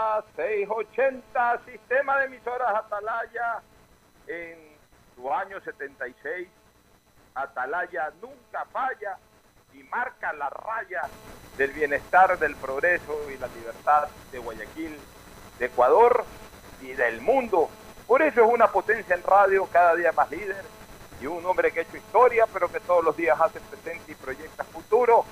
[0.00, 3.60] 680, 680, sistema de emisoras Atalaya
[4.26, 4.58] en
[5.14, 6.48] su año 76.
[7.34, 9.18] Atalaya nunca falla
[9.74, 11.02] y marca la raya
[11.56, 14.98] del bienestar, del progreso y la libertad de Guayaquil,
[15.58, 16.24] de Ecuador
[16.80, 17.68] y del mundo.
[18.06, 20.64] Por eso es una potencia en radio, cada día más líder
[21.20, 24.14] y un hombre que ha hecho historia, pero que todos los días hace presente y
[24.14, 25.24] proyecta futuro.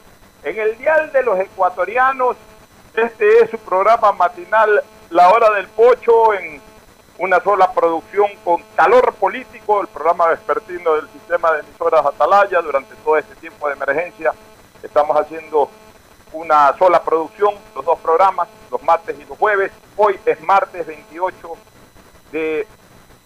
[0.42, 2.36] En el Dial de los Ecuatorianos,
[2.98, 6.60] este es su programa matinal La Hora del Pocho en
[7.18, 12.94] una sola producción con calor político, el programa vespertino del sistema de emisoras Atalaya durante
[12.96, 14.32] todo este tiempo de emergencia.
[14.82, 15.70] Estamos haciendo
[16.32, 19.72] una sola producción, los dos programas, los martes y los jueves.
[19.96, 21.52] Hoy es martes 28
[22.32, 22.66] de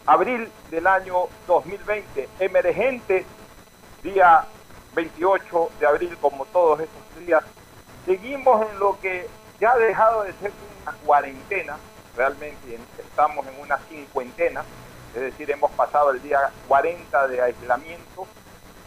[0.07, 3.25] abril del año 2020, emergente,
[4.03, 4.45] día
[4.95, 7.43] 28 de abril, como todos estos días.
[8.05, 9.29] Seguimos en lo que
[9.63, 10.51] ya ha dejado de ser
[10.83, 11.77] una cuarentena,
[12.17, 14.65] realmente estamos en una cincuentena,
[15.15, 18.27] es decir, hemos pasado el día 40 de aislamiento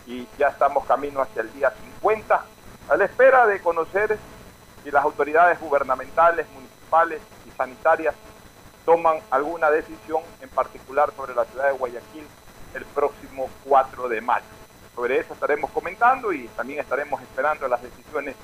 [0.05, 2.43] y ya estamos camino hacia el día 50,
[2.89, 4.19] a la espera de conocer
[4.83, 8.13] si las autoridades gubernamentales, municipales y sanitarias
[8.83, 12.27] toman alguna decisión en particular sobre la ciudad de Guayaquil
[12.73, 14.45] el próximo 4 de mayo.
[14.93, 18.35] Sobre eso estaremos comentando y también estaremos esperando las decisiones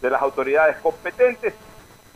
[0.00, 1.54] de las autoridades competentes.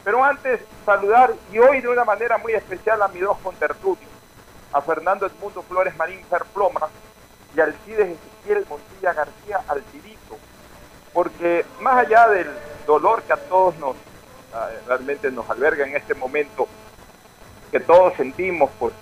[0.05, 4.11] Pero antes, saludar y hoy de una manera muy especial a mis dos contertulios,
[4.73, 6.89] a Fernando Edmundo Flores Marín Ferploma
[7.55, 10.39] y al Alcides Ezequiel Montilla García Altirito,
[11.13, 12.49] porque más allá del
[12.87, 13.97] dolor que a todos nos
[14.87, 16.69] realmente nos alberga en este momento,
[17.71, 18.93] que todos sentimos por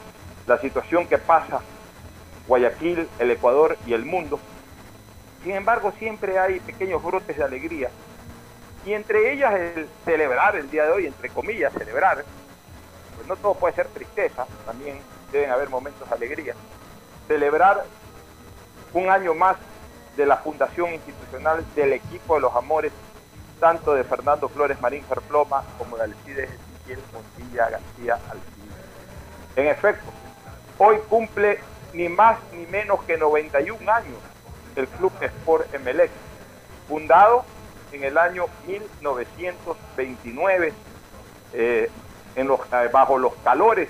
[0.46, 1.60] la situación que pasa
[2.46, 4.38] Guayaquil, el Ecuador y el mundo.
[5.42, 7.90] Sin embargo, siempre hay pequeños brotes de alegría.
[8.84, 12.24] Y entre ellas el celebrar el día de hoy, entre comillas, celebrar.
[13.16, 14.98] Pues no todo puede ser tristeza, también
[15.32, 16.54] deben haber momentos de alegría.
[17.28, 17.84] Celebrar
[18.92, 19.56] un año más
[20.16, 22.92] de la Fundación Institucional del Equipo de los Amores,
[23.60, 29.56] tanto de Fernando Flores Marín Ferploma como de Alcides Ezequiel Montilla García Alcides.
[29.56, 30.10] En efecto,
[30.78, 31.60] hoy cumple
[31.92, 34.18] ni más ni menos que 91 años
[34.76, 36.10] el Club Sport Emelec,
[36.88, 37.44] fundado
[37.92, 40.72] en el año 1929
[41.52, 41.90] eh,
[42.36, 43.88] en los, eh, bajo los calores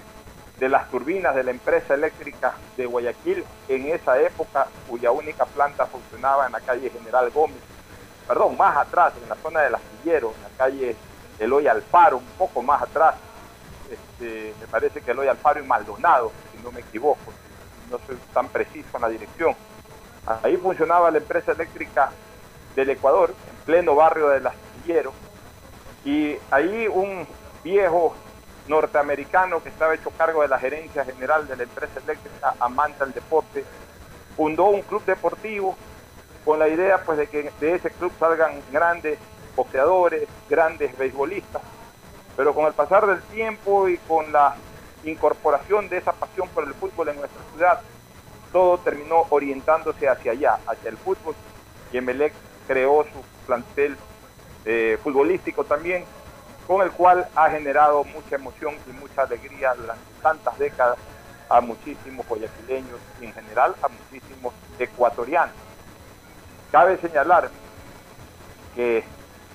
[0.58, 5.86] de las turbinas de la empresa eléctrica de Guayaquil, en esa época cuya única planta
[5.86, 7.58] funcionaba en la calle General Gómez,
[8.28, 10.96] perdón, más atrás, en la zona del astillero, en la calle
[11.38, 13.14] Eloy Alfaro, un poco más atrás,
[13.90, 17.32] este, me parece que Eloy Alfaro y Maldonado, si no me equivoco,
[17.90, 19.56] no soy tan preciso en la dirección.
[20.42, 22.10] Ahí funcionaba la empresa eléctrica
[22.76, 23.34] del Ecuador,
[23.64, 25.12] pleno barrio del Astillero,
[26.04, 27.26] y ahí un
[27.62, 28.14] viejo
[28.68, 33.12] norteamericano que estaba hecho cargo de la gerencia general de la empresa eléctrica, amante del
[33.12, 33.64] deporte,
[34.36, 35.76] fundó un club deportivo
[36.44, 39.18] con la idea pues de que de ese club salgan grandes
[39.56, 41.62] boxeadores, grandes beisbolistas,
[42.36, 44.56] pero con el pasar del tiempo y con la
[45.04, 47.80] incorporación de esa pasión por el fútbol en nuestra ciudad,
[48.52, 51.34] todo terminó orientándose hacia allá, hacia el fútbol,
[51.92, 52.32] y Emelec
[52.66, 53.96] creó su plantel
[54.64, 56.04] eh, futbolístico también,
[56.68, 60.98] con el cual ha generado mucha emoción y mucha alegría durante tantas décadas
[61.48, 65.56] a muchísimos guayaquileños y en general a muchísimos ecuatorianos.
[66.70, 67.50] Cabe señalar
[68.76, 69.02] que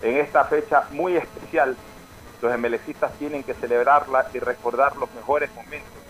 [0.01, 1.77] en esta fecha muy especial
[2.41, 6.01] los emelecistas tienen que celebrarla y recordar los mejores momentos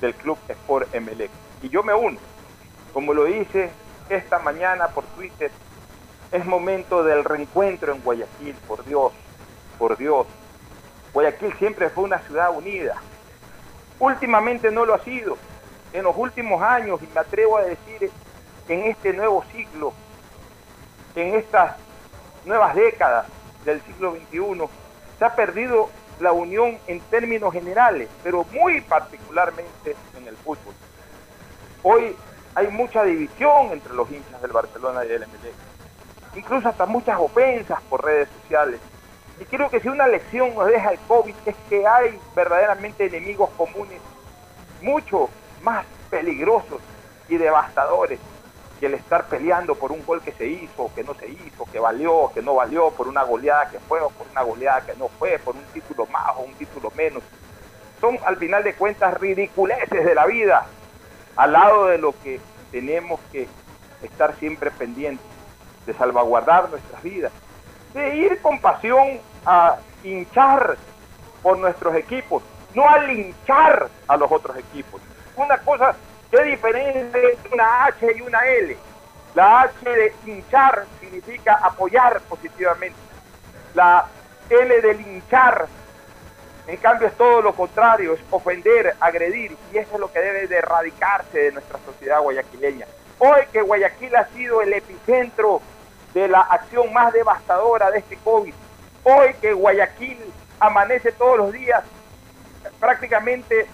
[0.00, 1.32] del Club Sport Emelec.
[1.62, 2.18] Y yo me uno,
[2.92, 3.70] como lo hice
[4.08, 5.50] esta mañana por Twitter,
[6.34, 9.12] es momento del reencuentro en Guayaquil, por Dios,
[9.78, 10.26] por Dios.
[11.12, 12.96] Guayaquil siempre fue una ciudad unida.
[14.00, 15.38] Últimamente no lo ha sido.
[15.92, 18.10] En los últimos años, y me atrevo a decir,
[18.66, 19.92] en este nuevo siglo,
[21.14, 21.76] en estas
[22.44, 23.26] nuevas décadas
[23.64, 24.68] del siglo XXI,
[25.20, 25.88] se ha perdido
[26.18, 30.74] la unión en términos generales, pero muy particularmente en el fútbol.
[31.84, 32.16] Hoy
[32.56, 35.73] hay mucha división entre los hinchas del Barcelona y del MLE,
[36.36, 38.80] incluso hasta muchas ofensas por redes sociales.
[39.40, 43.50] Y creo que si una lección nos deja el COVID es que hay verdaderamente enemigos
[43.56, 44.00] comunes
[44.80, 45.28] mucho
[45.62, 46.80] más peligrosos
[47.28, 48.20] y devastadores
[48.78, 51.78] que el estar peleando por un gol que se hizo, que no se hizo, que
[51.78, 55.08] valió, que no valió, por una goleada que fue o por una goleada que no
[55.08, 57.22] fue, por un título más o un título menos.
[58.00, 60.66] Son al final de cuentas ridiculeces de la vida,
[61.36, 62.40] al lado de lo que
[62.70, 63.48] tenemos que
[64.02, 65.24] estar siempre pendientes,
[65.86, 67.32] de salvaguardar nuestras vidas,
[67.92, 70.76] de ir con pasión a hinchar
[71.42, 72.42] por nuestros equipos,
[72.74, 75.00] no a linchar a los otros equipos.
[75.36, 75.94] Una cosa
[76.34, 78.76] ¿Qué diferencia entre una H y una L?
[79.36, 82.98] La H de hinchar significa apoyar positivamente.
[83.72, 84.06] La
[84.50, 85.68] L de linchar,
[86.66, 90.48] en cambio, es todo lo contrario, es ofender, agredir, y eso es lo que debe
[90.48, 92.86] de erradicarse de nuestra sociedad guayaquileña.
[93.20, 95.62] Hoy que Guayaquil ha sido el epicentro
[96.14, 98.54] de la acción más devastadora de este COVID,
[99.02, 100.18] hoy que Guayaquil
[100.60, 101.82] amanece todos los días
[102.80, 103.66] prácticamente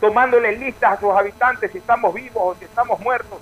[0.00, 3.38] tomándole listas a sus habitantes si estamos vivos o si estamos muertos.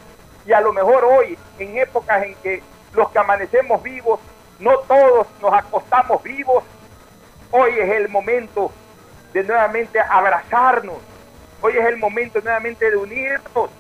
[0.47, 2.63] Y a lo mejor hoy, en épocas en que
[2.93, 4.21] los que amanecemos vivos,
[4.61, 6.63] no todos nos acostamos vivos,
[7.51, 8.71] hoy es el momento
[9.33, 10.97] de nuevamente abrazarnos,
[11.61, 13.71] hoy es el momento nuevamente de unirnos,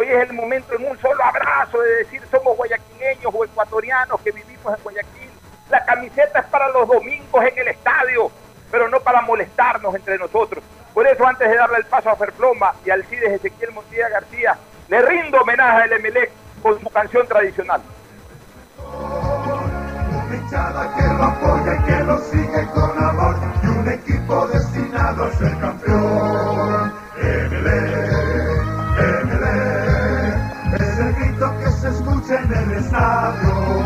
[0.00, 4.32] hoy es el momento en un solo abrazo de decir somos guayaquileños o ecuatorianos que
[4.32, 5.30] vivimos en Guayaquil.
[5.68, 8.30] La camiseta es para los domingos en el estadio,
[8.70, 10.64] pero no para molestarnos entre nosotros.
[10.94, 14.56] Por eso, antes de darle el paso a Ferploma y al CIDES Ezequiel Montilla García,
[14.88, 16.30] le rindo homenaje al Emelec
[16.62, 17.82] con su canción tradicional.
[24.52, 26.92] Destinado a ser campeón.
[27.18, 28.10] Emelec,
[28.98, 29.29] Emelec,
[32.30, 33.79] se escucha en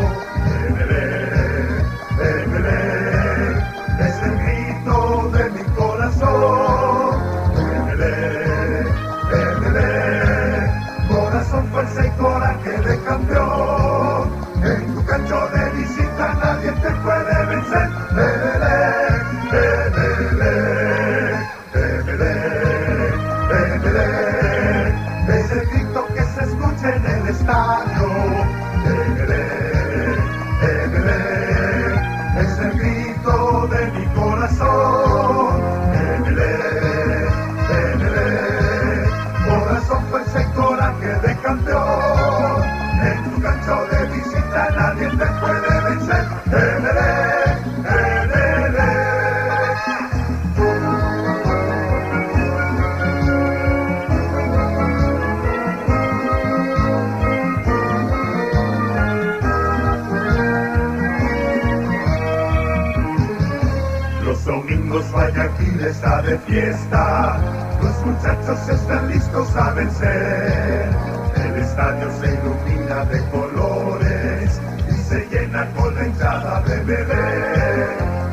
[66.35, 67.39] de fiesta,
[67.81, 70.89] los muchachos están listos a vencer.
[71.37, 74.61] El estadio se ilumina de colores
[74.91, 77.89] y se llena con la hinchada de beber.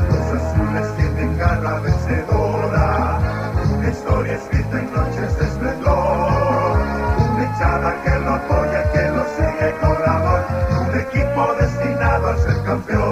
[0.09, 3.19] Los azules tienen garra vencedora,
[3.71, 6.77] una historia escrita en noches de esplendor.
[7.33, 10.41] Una hinchada que lo apoya, que lo sigue con amor,
[10.87, 13.10] un equipo destinado a ser campeón.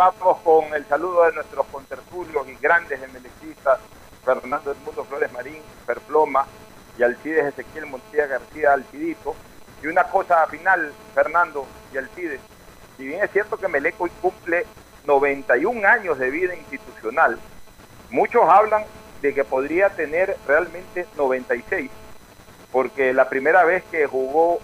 [0.00, 3.80] Vamos con el saludo de nuestros contertulios y grandes emelecistas,
[4.24, 6.46] Fernando del Mundo Flores Marín, Perploma
[6.96, 9.34] y Alcides Ezequiel Montilla García Alcidito.
[9.82, 12.40] Y una cosa final, Fernando y Alcides,
[12.96, 14.64] si bien es cierto que Melec hoy cumple
[15.04, 17.38] 91 años de vida institucional,
[18.08, 18.84] muchos hablan
[19.20, 21.90] de que podría tener realmente 96,
[22.72, 24.60] porque la primera vez que jugó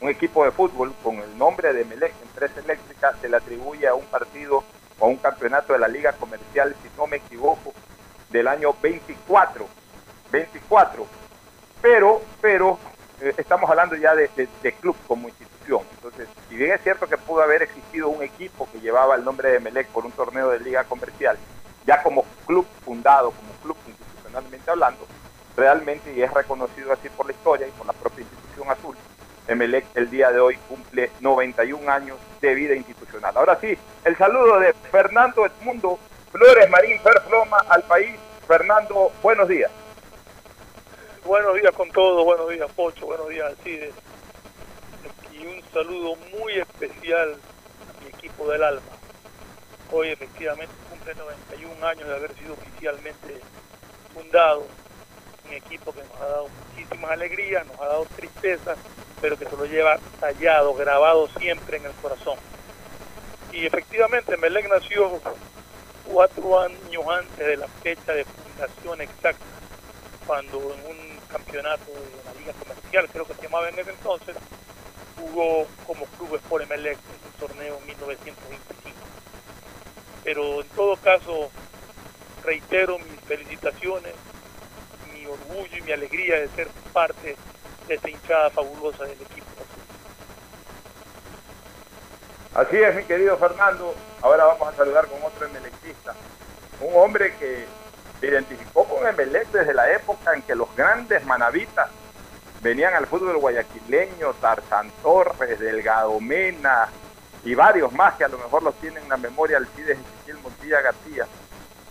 [0.00, 3.94] un equipo de fútbol con el nombre de Melec, empresa eléctrica, se le atribuye a
[3.94, 4.64] un partido
[5.02, 7.74] a un campeonato de la Liga Comercial, si no me equivoco,
[8.30, 9.66] del año 24.
[10.30, 11.06] 24.
[11.82, 12.78] Pero, pero,
[13.20, 14.28] eh, estamos hablando ya de,
[14.80, 15.82] club como institución.
[15.96, 19.50] Entonces, si bien es cierto que pudo haber existido un equipo que llevaba el nombre
[19.50, 21.36] de Melec por un torneo de Liga Comercial,
[21.84, 25.04] ya como club fundado, como club institucionalmente hablando,
[25.56, 28.96] realmente, y es reconocido así por la historia y por la propia institución azul,
[29.52, 33.36] Emelec el día de hoy cumple 91 años de vida institucional.
[33.36, 35.98] Ahora sí, el saludo de Fernando Edmundo
[36.32, 38.16] Flores Marín Ferfloma al país.
[38.48, 39.70] Fernando, buenos días.
[41.24, 43.94] Buenos días con todos, buenos días Pocho, buenos días Alcides.
[45.32, 48.82] Y un saludo muy especial a mi equipo del alma.
[49.92, 53.40] Hoy efectivamente cumple 91 años de haber sido oficialmente
[54.14, 54.66] fundado.
[55.46, 58.74] Un equipo que nos ha dado muchísimas alegrías, nos ha dado tristeza,
[59.22, 62.36] pero que se lo lleva tallado, grabado siempre en el corazón.
[63.52, 65.20] Y efectivamente, Melec nació
[66.04, 69.44] cuatro años antes de la fecha de fundación exacta,
[70.26, 74.36] cuando en un campeonato de la Liga Comercial, creo que se llamaba en ese entonces,
[75.16, 78.96] jugó como club por Melec en el torneo 1925.
[80.24, 81.50] Pero en todo caso,
[82.44, 84.14] reitero mis felicitaciones,
[85.14, 87.51] mi orgullo y mi alegría de ser parte de
[87.94, 89.46] esta hinchada fabulosa del equipo.
[92.54, 93.94] Así es, mi querido Fernando.
[94.20, 96.14] Ahora vamos a saludar con otro emelecista.
[96.80, 97.64] Un hombre que
[98.20, 101.88] se identificó con Emelec desde la época en que los grandes manavitas
[102.60, 106.88] venían al fútbol guayaquileño, Tarzan Torres, Delgado Mena
[107.42, 110.80] y varios más que a lo mejor los tienen en la memoria Alcides Ezequiel Montilla
[110.82, 111.26] García.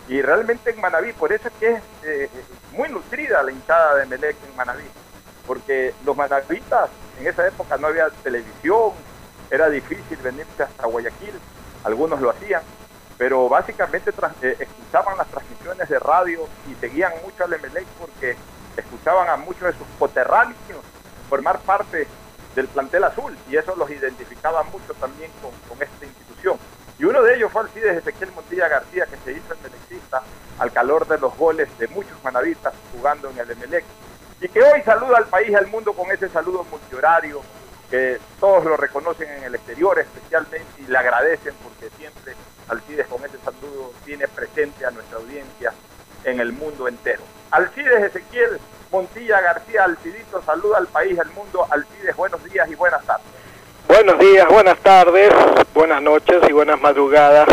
[0.07, 2.29] Y realmente en Manaví, por eso es que es eh,
[2.71, 4.89] muy nutrida la hinchada de Emelec en Manaví
[5.51, 6.89] porque los manavitas
[7.19, 8.91] en esa época no había televisión,
[9.49, 11.33] era difícil venirse hasta Guayaquil,
[11.83, 12.61] algunos lo hacían,
[13.17, 14.11] pero básicamente
[14.43, 18.37] eh, escuchaban las transmisiones de radio y seguían mucho al Emelec porque
[18.77, 20.55] escuchaban a muchos de sus coterráneos
[21.29, 22.07] formar parte
[22.55, 26.57] del plantel azul y eso los identificaba mucho también con, esta institución.
[26.97, 30.23] Y uno de ellos fue Alcides Ezequiel Montilla García, que se hizo emelecista
[30.59, 33.83] al calor de los goles de muchos manavitas jugando en el Emelec
[34.41, 37.41] y que hoy saluda al país y al mundo con ese saludo multihorario,
[37.89, 42.33] que todos lo reconocen en el exterior especialmente y le agradecen porque siempre
[42.67, 45.73] Alcides con ese saludo tiene presente a nuestra audiencia
[46.23, 47.21] en el mundo entero.
[47.51, 48.59] Alcides Ezequiel
[48.91, 51.65] Montilla García Alcidito saluda al país, y al mundo.
[51.69, 53.25] Alcides, buenos días y buenas tardes.
[53.87, 55.33] Buenos días, buenas tardes,
[55.73, 57.47] buenas noches y buenas madrugadas.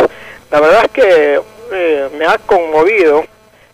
[0.51, 1.43] La verdad es que
[1.73, 3.25] eh, me ha conmovido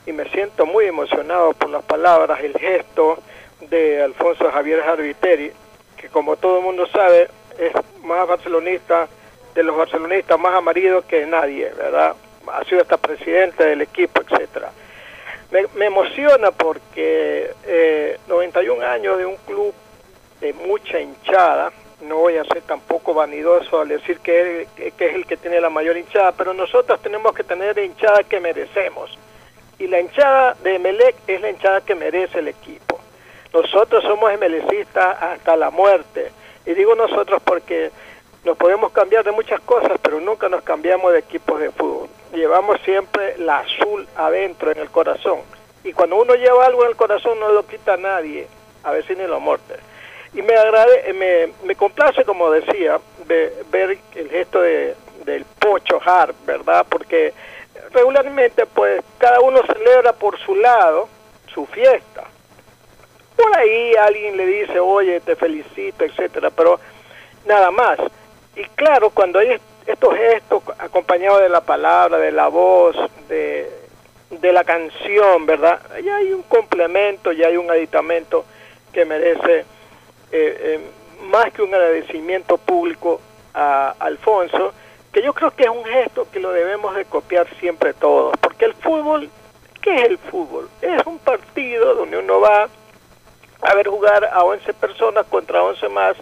[0.07, 3.19] y me siento muy emocionado por las palabras, el gesto
[3.61, 5.53] de Alfonso Javier Jarbiteri,
[5.97, 9.09] que como todo el mundo sabe es más barcelonista,
[9.55, 12.15] de los barcelonistas más amarillos que nadie, ¿verdad?
[12.53, 14.71] Ha sido hasta presidente del equipo, etcétera.
[15.77, 17.51] Me, emociona porque
[18.27, 19.73] 91 eh, años de un club
[20.41, 25.25] de mucha hinchada, no voy a ser tampoco vanidoso al decir que, que es el
[25.25, 29.17] que tiene la mayor hinchada, pero nosotros tenemos que tener hinchada que merecemos
[29.79, 33.01] y la hinchada de Emelec es la hinchada que merece el equipo.
[33.53, 36.31] Nosotros somos emelecistas hasta la muerte.
[36.67, 37.91] Y digo nosotros porque
[38.45, 42.09] nos podemos cambiar de muchas cosas, pero nunca nos cambiamos de equipos de fútbol.
[42.33, 45.41] Llevamos siempre la azul adentro, en el corazón.
[45.85, 48.49] Y cuando uno lleva algo en el corazón no lo quita nadie,
[48.83, 49.75] a si ni lo muerte.
[50.33, 56.35] Y me, agrade, me, me complace, como decía, ver el gesto de, del Pocho Hart,
[56.45, 56.85] ¿verdad?
[56.89, 57.33] Porque
[57.95, 61.09] regularmente pues cada uno celebra por su lado
[61.53, 62.25] su fiesta.
[63.37, 66.79] Por ahí alguien le dice, oye, te felicito, etcétera, pero
[67.47, 67.99] nada más.
[68.57, 72.97] Y claro, cuando hay estos gestos acompañados de la palabra, de la voz,
[73.29, 73.71] de,
[74.31, 75.81] de la canción, ¿verdad?
[76.03, 78.45] Ya hay un complemento, ya hay un aditamento
[78.93, 79.65] que merece eh,
[80.33, 80.81] eh,
[81.23, 83.21] más que un agradecimiento público
[83.53, 84.73] a Alfonso,
[85.15, 88.65] que yo creo que es un gesto que lo debemos de copiar siempre todos, porque
[88.65, 89.31] el fútbol,
[89.81, 90.69] ¿qué es el fútbol?
[90.83, 92.69] Es un partido donde uno va
[93.63, 96.17] a ver jugar a 11 personas contra 11 más,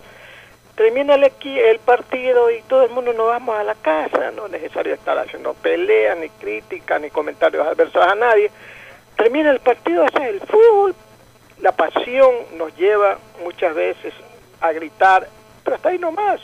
[0.77, 4.53] termina el, el partido y todo el mundo nos vamos a la casa, no es
[4.53, 8.51] necesario estar haciendo peleas, ni críticas, ni comentarios adversos a nadie,
[9.17, 10.95] termina el partido, ese es el fútbol,
[11.63, 14.13] la pasión nos lleva muchas veces
[14.61, 15.29] a gritar,
[15.65, 16.43] pero hasta ahí nomás.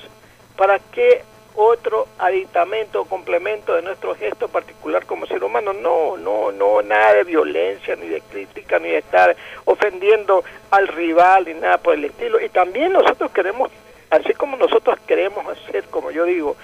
[0.57, 1.23] ¿Para qué
[1.59, 5.73] otro aditamento o complemento de nuestro gesto particular como ser humano?
[5.73, 9.35] No, no, no, nada de violencia, ni de crítica, ni de estar
[9.65, 12.41] ofendiendo al rival, ni nada por el estilo.
[12.41, 13.71] Y también nosotros queremos,
[14.11, 16.57] así como nosotros queremos hacer, como yo digo,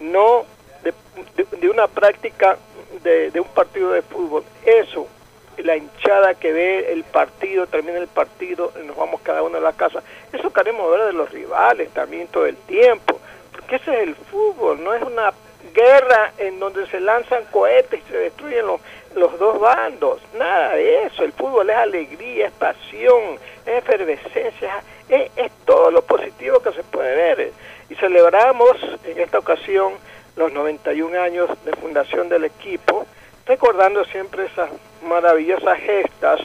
[0.00, 0.44] no
[0.82, 2.58] de, una práctica
[3.02, 5.08] de, un partido de fútbol, eso
[5.58, 9.72] la hinchada que ve el partido, termina el partido, nos vamos cada uno a la
[9.72, 10.02] casa.
[10.32, 13.20] Eso queremos ver de los rivales también todo el tiempo,
[13.72, 15.32] porque ese es el fútbol, no es una
[15.72, 18.80] guerra en donde se lanzan cohetes y se destruyen los,
[19.14, 25.30] los dos bandos, nada de eso, el fútbol es alegría, es pasión, es efervescencia, es,
[25.36, 27.52] es todo lo positivo que se puede ver.
[27.88, 29.94] Y celebramos en esta ocasión
[30.36, 33.06] los 91 años de fundación del equipo,
[33.46, 34.70] recordando siempre esas
[35.02, 36.42] maravillosas gestas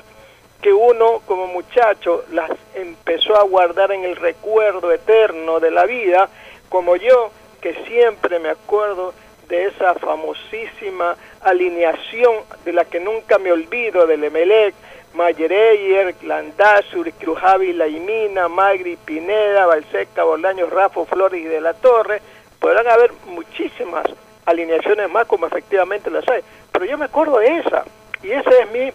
[0.62, 6.30] que uno como muchacho las empezó a guardar en el recuerdo eterno de la vida,
[6.70, 7.32] como yo
[7.62, 9.14] que siempre me acuerdo
[9.48, 14.76] de esa famosísima alineación de la que nunca me olvido del Emelec,
[15.14, 22.22] Mayereyer, Landazur, Crujavi, Laimina, Magri, Pineda, Balseca, Bolaños, Rafo, Flores y de la Torre,
[22.60, 24.06] podrán haber muchísimas
[24.46, 27.84] alineaciones más como efectivamente las hay, pero yo me acuerdo de esa,
[28.24, 28.92] y ese es mi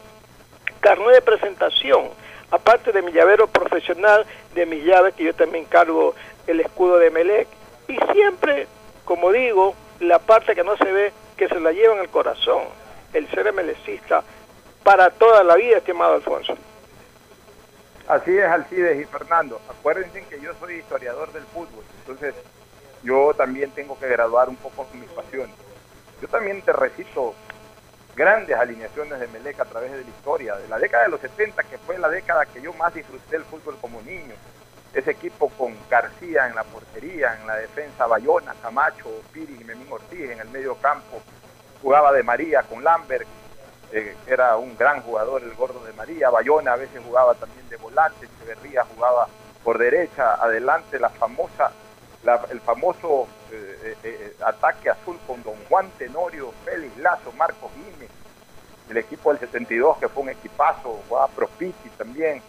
[0.80, 2.08] carnet de presentación,
[2.50, 4.24] aparte de mi llavero profesional,
[4.54, 6.14] de mis llaves, que yo también cargo
[6.46, 7.48] el escudo de Melec,
[7.88, 8.66] y siempre,
[9.04, 12.62] como digo, la parte que no se ve, que se la lleva en el corazón,
[13.12, 14.22] el ser melecista,
[14.82, 16.54] para toda la vida, estimado Alfonso.
[18.08, 19.60] Así es, Alcides y Fernando.
[19.68, 22.34] Acuérdense que yo soy historiador del fútbol, entonces
[23.02, 25.54] yo también tengo que graduar un poco mis pasiones.
[26.20, 27.34] Yo también te recito
[28.14, 31.62] grandes alineaciones de Meleca a través de la historia, de la década de los 70,
[31.64, 34.34] que fue la década que yo más disfruté del fútbol como niño.
[34.94, 39.90] Ese equipo con García en la portería, en la defensa Bayona, Camacho, Piri y Memín
[39.90, 41.20] Ortiz en el medio campo.
[41.80, 43.26] Jugaba de María con Lambert,
[43.92, 46.30] eh, era un gran jugador el gordo de María.
[46.30, 49.28] Bayona a veces jugaba también de volante, Echeverría jugaba
[49.64, 51.72] por derecha, adelante la famosa
[52.50, 58.10] el famoso eh, eh, eh, ataque azul con Don Juan Tenorio, Félix Lazo, Marcos Jiménez,
[58.88, 62.40] el equipo del 72 que fue un equipazo, jugaba Prospiti también,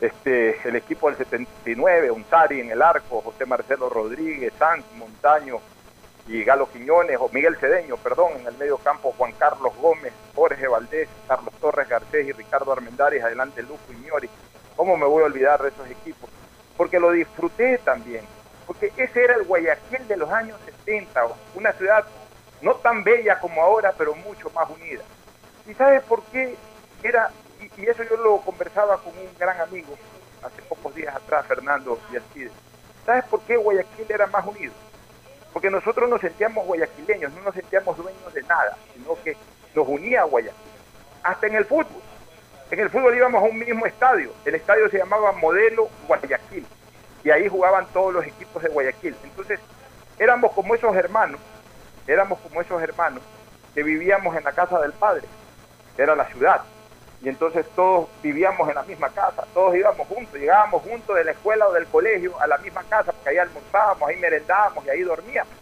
[0.00, 5.58] este, el equipo del 79, Untari en el arco, José Marcelo Rodríguez, Sanz, Montaño
[6.26, 10.66] y Galo Quiñones, o Miguel Cedeño, perdón, en el medio campo Juan Carlos Gómez, Jorge
[10.66, 14.28] Valdés, Carlos Torres Garcés y Ricardo Armendáriz, adelante Luco Iñori.
[14.74, 16.28] ¿Cómo me voy a olvidar de esos equipos?
[16.76, 18.22] Porque lo disfruté también
[18.66, 21.20] porque ese era el Guayaquil de los años 70,
[21.54, 22.04] una ciudad
[22.62, 25.02] no tan bella como ahora, pero mucho más unida.
[25.66, 26.56] ¿Y sabes por qué
[27.02, 27.30] era?
[27.76, 29.96] Y, eso yo lo conversaba con un gran amigo
[30.42, 32.52] hace pocos días atrás, Fernando Alcides.
[33.04, 34.72] ¿Sabes por qué Guayaquil era más unido?
[35.52, 39.36] Porque nosotros nos sentíamos guayaquileños, no nos sentíamos dueños de nada, sino que
[39.74, 40.72] nos unía a Guayaquil.
[41.22, 42.02] Hasta en el fútbol.
[42.70, 44.32] En el fútbol íbamos a un mismo estadio.
[44.44, 46.66] El estadio se llamaba Modelo Guayaquil
[47.26, 49.16] y ahí jugaban todos los equipos de Guayaquil.
[49.24, 49.58] Entonces,
[50.18, 51.40] éramos como esos hermanos,
[52.06, 53.22] éramos como esos hermanos
[53.74, 55.26] que vivíamos en la casa del padre,
[55.98, 56.62] era la ciudad.
[57.26, 61.32] Y entonces todos vivíamos en la misma casa, todos íbamos juntos, llegábamos juntos de la
[61.32, 65.02] escuela o del colegio a la misma casa, porque ahí almorzábamos, ahí merendábamos y ahí
[65.02, 65.52] dormíamos.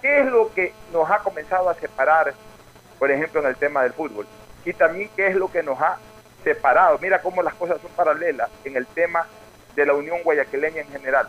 [0.00, 2.32] ¿Qué es lo que nos ha comenzado a separar,
[2.96, 4.28] por ejemplo, en el tema del fútbol?
[4.64, 5.98] Y también qué es lo que nos ha
[6.44, 6.96] separado.
[7.00, 9.26] Mira cómo las cosas son paralelas en el tema
[9.74, 11.26] de la Unión Guayaquileña en general.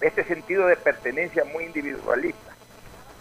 [0.00, 2.52] Este sentido de pertenencia muy individualista.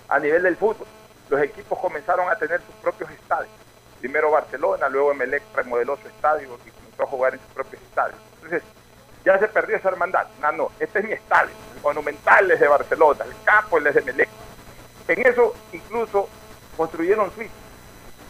[0.07, 0.85] A nivel del fútbol,
[1.29, 3.70] los equipos comenzaron a tener sus propios estadios.
[4.01, 8.19] Primero Barcelona, luego Emelec remodeló su estadio y comenzó a jugar en sus propios estadios.
[8.35, 8.63] Entonces,
[9.23, 10.27] ya se perdió esa hermandad.
[10.41, 11.51] No, no, este es mi estadio.
[11.75, 14.29] El Monumental es de Barcelona, el Campo es de Emelec.
[15.07, 16.27] En eso incluso
[16.75, 17.55] construyeron suites.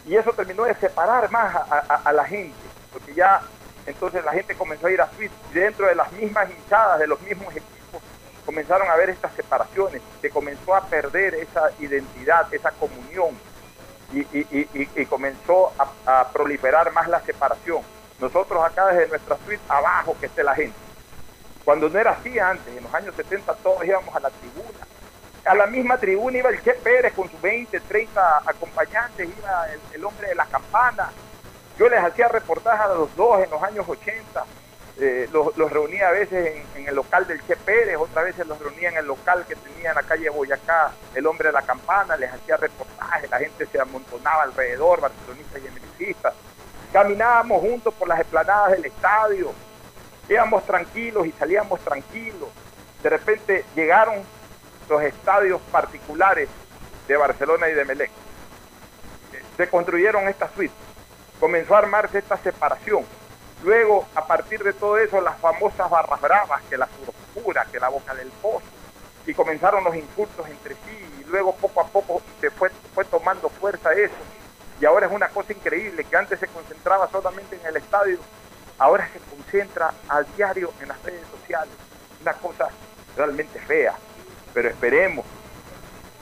[0.06, 1.56] Y eso terminó de separar más
[1.90, 2.56] a la gente,
[2.92, 3.42] porque ya
[3.86, 7.08] entonces la gente comenzó a ir a Suiza y dentro de las mismas hinchadas, de
[7.08, 8.02] los mismos equipos,
[8.46, 13.38] comenzaron a ver estas separaciones, se comenzó a perder esa identidad, esa comunión
[14.14, 15.72] y, comenzó
[16.06, 17.82] a, proliferar más la separación.
[18.20, 20.78] Nosotros acá desde nuestra suite abajo que esté la gente.
[21.66, 24.88] Cuando no era así antes, en los años 70 todos íbamos a la tribuna.
[25.46, 30.06] A la misma tribuna iba el Che Pérez con sus 20, 30 acompañantes, iba el
[30.06, 31.10] hombre de la campana,
[31.82, 34.46] yo les hacía reportajes a los dos en los años 80,
[35.00, 38.90] eh, los, reunía a veces en, el local del Che Pérez, otras veces los reunía
[38.90, 42.32] en el local que tenía en la calle Boyacá, el hombre de la campana, les
[42.32, 46.34] hacía reportajes, la gente se amontonaba alrededor, barcelonistas y emericistas.
[46.92, 49.54] Caminábamos juntos por las esplanadas del estadio,
[50.28, 52.50] íbamos tranquilos y salíamos tranquilos.
[53.02, 54.24] De repente llegaron
[54.90, 56.50] los estadios particulares
[57.08, 58.12] de Barcelona y de Melec.
[59.58, 60.78] Se construyeron estas suites.
[61.40, 63.06] Comenzó a armarse esta separación.
[63.64, 67.90] Luego, a partir de todo eso, las famosas barras bravas, que la surcura, que la
[67.90, 68.66] boca del pozo,
[69.26, 72.72] y comenzaron los insultos entre sí, y luego poco a poco se fue,
[73.10, 74.16] tomando fuerza eso.
[74.80, 78.18] Y ahora es una cosa increíble, que antes se concentraba solamente en el estadio,
[78.80, 81.74] ahora se concentra al diario en las redes sociales.
[82.22, 82.70] Una cosa
[83.16, 83.94] realmente fea.
[84.56, 85.24] Pero esperemos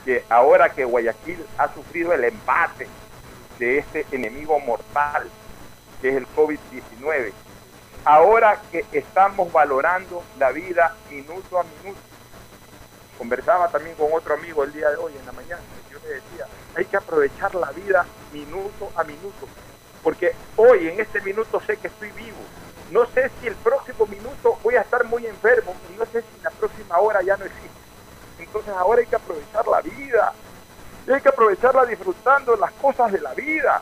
[0.03, 2.87] que ahora que Guayaquil ha sufrido el embate
[3.59, 5.29] de este enemigo mortal,
[6.01, 7.31] que es el COVID-19,
[8.05, 11.99] ahora que estamos valorando la vida minuto a minuto,
[13.17, 16.45] conversaba también con otro amigo el día de hoy en la mañana, yo le decía,
[16.75, 19.47] hay que aprovechar la vida minuto a minuto,
[20.03, 22.37] porque hoy en este minuto sé que estoy vivo,
[22.91, 26.41] no sé si el próximo minuto voy a estar muy enfermo y no sé si
[26.43, 27.69] la próxima hora ya no existe.
[28.39, 30.33] Entonces ahora hay que aprovechar la vida.
[31.07, 33.81] Hay que aprovecharla disfrutando las cosas de la vida.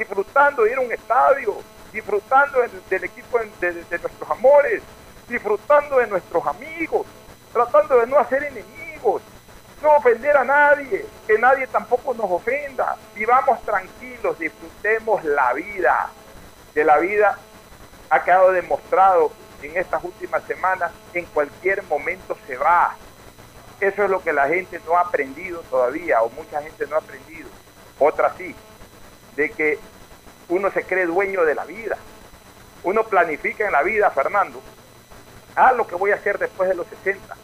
[0.00, 1.56] Disfrutando de ir a un estadio.
[1.92, 4.82] Disfrutando del, equipo de, de nuestros amores.
[5.28, 7.06] Disfrutando de nuestros amigos.
[7.52, 9.20] Tratando de no hacer enemigos.
[9.82, 11.04] No ofender a nadie.
[11.26, 12.96] Que nadie tampoco nos ofenda.
[13.14, 14.38] Vivamos tranquilos.
[14.38, 16.08] Disfrutemos la vida.
[16.72, 17.38] Que la vida
[18.08, 22.96] ha quedado demostrado en estas últimas semanas, en cualquier momento se va.
[23.78, 27.00] Eso es lo que la gente no ha aprendido todavía, o mucha gente no ha
[27.00, 27.50] aprendido.
[27.98, 28.56] Otra sí,
[29.40, 29.78] de que
[30.50, 31.96] uno se cree dueño de la vida.
[32.82, 34.60] Uno planifica en la vida, Fernando,
[35.56, 37.36] ah, lo que voy a hacer después de los 60,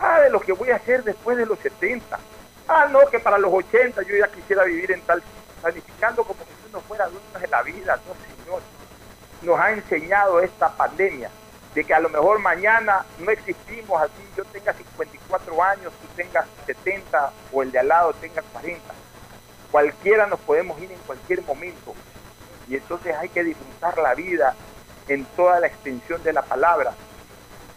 [0.00, 2.18] ah, de lo que voy a hacer después de los 70,
[2.66, 5.22] ah, no, que para los 80 yo ya quisiera vivir en tal,
[5.62, 8.14] planificando como si uno fuera dueño de la vida, no
[8.44, 8.60] señor
[9.42, 11.30] nos ha enseñado esta pandemia,
[11.72, 16.46] de que a lo mejor mañana no existimos así, yo tenga 54 años, tú tengas
[16.66, 19.03] 70 o el de al lado tenga 40.
[19.74, 21.96] Cualquiera nos podemos ir en cualquier momento.
[22.68, 24.54] Y entonces hay que disfrutar la vida
[25.08, 26.94] en toda la extensión de la palabra.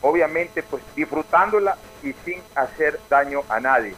[0.03, 3.95] Obviamente, pues disfrutándola y sin hacer daño a nadie.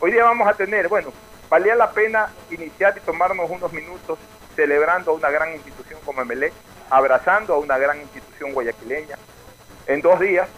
[0.00, 1.12] Hoy día vamos a tener, bueno,
[1.50, 4.18] valía la pena iniciar y tomarnos unos minutos
[4.56, 6.54] celebrando a una gran institución como MLE
[6.88, 9.18] abrazando a una gran institución guayaquileña.
[9.86, 10.48] En dos días,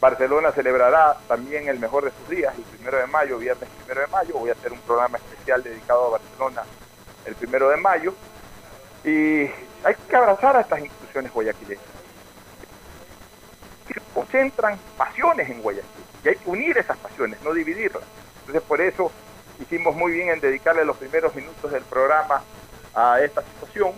[0.00, 4.06] Barcelona celebrará también el mejor de sus días, el primero de mayo, viernes primero de
[4.06, 4.34] mayo.
[4.34, 6.62] Voy a hacer un programa especial dedicado a Barcelona
[7.26, 8.14] el primero de mayo.
[9.04, 9.42] Y
[9.84, 11.84] hay que abrazar a estas instituciones guayaquileñas.
[14.14, 18.02] Concentran pasiones en Guayaquil y hay que unir esas pasiones, no dividirlas.
[18.40, 19.10] Entonces, por eso
[19.60, 22.42] hicimos muy bien en dedicarle los primeros minutos del programa
[22.94, 23.92] a esta situación.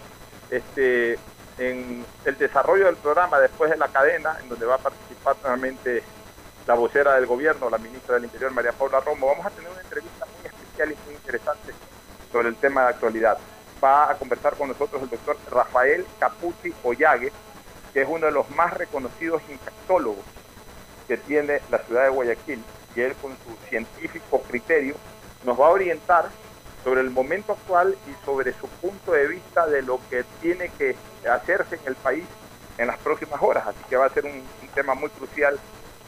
[0.50, 1.18] Este,
[1.58, 6.02] en el desarrollo del programa después de la cadena, en donde va a participar nuevamente
[6.66, 9.80] la vocera del gobierno, la ministra del Interior, María Paula Romo, vamos a tener una
[9.80, 11.72] entrevista muy especial y muy interesante
[12.30, 13.38] sobre el tema de actualidad.
[13.82, 17.32] Va a conversar con nosotros el doctor Rafael Caputi Ollague,
[17.92, 20.24] que es uno de los más reconocidos infectólogos
[21.08, 22.62] que tiene la ciudad de Guayaquil,
[22.94, 24.94] y él con su científico criterio
[25.44, 26.28] nos va a orientar
[26.84, 30.96] sobre el momento actual y sobre su punto de vista de lo que tiene que
[31.28, 32.24] hacerse en el país
[32.78, 33.66] en las próximas horas.
[33.66, 34.42] Así que va a ser un,
[34.74, 35.58] tema muy crucial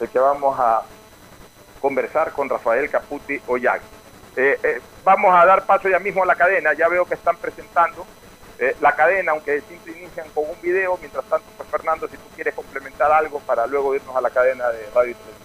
[0.00, 0.82] el que vamos a
[1.82, 3.82] conversar con Rafael Caputi Ollag.
[4.36, 7.36] Eh, eh, vamos a dar paso ya mismo a la cadena, ya veo que están
[7.36, 8.06] presentando
[8.58, 12.24] eh, la cadena, aunque siempre inician con un video, mientras tanto, pues, Fernando, si tú
[12.34, 15.44] quieres complementar algo para luego irnos a la cadena de radio y televisión.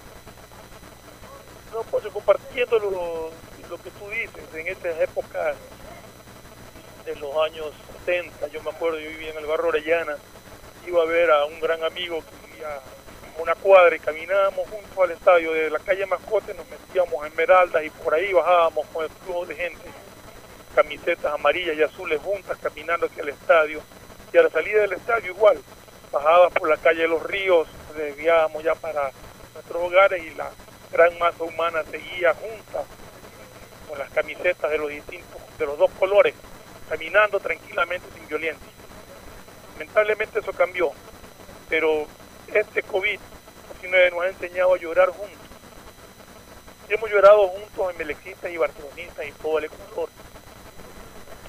[1.73, 3.31] No, pues compartiendo lo,
[3.69, 5.55] lo que tú dices, en estas épocas
[7.05, 7.67] de los años
[8.05, 10.17] 70, yo me acuerdo, yo vivía en el barrio Orellana,
[10.87, 15.03] iba a ver a un gran amigo que vivía a una cuadra y caminábamos junto
[15.03, 19.03] al estadio de la calle Mascote, nos metíamos a Esmeraldas y por ahí bajábamos con
[19.03, 19.89] el flujo de gente,
[20.73, 23.81] camisetas amarillas y azules juntas caminando hacia el estadio
[24.33, 25.59] y a la salida del estadio igual,
[26.11, 29.11] bajadas por la calle de los ríos, desviábamos ya para
[29.53, 30.49] nuestros hogares y la
[30.91, 32.83] gran masa humana seguía junta
[33.89, 36.35] con las camisetas de los distintos, de los dos colores,
[36.87, 38.71] caminando tranquilamente sin violencia.
[39.73, 40.91] Lamentablemente eso cambió,
[41.67, 42.05] pero
[42.53, 45.37] este COVID-19 nos ha enseñado a llorar juntos.
[46.87, 50.09] Hemos llorado juntos emelexistas y barcelonistas y todo el Ecuador.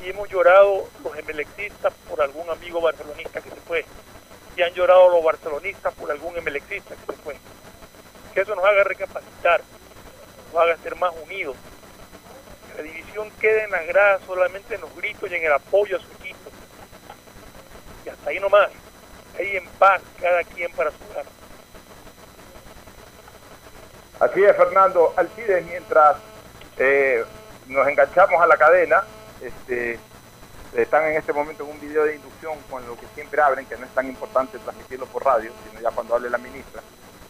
[0.02, 3.84] Y hemos llorado los emelexistas por algún amigo barcelonista que se fue.
[4.56, 7.36] Y han llorado los barcelonistas por algún emelexista que se fue.
[8.34, 9.62] Que eso nos haga recapacitar,
[10.52, 11.56] nos haga ser más unidos,
[12.80, 16.00] la división queda en la grada solamente en los gritos y en el apoyo a
[16.00, 16.50] su equipo.
[18.06, 18.70] Y hasta ahí nomás.
[19.38, 21.28] ahí en paz, cada quien para su casa.
[24.20, 25.12] Así es, Fernando.
[25.16, 26.16] Alcides, mientras
[26.78, 27.24] eh,
[27.66, 29.04] nos enganchamos a la cadena,
[29.42, 29.98] este,
[30.74, 33.76] están en este momento en un video de inducción con lo que siempre abren, que
[33.76, 36.80] no es tan importante transmitirlo por radio, sino ya cuando hable la ministra.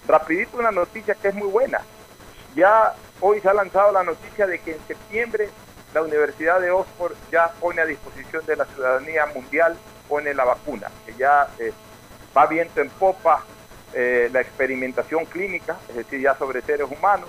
[0.07, 1.81] Rapidito una noticia que es muy buena.
[2.55, 5.49] Ya hoy se ha lanzado la noticia de que en septiembre
[5.95, 9.77] la Universidad de Oxford ya pone a disposición de la ciudadanía mundial,
[10.09, 11.73] pone la vacuna, que ya eh,
[12.37, 13.45] va viento en popa
[13.93, 17.29] eh, la experimentación clínica, es decir, ya sobre seres humanos,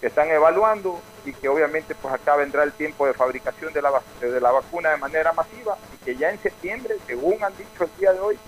[0.00, 4.50] que están evaluando y que obviamente pues acá vendrá el tiempo de fabricación de la,
[4.50, 8.20] vacuna de manera masiva y que ya en septiembre, según han dicho el día de
[8.20, 8.38] hoy,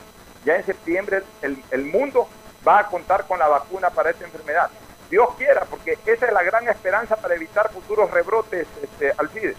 [0.44, 2.28] ya en septiembre el, el mundo
[2.66, 4.68] va a contar con la vacuna para esta enfermedad.
[5.10, 9.56] Dios quiera, porque esa es la gran esperanza para evitar futuros rebrotes, este, Alcides.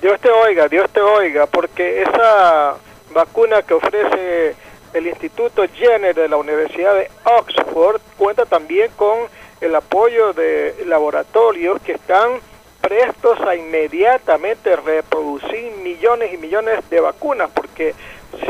[0.00, 2.76] Dios te oiga, Dios te oiga, porque esa
[3.12, 4.54] vacuna que ofrece
[4.92, 9.18] el Instituto Jenner de la Universidad de Oxford cuenta también con
[9.60, 12.40] el apoyo de laboratorios que están
[12.80, 17.94] prestos a inmediatamente reproducir millones y millones de vacunas, porque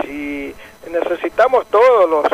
[0.03, 0.55] si
[0.91, 2.25] necesitamos todos los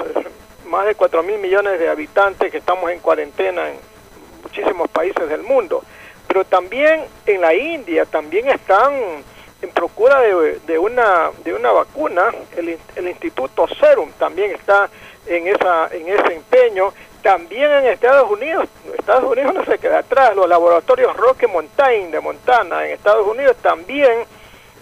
[0.66, 3.89] más de 4 mil millones de habitantes que estamos en cuarentena en
[4.42, 5.82] muchísimos países del mundo,
[6.26, 8.92] pero también en la India también están
[9.62, 14.88] en procura de, una de una vacuna, el, el, Instituto Serum también está
[15.26, 20.34] en esa en ese empeño, también en Estados Unidos, Estados Unidos no se queda atrás,
[20.34, 24.24] los laboratorios Rocky Mountain de Montana en Estados Unidos también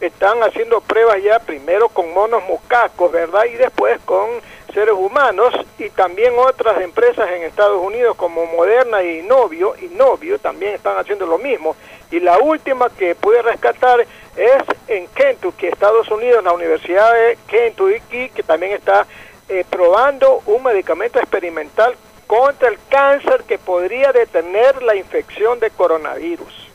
[0.00, 3.44] están haciendo pruebas ya primero con monos mocacos, ¿verdad?
[3.46, 4.28] Y después con
[4.72, 10.38] seres humanos y también otras empresas en Estados Unidos como Moderna y Novio, y Novio
[10.38, 11.76] también están haciendo lo mismo.
[12.10, 18.30] Y la última que pude rescatar es en Kentucky, Estados Unidos, la Universidad de Kentucky,
[18.30, 19.06] que también está
[19.48, 21.94] eh, probando un medicamento experimental
[22.26, 26.68] contra el cáncer que podría detener la infección de coronavirus.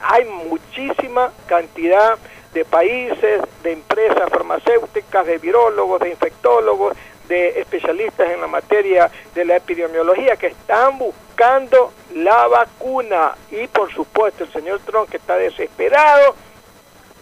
[0.00, 2.18] Hay muchísima cantidad
[2.52, 6.96] de países, de empresas farmacéuticas, de virólogos, de infectólogos,
[7.32, 13.90] de especialistas en la materia de la epidemiología que están buscando la vacuna y por
[13.90, 16.34] supuesto el señor Trump que está desesperado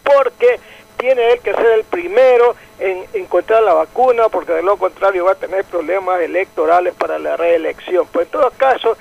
[0.03, 0.59] porque
[0.96, 5.33] tiene él que ser el primero en encontrar la vacuna porque de lo contrario va
[5.33, 8.07] a tener problemas electorales para la reelección.
[8.12, 8.96] Pues en todo caso,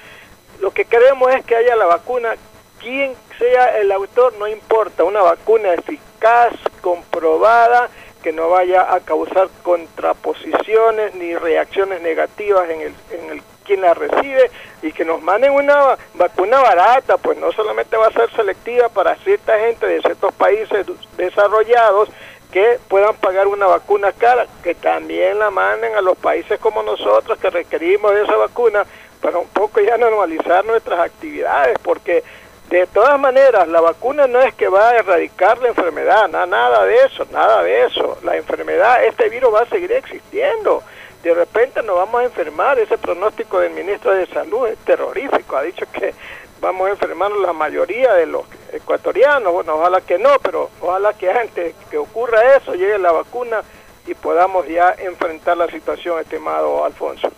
[0.60, 2.36] lo que queremos es que haya la vacuna,
[2.80, 7.90] quien sea el autor, no importa, una vacuna eficaz, comprobada,
[8.22, 13.94] que no vaya a causar contraposiciones ni reacciones negativas en el, en el quien la
[13.94, 14.50] recibe
[14.82, 19.16] y que nos manden una vacuna barata, pues no solamente va a ser selectiva para
[19.18, 22.10] cierta gente de ciertos países desarrollados
[22.52, 27.38] que puedan pagar una vacuna cara, que también la manden a los países como nosotros
[27.38, 28.86] que requerimos de esa vacuna
[29.22, 32.24] para un poco ya normalizar nuestras actividades, porque
[32.70, 36.98] de todas maneras, la vacuna no es que va a erradicar la enfermedad, nada de
[37.04, 38.20] eso, nada de eso.
[38.24, 40.84] La enfermedad, este virus va a seguir existiendo.
[41.24, 42.78] De repente nos vamos a enfermar.
[42.78, 45.58] Ese pronóstico del ministro de Salud es terrorífico.
[45.58, 46.14] Ha dicho que
[46.62, 49.52] vamos a enfermar la mayoría de los ecuatorianos.
[49.52, 53.64] Bueno, ojalá que no, pero ojalá que antes que ocurra eso llegue la vacuna
[54.06, 57.32] y podamos ya enfrentar la situación, estimado Alfonso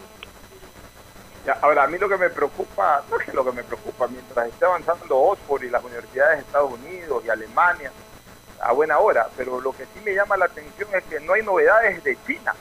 [1.62, 4.66] ahora, a mí lo que me preocupa, no es lo que me preocupa, mientras esté
[4.66, 7.92] avanzando Oxford y las universidades de Estados Unidos y Alemania,
[8.62, 11.42] a buena hora, pero lo que sí me llama la atención es que no hay
[11.42, 12.54] novedades de China.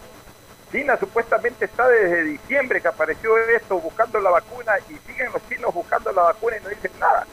[0.73, 5.75] China supuestamente está desde diciembre que apareció esto buscando la vacuna y siguen los chinos
[5.75, 7.27] buscando la vacuna y no dicen nada.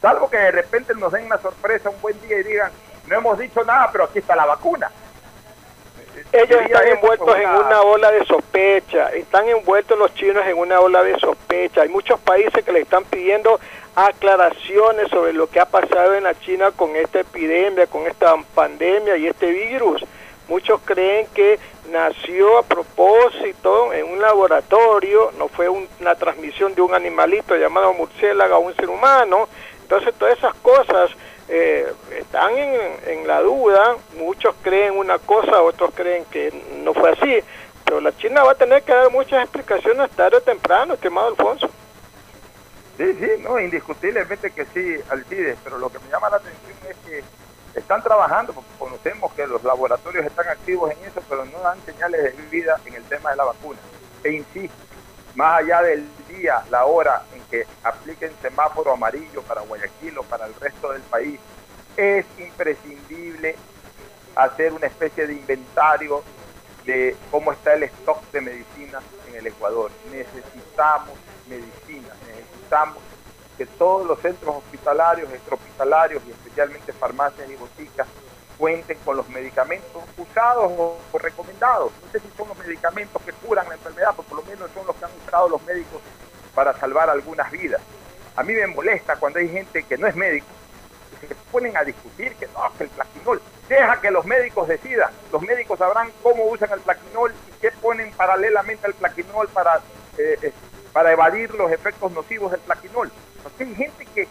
[0.00, 2.72] Salvo que de repente nos den una sorpresa un buen día y digan,
[3.06, 4.90] no hemos dicho nada, pero aquí está la vacuna
[6.34, 11.02] ellos están envueltos en una ola de sospecha, están envueltos los chinos en una ola
[11.04, 11.82] de sospecha.
[11.82, 13.60] Hay muchos países que le están pidiendo
[13.94, 19.16] aclaraciones sobre lo que ha pasado en la China con esta epidemia, con esta pandemia
[19.16, 20.04] y este virus.
[20.48, 21.58] Muchos creen que
[21.90, 28.56] nació a propósito en un laboratorio, no fue una transmisión de un animalito llamado murciélago
[28.56, 29.48] a un ser humano.
[29.82, 31.10] Entonces todas esas cosas
[31.48, 36.52] eh, están en, en, la duda, muchos creen una cosa, otros creen que
[36.82, 37.38] no fue así,
[37.84, 41.68] pero la China va a tener que dar muchas explicaciones tarde o temprano, estimado Alfonso.
[42.96, 46.96] Sí, sí, no, indiscutiblemente que sí, Alcides, pero lo que me llama la atención es
[47.04, 47.24] que
[47.78, 52.22] están trabajando, porque conocemos que los laboratorios están activos en eso, pero no dan señales
[52.22, 53.80] de vida en el tema de la vacuna.
[54.22, 54.76] E insisto,
[55.34, 57.22] más allá del día, la hora
[57.54, 61.38] que apliquen semáforo amarillo para Guayaquil o para el resto del país,
[61.96, 63.54] es imprescindible
[64.34, 66.24] hacer una especie de inventario
[66.84, 69.92] de cómo está el stock de medicinas en el Ecuador.
[70.10, 71.16] Necesitamos
[71.48, 72.98] medicinas, necesitamos
[73.56, 78.08] que todos los centros hospitalarios, extrahospitalarios y especialmente farmacias y boticas
[78.58, 81.92] cuenten con los medicamentos usados o, recomendados.
[82.04, 84.84] No sé si son los medicamentos que curan la enfermedad, pero por lo menos son
[84.86, 86.00] los que han usado los médicos
[86.54, 87.80] para salvar algunas vidas.
[88.36, 90.46] A mí me molesta cuando hay gente que no es médico
[91.22, 93.40] y se ponen a discutir que no, que el plaquinol.
[93.68, 95.10] Deja que los médicos decidan.
[95.32, 99.76] Los médicos sabrán cómo usan el plaquinol y qué ponen paralelamente al plaquinol para,
[100.18, 100.52] eh, eh,
[100.92, 103.10] para evadir los efectos nocivos del plaquinol.
[103.42, 104.28] Porque hay gente que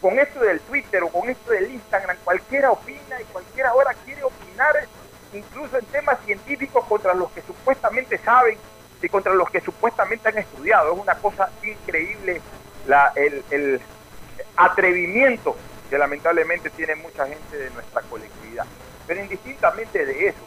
[0.00, 4.24] con esto del Twitter o con esto del Instagram, cualquiera opina y cualquiera ahora quiere
[4.24, 4.74] opinar
[5.32, 8.58] incluso en temas científicos contra los que supuestamente saben
[9.02, 10.92] y contra los que supuestamente han estudiado.
[10.92, 12.40] Es una cosa increíble
[12.86, 13.80] la, el,
[14.56, 15.56] atrevimiento
[15.88, 18.66] que lamentablemente tiene mucha gente de nuestra colectividad.
[19.06, 20.40] Pero indistintamente de eso,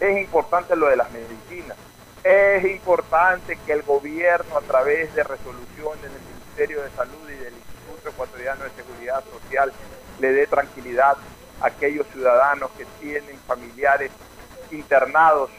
[0.00, 1.76] es importante lo de las medicinas.
[2.22, 7.54] Es importante que el gobierno, a través de resoluciones del Ministerio de Salud y del
[7.54, 9.72] Instituto Ecuatoriano de Seguridad Social,
[10.20, 11.16] le dé tranquilidad
[11.60, 14.10] a aquellos ciudadanos que tienen familiares
[14.70, 15.50] internados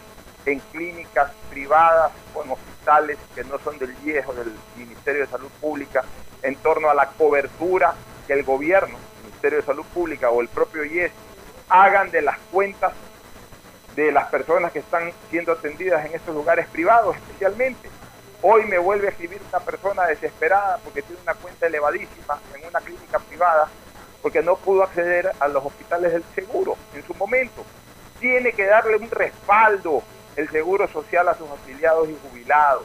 [0.45, 5.49] en clínicas privadas o en hospitales que no son del viejo del Ministerio de Salud
[5.59, 6.03] Pública
[6.41, 7.93] en torno a la cobertura
[8.25, 11.11] que el gobierno, el Ministerio de Salud Pública o el propio IES
[11.69, 12.93] hagan de las cuentas
[13.95, 17.89] de las personas que están siendo atendidas en estos lugares privados especialmente.
[18.41, 22.79] Hoy me vuelve a escribir una persona desesperada porque tiene una cuenta elevadísima en una
[22.79, 23.67] clínica privada
[24.21, 27.65] porque no pudo acceder a los hospitales del seguro en su momento.
[28.19, 30.03] Tiene que darle un respaldo
[30.39, 32.83] el seguro social a sus afiliados y jubilados.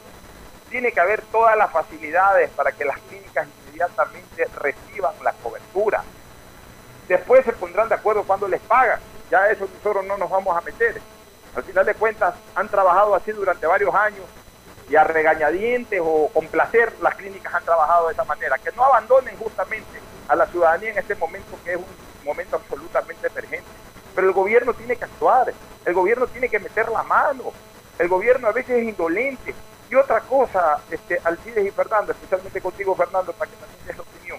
[0.71, 6.03] Tiene que haber todas las facilidades para que las clínicas inmediatamente reciban la cobertura.
[7.07, 8.99] Después se pondrán de acuerdo cuando les pagan.
[9.31, 11.01] Ya eso nosotros no nos vamos a meter.
[11.55, 14.25] Al final de cuentas han trabajado así durante varios años
[14.89, 18.59] y a regañadientes o con placer las clínicas han trabajado de esa manera.
[18.59, 23.29] Que no abandonen justamente a la ciudadanía en este momento que es un momento absolutamente
[23.29, 23.69] emergente.
[24.13, 25.53] Pero el gobierno tiene que actuar,
[25.85, 27.53] el gobierno tiene que meter la mano,
[27.99, 29.55] el gobierno a veces es indolente.
[29.91, 34.03] Y otra cosa, este, Alcides y Fernando, especialmente contigo Fernando, para que también des la
[34.03, 34.39] opinión,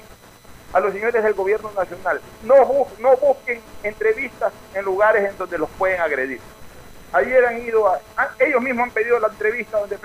[0.74, 5.70] a los señores del gobierno nacional, no, no busquen entrevistas en lugares en donde los
[5.72, 6.42] pueden agredir.
[7.14, 8.02] Ayer han ido, a,
[8.40, 9.98] ellos mismos han pedido la entrevista donde,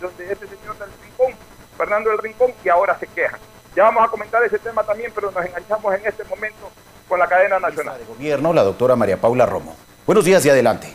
[0.00, 1.34] donde este señor del Rincón,
[1.76, 3.40] Fernando del Rincón, y ahora se quejan.
[3.76, 6.70] Ya vamos a comentar ese tema también, pero nos enganchamos en este momento
[7.08, 7.98] con la cadena nacional.
[7.98, 9.76] De gobierno, la doctora María Paula Romo.
[10.06, 10.94] Buenos días y adelante.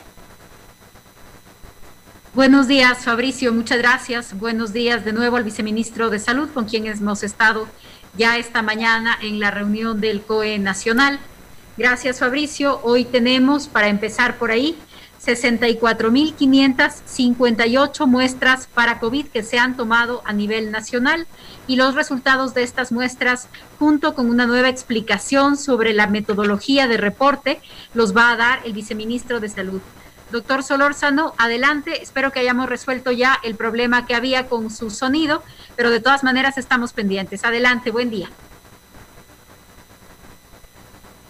[2.36, 4.38] Buenos días, Fabricio, muchas gracias.
[4.38, 7.67] Buenos días de nuevo al viceministro de Salud, con quien hemos estado
[8.17, 11.19] ya esta mañana en la reunión del COE Nacional.
[11.76, 12.82] Gracias, Fabricio.
[12.84, 14.78] Hoy tenemos, para empezar por ahí,
[15.30, 21.28] 64.558 muestras para COVID que se han tomado a nivel nacional
[21.68, 26.98] y los resultados de estas muestras, junto con una nueva explicación sobre la metodología de
[26.98, 27.62] reporte,
[27.94, 29.82] los va a dar el viceministro de Salud.
[30.32, 32.02] Doctor Solórzano, adelante.
[32.02, 35.44] Espero que hayamos resuelto ya el problema que había con su sonido,
[35.76, 37.46] pero de todas maneras estamos pendientes.
[37.46, 38.30] Adelante, buen día.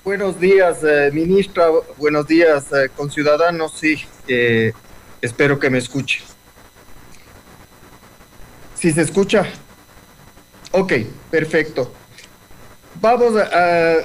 [0.10, 1.68] Buenos días, eh, ministra.
[1.98, 3.74] Buenos días, eh, conciudadanos.
[3.80, 3.96] Sí,
[4.28, 4.74] eh,
[5.22, 6.24] espero que me escuche.
[8.74, 9.46] ¿Sí se escucha?
[10.72, 10.94] Ok,
[11.30, 11.94] perfecto.
[13.00, 13.98] Vamos a,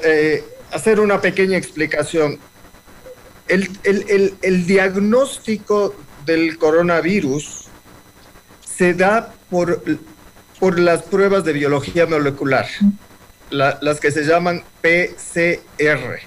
[0.73, 2.39] hacer una pequeña explicación.
[3.49, 5.95] El, diagnóstico
[6.27, 7.65] del coronavirus
[8.61, 9.83] se da por,
[10.61, 12.67] por las pruebas de biología molecular
[13.55, 16.21] las que se llaman PCR,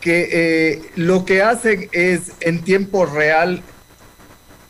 [0.00, 3.62] que eh, lo que hacen es en tiempo real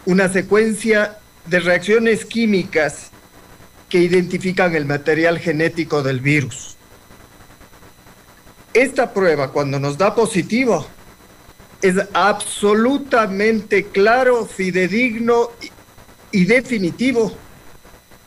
[0.05, 3.11] una secuencia de reacciones químicas
[3.89, 6.77] que identifican el material genético del virus.
[8.73, 10.87] Esta prueba, cuando nos da positivo,
[11.81, 15.51] es absolutamente claro, fidedigno
[16.31, 17.33] y definitivo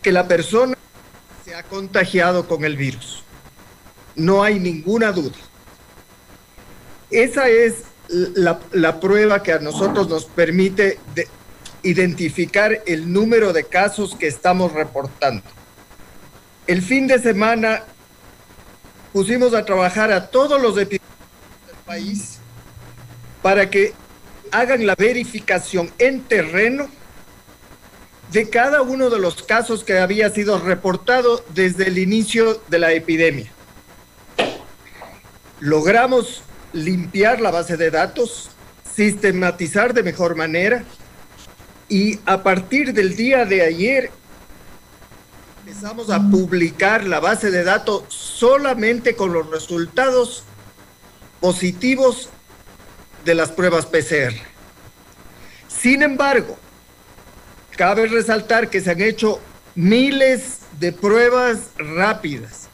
[0.01, 0.78] que la persona
[1.63, 3.23] contagiado con el virus.
[4.15, 5.37] No hay ninguna duda.
[7.09, 10.99] Esa es la, prueba que a nosotros nos permite
[11.83, 15.43] identificar el número de casos que estamos reportando.
[16.67, 17.83] El fin de semana
[19.13, 22.39] pusimos a trabajar a todos los epidemiólogos del país
[23.41, 23.93] para que
[24.51, 26.89] hagan la verificación en terreno
[28.31, 32.91] de cada uno de los casos que había sido reportado desde el inicio de la
[32.91, 33.51] epidemia.
[35.59, 38.51] Logramos limpiar la base de datos,
[38.95, 40.83] sistematizar de mejor manera
[41.89, 44.11] y a partir del día de ayer
[45.65, 50.43] empezamos a publicar la base de datos solamente con los resultados
[51.39, 52.29] positivos
[53.25, 54.35] de las pruebas PCR.
[55.67, 56.57] Sin embargo,
[57.79, 59.39] cabe resaltar que se han hecho
[59.73, 62.67] miles de pruebas rápidas,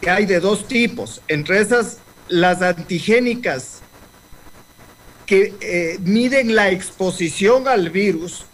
[0.00, 3.82] que hay de dos tipos, entre esas las antigénicas
[5.26, 8.46] que eh, miden la exposición al virus,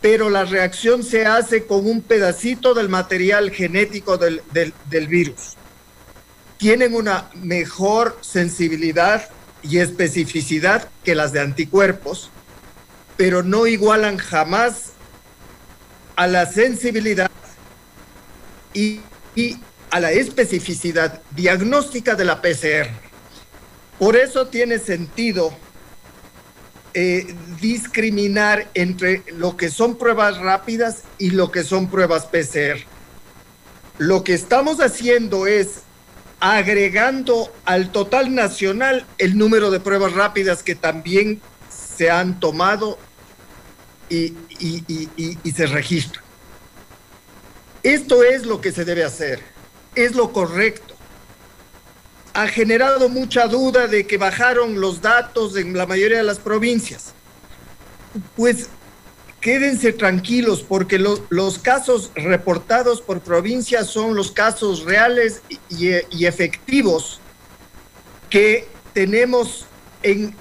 [0.00, 5.54] pero la reacción se hace con un pedacito del material genético del, del virus.
[6.58, 9.28] Tienen una mejor sensibilidad
[9.64, 12.30] y especificidad que las de anticuerpos,
[13.16, 14.92] pero no igualan jamás
[16.16, 17.30] a la sensibilidad
[18.72, 19.00] y,
[19.90, 22.88] a la especificidad diagnóstica de la PCR.
[23.98, 25.56] Por eso tiene sentido
[26.94, 32.84] eh, discriminar entre lo que son pruebas rápidas y lo que son pruebas PCR.
[33.98, 35.82] Lo que estamos haciendo es
[36.40, 41.40] agregando al total nacional el número de pruebas rápidas que también
[41.96, 42.98] se han tomado
[44.08, 46.24] y, y se registran.
[47.82, 49.40] Esto es lo que se debe hacer,
[49.94, 50.94] es lo correcto.
[52.32, 57.12] Ha generado mucha duda de que bajaron los datos en la mayoría de las provincias.
[58.36, 58.68] Pues
[59.44, 67.20] quédense tranquilos porque los casos reportados por provincia son los casos reales y, efectivos
[68.30, 69.66] que tenemos
[70.02, 70.34] en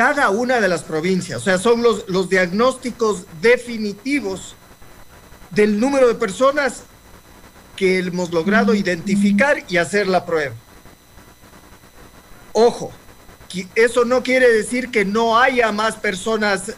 [0.00, 1.42] cada una de las provincias.
[1.42, 4.54] O sea, son los, los diagnósticos definitivos
[5.50, 6.84] del número de personas
[7.76, 10.54] que hemos logrado identificar y hacer la prueba.
[12.54, 12.92] Ojo,
[13.74, 16.72] eso no quiere decir que no haya más personas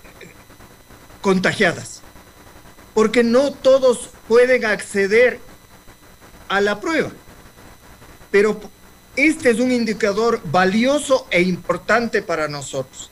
[1.21, 2.03] contagiadas,
[2.93, 5.39] porque no todos pueden acceder
[6.49, 7.13] a la prueba.
[8.33, 8.61] Pero
[9.15, 13.12] este es un indicador valioso e importante para nosotros.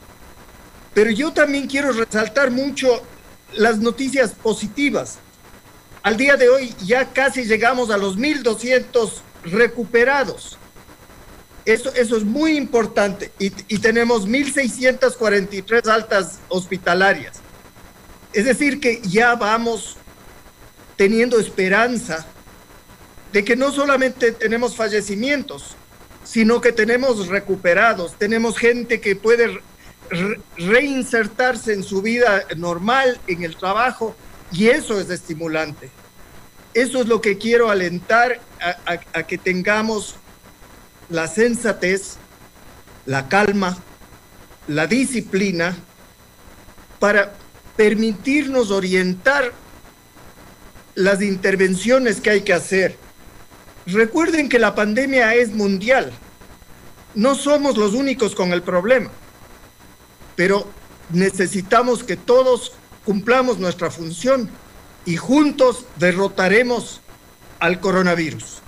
[0.95, 3.03] Pero yo también quiero resaltar mucho
[3.55, 5.19] las noticias positivas.
[6.03, 9.11] Al día de hoy ya casi llegamos a los 1.200
[9.45, 10.59] recuperados.
[11.65, 17.37] Eso, eso es muy importante y, y tenemos 1.643 altas hospitalarias.
[18.33, 19.97] Es decir, que ya vamos
[20.97, 22.27] teniendo esperanza
[23.33, 25.77] de que no solamente tenemos fallecimientos,
[26.25, 29.61] sino que tenemos recuperados, tenemos gente que puede
[30.57, 34.17] reinsertarse en su vida normal, en el trabajo,
[34.53, 35.91] y eso es estimulante.
[36.75, 38.41] Eso es lo que quiero alentar
[39.15, 40.17] a que tengamos
[41.09, 42.17] la sensatez,
[43.07, 43.77] la calma,
[44.69, 45.77] la disciplina
[46.99, 47.33] para
[47.77, 49.53] permitirnos orientar
[50.95, 52.97] las intervenciones que hay que hacer.
[53.87, 56.13] Recuerden que la pandemia es mundial.
[57.15, 59.11] No somos los únicos con el problema,
[60.41, 60.65] pero
[61.11, 62.73] necesitamos que todos
[63.05, 64.49] cumplamos nuestra función
[65.05, 67.03] y juntos derrotaremos
[67.59, 68.63] al coronavirus.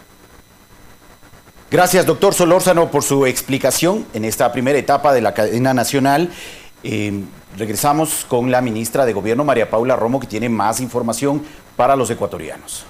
[1.71, 6.31] Gracias, doctor Solórzano, por su explicación en esta primera etapa de la cadena nacional.
[6.85, 7.25] Eh,
[7.57, 11.43] regresamos con la ministra de Gobierno, María Paula Romo, que tiene más información
[11.75, 12.85] para los ecuatorianos.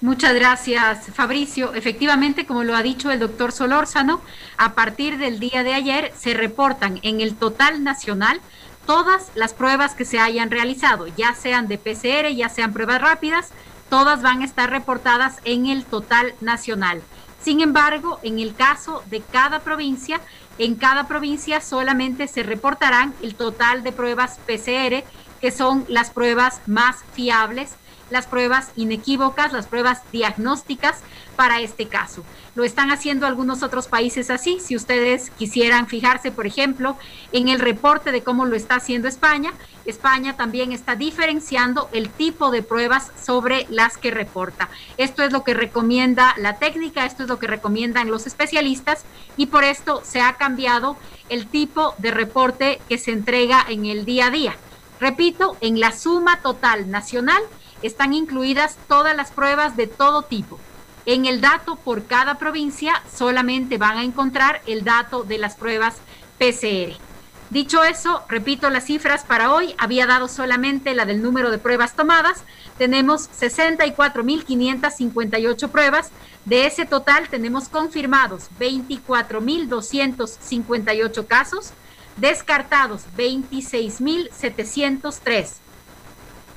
[0.00, 1.74] Muchas gracias, Fabricio.
[1.74, 4.20] Efectivamente, como lo ha dicho el doctor Solórzano,
[4.56, 8.40] a partir del día de ayer se reportan en el total nacional
[8.86, 13.50] todas las pruebas que se hayan realizado, ya sean de PCR, ya sean pruebas rápidas,
[13.90, 17.02] todas van a estar reportadas en el total nacional.
[17.42, 20.20] Sin embargo, en el caso de cada provincia,
[20.58, 25.02] en cada provincia solamente se reportarán el total de pruebas PCR,
[25.40, 27.72] que son las pruebas más fiables,
[28.10, 31.00] las pruebas inequívocas, las pruebas diagnósticas
[31.36, 32.24] para este caso.
[32.54, 34.58] Lo están haciendo algunos otros países así.
[34.60, 36.96] Si ustedes quisieran fijarse, por ejemplo,
[37.32, 39.52] en el reporte de cómo lo está haciendo España,
[39.84, 44.68] España también está diferenciando el tipo de pruebas sobre las que reporta.
[44.96, 49.04] Esto es lo que recomienda la técnica, esto es lo que recomiendan los especialistas
[49.36, 50.96] y por esto se ha cambiado
[51.28, 54.56] el tipo de reporte que se entrega en el día a día.
[55.00, 57.42] Repito, en la suma total nacional
[57.82, 60.58] están incluidas todas las pruebas de todo tipo.
[61.06, 65.96] En el dato por cada provincia solamente van a encontrar el dato de las pruebas
[66.38, 67.08] PCR.
[67.50, 71.96] Dicho eso, repito las cifras para hoy, había dado solamente la del número de pruebas
[71.96, 72.44] tomadas,
[72.76, 76.10] tenemos 64.558 pruebas,
[76.44, 81.72] de ese total tenemos confirmados 24.258 casos,
[82.18, 85.52] descartados 26.703,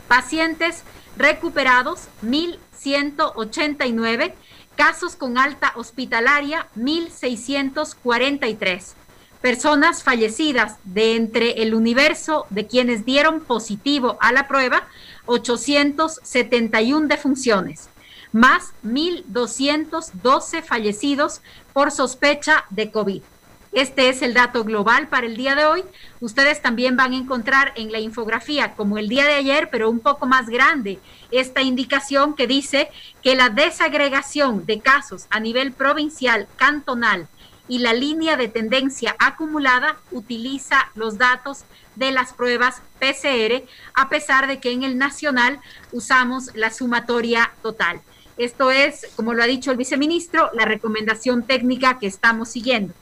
[0.10, 0.84] pacientes
[1.18, 4.34] recuperados 1.189,
[4.76, 8.96] casos con alta hospitalaria 1.643
[9.42, 14.88] personas fallecidas de entre el universo de quienes dieron positivo a la prueba,
[15.26, 17.90] 871 defunciones,
[18.32, 21.42] más 1.212 fallecidos
[21.74, 23.24] por sospecha de COVID.
[23.72, 25.86] Este es el dato global para el día de hoy.
[26.20, 30.02] Ustedes también van a encontrar en la infografía, como el día de ayer, pero un
[30.02, 31.00] poco más grande,
[31.32, 32.90] esta indicación que dice
[33.24, 37.30] que la desagregación de casos a nivel provincial, cantonal,
[37.70, 41.64] y la línea de tendencia acumulada utiliza los datos
[41.96, 43.64] de las pruebas PCR,
[43.94, 45.62] a pesar de que en el nacional
[45.94, 48.02] usamos la sumatoria total.
[48.36, 52.94] Esto es, como lo ha dicho el viceministro, la recomendación técnica que estamos siguiendo.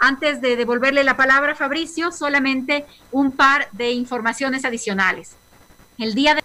[0.00, 5.36] Antes de devolverle la palabra a Fabricio, solamente un par de informaciones adicionales.
[5.98, 6.42] El día de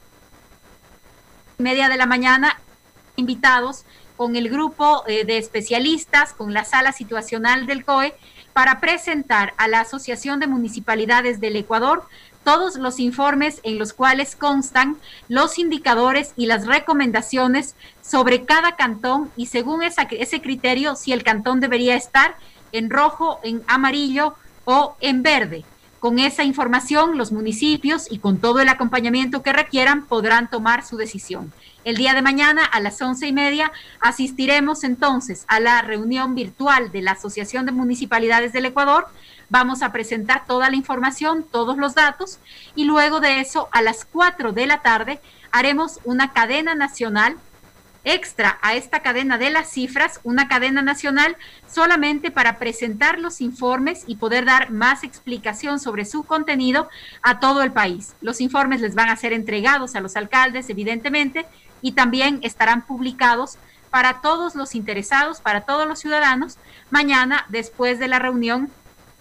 [1.57, 2.59] media de la mañana,
[3.15, 3.85] invitados
[4.17, 8.15] con el grupo eh, de especialistas, con la sala situacional del COE,
[8.53, 12.07] para presentar a la Asociación de Municipalidades del Ecuador
[12.43, 14.97] todos los informes en los cuales constan
[15.27, 21.61] los indicadores y las recomendaciones sobre cada cantón y según ese criterio si el cantón
[21.61, 22.35] debería estar
[22.73, 25.63] en rojo, en amarillo o en verde.
[25.99, 30.97] Con esa información, los municipios y con todo el acompañamiento que requieran podrán tomar su
[30.97, 31.53] decisión.
[31.85, 33.71] El día de mañana a las once y media
[34.01, 39.07] asistiremos entonces a la reunión virtual de la Asociación de Municipalidades del Ecuador.
[39.49, 42.39] Vamos a presentar toda la información, todos los datos
[42.75, 45.21] y luego de eso a las cuatro de la tarde
[45.51, 47.37] haremos una cadena nacional
[48.03, 51.37] extra a esta cadena de las cifras, una cadena nacional
[51.67, 56.89] solamente para presentar los informes y poder dar más explicación sobre su contenido
[57.21, 58.15] a todo el país.
[58.21, 61.45] Los informes les van a ser entregados a los alcaldes, evidentemente,
[61.81, 63.57] y también estarán publicados
[63.89, 66.57] para todos los interesados, para todos los ciudadanos,
[66.89, 68.71] mañana después de la reunión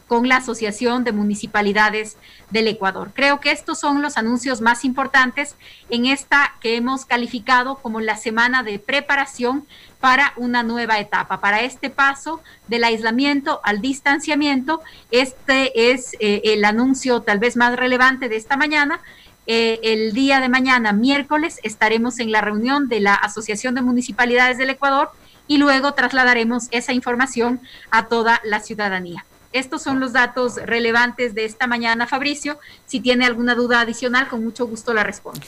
[0.09, 2.17] con la Asociación de Municipalidades
[2.51, 3.13] del Ecuador.
[3.15, 5.57] Creo que estos son los anuncios más importantes
[5.91, 9.67] en esta que hemos calificado como la semana de preparación
[10.01, 14.83] para una nueva etapa, para este paso del aislamiento al distanciamiento.
[15.11, 19.01] Este es eh, el anuncio tal vez más relevante de esta mañana.
[19.47, 24.59] Eh, el día de mañana, miércoles, estaremos en la reunión de la Asociación de Municipalidades
[24.59, 25.11] del Ecuador
[25.47, 29.25] y luego trasladaremos esa información a toda la ciudadanía.
[29.53, 32.59] Estos son los datos relevantes de esta mañana, Fabricio.
[32.87, 35.41] Si tiene alguna duda adicional, con mucho gusto la respondo.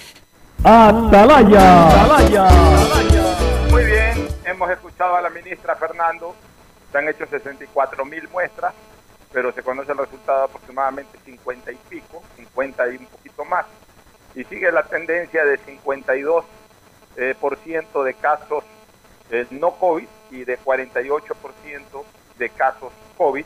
[0.63, 2.05] Atalaya.
[2.05, 2.49] Atalaya.
[3.71, 6.35] Muy bien, hemos escuchado a la ministra Fernando.
[6.93, 8.75] Se han hecho 64 mil muestras,
[9.33, 13.65] pero se conoce el resultado de aproximadamente 50 y pico, 50 y un poquito más.
[14.35, 16.45] Y sigue la tendencia de 52%
[17.17, 18.65] eh, por ciento de casos
[19.31, 21.35] eh, no COVID y de 48%
[22.39, 23.45] de casos COVID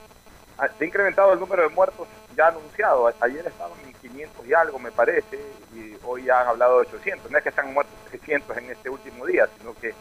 [0.77, 3.13] se ha incrementado el número de muertos ya anunciado.
[3.21, 5.39] Ayer estaban en 500 y algo, me parece,
[5.75, 7.31] y hoy ya han hablado de 800.
[7.31, 9.95] No es que están muertos 300 en este último día, sino que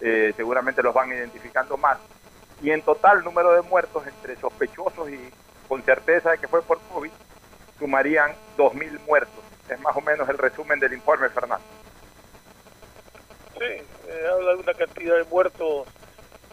[0.00, 1.98] eh, seguramente los van identificando más.
[2.62, 5.30] Y en total, el número de muertos entre sospechosos y
[5.68, 7.10] con certeza de que fue por COVID
[7.78, 9.44] sumarían 2.000 muertos.
[9.68, 11.64] Es más o menos el resumen del informe, Fernando.
[13.58, 15.86] Sí, eh, habla de una cantidad de muertos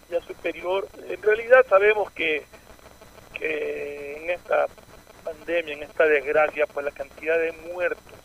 [0.09, 0.87] ya superior.
[1.07, 2.45] En realidad sabemos que
[3.37, 4.67] que en esta
[5.23, 8.19] pandemia, en esta desgracia, pues la cantidad de muertos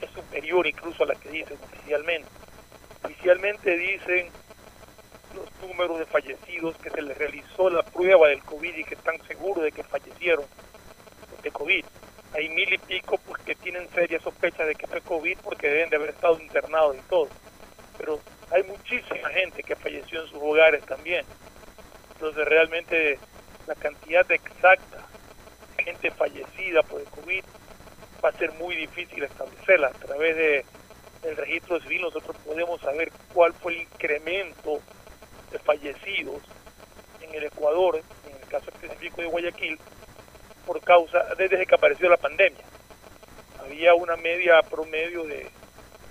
[0.00, 2.28] es superior incluso a la que dicen oficialmente.
[3.04, 4.30] Oficialmente dicen
[5.34, 9.20] los números de fallecidos que se les realizó la prueba del COVID y que están
[9.26, 10.44] seguros de que fallecieron
[11.42, 11.84] de COVID.
[12.34, 15.90] Hay mil y pico pues, que tienen seria sospecha de que fue COVID porque deben
[15.90, 17.28] de haber estado internados y todo.
[17.98, 18.20] Pero
[18.50, 21.24] hay muchísima gente que falleció en sus hogares también.
[22.22, 23.18] Entonces realmente
[23.66, 25.08] la cantidad exacta
[25.76, 27.42] de gente fallecida por el COVID
[28.24, 29.88] va a ser muy difícil establecerla.
[29.88, 30.64] A través de,
[31.22, 34.78] del registro civil nosotros podemos saber cuál fue el incremento
[35.50, 36.42] de fallecidos
[37.22, 38.00] en el Ecuador,
[38.30, 39.80] en el caso específico de Guayaquil,
[40.64, 42.64] por causa, desde que apareció la pandemia.
[43.58, 45.50] Había una media promedio de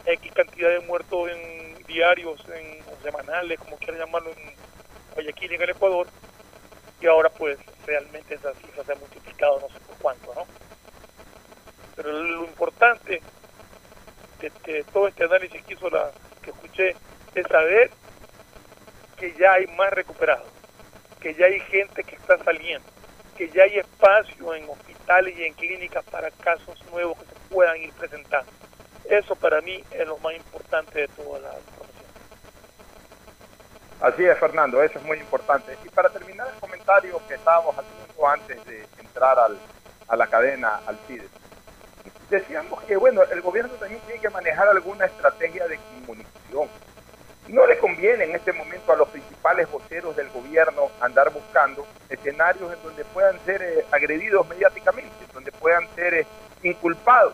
[0.07, 4.59] X cantidad de muertos en diarios, en semanales, como quieran llamarlo, en
[5.13, 6.07] Guayaquil, en el Ecuador,
[7.01, 10.45] y ahora pues realmente esa cifra se ha multiplicado no sé por cuánto, ¿no?
[11.95, 13.21] Pero lo importante
[14.39, 16.95] de, todo este análisis que hizo la que escuché
[17.35, 17.91] es saber
[19.17, 20.47] que ya hay más recuperados,
[21.19, 22.87] que ya hay gente que está saliendo,
[23.37, 27.77] que ya hay espacio en hospitales y en clínicas para casos nuevos que se puedan
[27.77, 28.51] ir presentando.
[29.05, 32.00] Eso para mí es lo más importante de toda la información.
[34.01, 35.77] Así es, Fernando, eso es muy importante.
[35.85, 39.57] Y para terminar el comentario que estábamos haciendo antes de entrar al,
[40.07, 41.27] a la cadena, al CIDE,
[42.31, 46.67] decíamos que, bueno, el gobierno también tiene que manejar alguna estrategia de comunicación.
[47.49, 52.73] No le conviene en este momento a los principales voceros del gobierno andar buscando escenarios
[52.73, 56.27] en donde puedan ser eh, agredidos mediáticamente, donde puedan ser eh,
[56.63, 57.33] inculpados.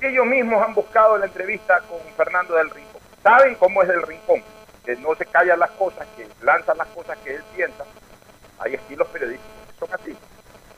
[0.00, 3.00] Ellos mismos han buscado la entrevista con Fernando del Rincón.
[3.22, 4.42] Saben cómo es el Rincón,
[4.84, 7.84] que no se callan las cosas, que lanzan las cosas que él piensa.
[8.58, 10.16] Hay estilos periodísticos que son así.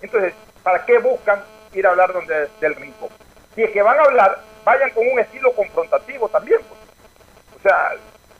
[0.02, 1.42] Entonces, ¿para qué buscan
[1.72, 3.11] ir a hablar donde, del Rincón?
[3.55, 6.61] si es que van a hablar, vayan con un estilo confrontativo también.
[6.61, 6.80] Pues.
[7.57, 7.90] O sea,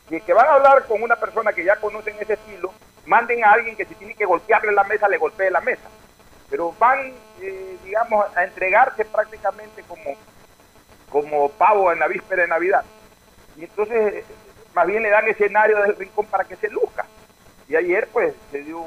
[0.09, 2.73] si es que van a hablar con una persona que ya conocen ese estilo,
[3.05, 5.87] manden a alguien que si tiene que golpearle la mesa, le golpee la mesa.
[6.49, 10.15] Pero van, eh, digamos, a entregarse prácticamente como,
[11.09, 12.83] como pavo en la víspera de Navidad.
[13.55, 14.25] Y entonces,
[14.75, 17.05] más bien le dan escenario del rincón para que se luzca.
[17.67, 18.81] Y ayer, pues, se dio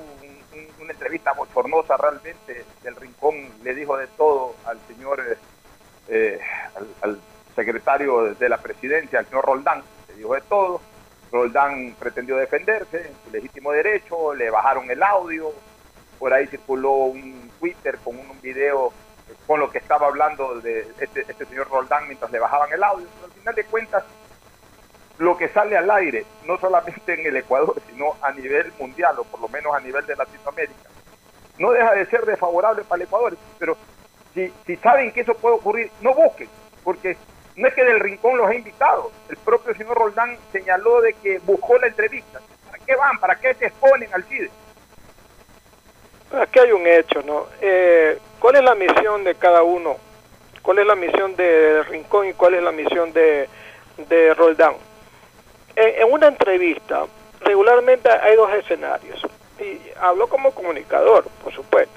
[0.80, 2.64] una entrevista bochornosa realmente.
[2.82, 3.34] Del rincón
[3.64, 5.36] le dijo de todo al señor eh,
[6.08, 6.40] eh,
[7.02, 7.20] al,
[7.56, 10.80] secretario de la presidencia, al señor Roldán, le dijo de todo.
[11.32, 15.52] Roldán pretendió defenderse en su legítimo derecho, le bajaron el audio,
[16.20, 18.92] por ahí circuló un Twitter con un, video
[19.46, 23.06] con lo que estaba hablando de este, este, señor Roldán mientras le bajaban el audio.
[23.14, 24.04] Pero al final de cuentas,
[25.18, 29.24] lo que sale al aire, no solamente en el Ecuador, sino a nivel mundial, o
[29.24, 30.88] por lo menos a nivel de Latinoamérica,
[31.58, 33.76] no deja de ser desfavorable para el Ecuador, pero
[34.34, 36.48] si, saben que eso puede ocurrir, no busquen,
[36.84, 37.16] porque
[37.56, 39.10] no es que del rincón los ha invitado.
[39.28, 42.40] El propio señor Roldán señaló de que buscó la entrevista.
[42.70, 43.18] ¿Para qué van?
[43.18, 44.50] ¿Para qué se exponen al CIDE?
[46.40, 47.46] Aquí hay un hecho, ¿no?
[47.60, 49.96] Eh, ¿Cuál es la misión de cada uno?
[50.62, 53.48] ¿Cuál es la misión de Rincón y cuál es la misión de,
[53.96, 54.74] de Roldán?
[55.78, 57.06] En una entrevista,
[57.40, 59.20] regularmente hay dos escenarios.
[59.60, 61.92] Y hablo como comunicador, por supuesto.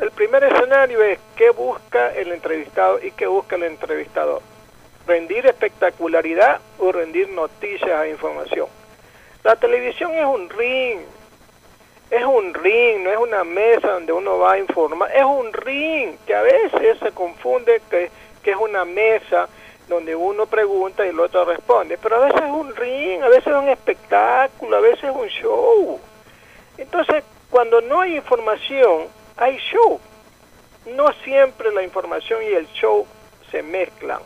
[0.00, 4.42] El primer escenario es qué busca el entrevistado y qué busca el entrevistador.
[5.06, 8.68] Rendir espectacularidad o rendir noticias e información.
[9.44, 11.00] La televisión es un ring,
[12.10, 16.16] es un ring, no es una mesa donde uno va a informar, es un ring
[16.26, 18.10] que a veces se confunde que,
[18.42, 19.48] que es una mesa
[19.88, 23.46] donde uno pregunta y el otro responde, pero a veces es un ring, a veces
[23.46, 26.00] es un espectáculo, a veces es un show.
[26.76, 29.06] Entonces, cuando no hay información,
[29.36, 30.00] hay show.
[30.94, 33.06] No siempre la información y el show
[33.50, 34.20] se mezclan.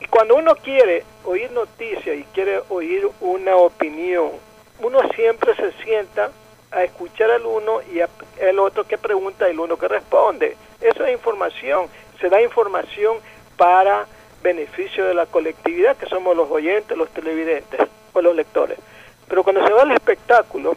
[0.00, 4.30] Y cuando uno quiere oír noticias y quiere oír una opinión,
[4.80, 6.30] uno siempre se sienta
[6.70, 10.56] a escuchar al uno y al otro que pregunta y el uno que responde.
[10.80, 11.88] Eso es información.
[12.20, 13.16] Se da información
[13.56, 14.06] para
[14.42, 17.80] beneficio de la colectividad, que somos los oyentes, los televidentes
[18.12, 18.78] o los lectores.
[19.28, 20.76] Pero cuando se va al espectáculo,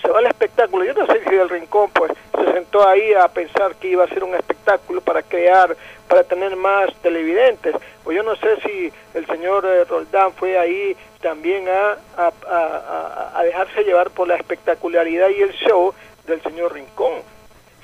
[0.00, 0.84] se va al espectáculo.
[0.84, 4.08] Yo no sé si el Rincón pues se sentó ahí a pensar que iba a
[4.08, 5.76] ser un espectáculo para crear,
[6.08, 7.74] para tener más televidentes.
[8.04, 13.84] O yo no sé si el señor eh, Roldán fue ahí también a, a, dejarse
[13.84, 15.94] llevar por la espectacularidad y el show
[16.26, 17.22] del señor Rincón.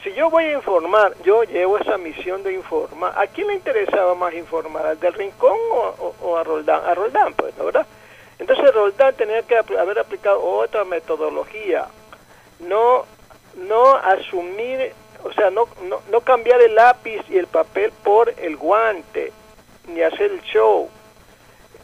[0.09, 3.13] Si yo voy a informar, yo llevo esa misión de informar.
[3.15, 4.87] ¿A quién le interesaba más informar?
[4.87, 5.55] ¿Al del Rincón
[6.23, 6.83] o, a Roldán?
[6.87, 7.87] A Roldán, pues, ¿no verdad?
[8.39, 11.89] Entonces Roldán tenía que haber aplicado otra metodología,
[12.61, 13.05] no,
[13.57, 14.95] no asumir,
[15.25, 19.31] o sea, no, no, no cambiar el lápiz y el papel por el guante,
[19.89, 20.89] ni hacer el show.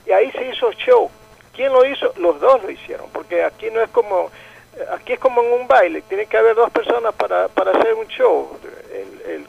[0.07, 1.11] Y ahí se hizo show.
[1.53, 2.15] ¿Quién lo hizo?
[2.17, 4.31] Los dos lo hicieron, porque aquí no es como,
[4.93, 8.07] aquí es como en un baile, tiene que haber dos personas para, para hacer un
[8.09, 8.59] show.
[8.93, 9.47] El,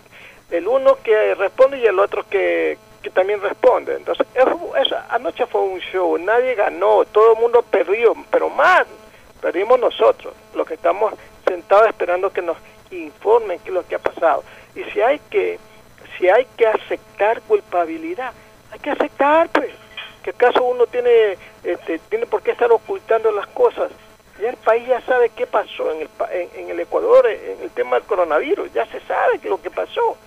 [0.51, 3.95] el, uno que responde y el otro que, que también responde.
[3.95, 4.25] Entonces,
[4.81, 8.85] esa, anoche fue un show, nadie ganó, todo el mundo perdió, pero más
[9.41, 11.13] perdimos nosotros, los que estamos
[11.45, 12.57] sentados esperando que nos
[12.91, 14.43] informen qué es lo que ha pasado.
[14.75, 15.59] Y si hay que,
[16.17, 18.33] si hay que aceptar culpabilidad,
[18.71, 19.69] hay que aceptar, pues,
[20.23, 23.91] que acaso uno tiene, este, tiene por qué estar ocultando las cosas.
[24.39, 26.09] Ya el país ya sabe qué pasó en el,
[26.55, 30.17] en, el Ecuador, en el tema del coronavirus, ya se sabe lo que pasó.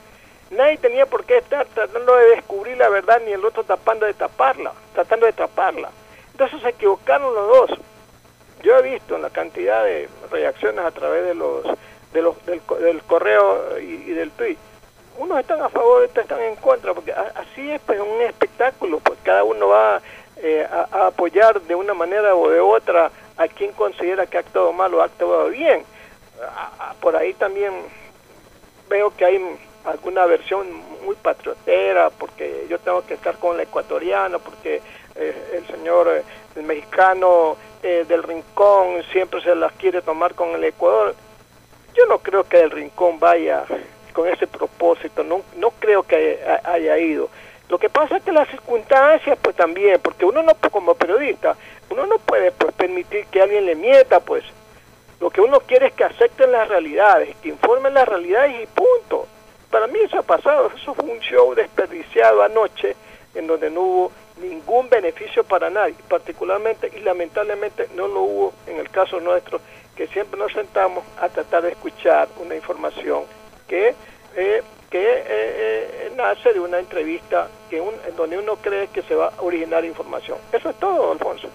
[0.51, 4.15] Nadie tenía por qué estar tratando de descubrir la verdad ni el otro tapando de
[4.15, 5.91] taparla, tratando de taparla.
[6.33, 7.79] Entonces se equivocaron los dos
[8.63, 11.65] yo he visto en la cantidad de reacciones a través de los,
[12.13, 14.57] de los del, del correo y, del tweet,
[15.19, 19.19] unos están a favor, otros están en contra, porque así es pues, un espectáculo, pues
[19.23, 20.01] cada uno va
[20.37, 24.73] eh, a apoyar de una manera o de otra a quien considera que ha actuado
[24.73, 25.85] mal o ha actuado bien.
[27.01, 27.73] Por ahí también
[28.89, 30.67] veo que hay alguna versión
[31.05, 34.83] muy patriotera, porque yo tengo que estar con el ecuatoriano, porque
[35.15, 36.23] eh, el señor, eh,
[36.57, 41.15] el mexicano eh, del rincón siempre se las quiere tomar con el Ecuador.
[41.95, 43.65] Yo no creo que el rincón vaya
[44.13, 47.29] con ese propósito, no, no creo que haya ido.
[47.69, 51.57] Lo que pasa es que las circunstancias, pues también, porque uno no, como periodista,
[51.91, 54.45] uno no puede pues, permitir que alguien le mienta, pues.
[55.21, 59.27] Lo que uno quiere es que acepten las realidades, que informen las realidades y punto.
[59.71, 62.95] Para mí eso ha pasado, eso fue un show desperdiciado anoche
[63.35, 68.79] en donde no hubo ningún beneficio para nadie, particularmente y lamentablemente no lo hubo en
[68.79, 69.61] el caso nuestro,
[69.97, 73.25] que siempre nos sentamos a tratar de escuchar una información
[73.67, 73.95] que,
[74.37, 79.03] eh, que eh, eh, nace de una entrevista que un, en donde uno cree que
[79.03, 80.39] se va a originar información.
[80.53, 81.49] Eso es todo, Alfonso.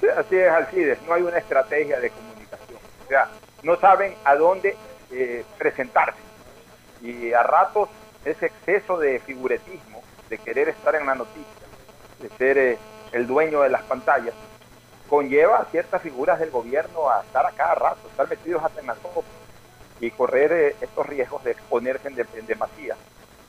[0.00, 2.78] Sí, así es, Alcides, no hay una estrategia de comunicación.
[3.04, 3.28] O sea,
[3.62, 4.76] no saben a dónde
[5.10, 6.18] eh, presentarse.
[7.02, 7.88] Y a ratos
[8.24, 11.66] ese exceso de figuretismo, de querer estar en la noticia,
[12.20, 12.78] de ser eh,
[13.12, 14.34] el dueño de las pantallas,
[15.08, 18.86] conlleva a ciertas figuras del gobierno a estar a cada rato, estar metidos hasta en
[18.86, 19.22] la sopa
[19.98, 22.96] y correr eh, estos riesgos de exponerse en, en demasía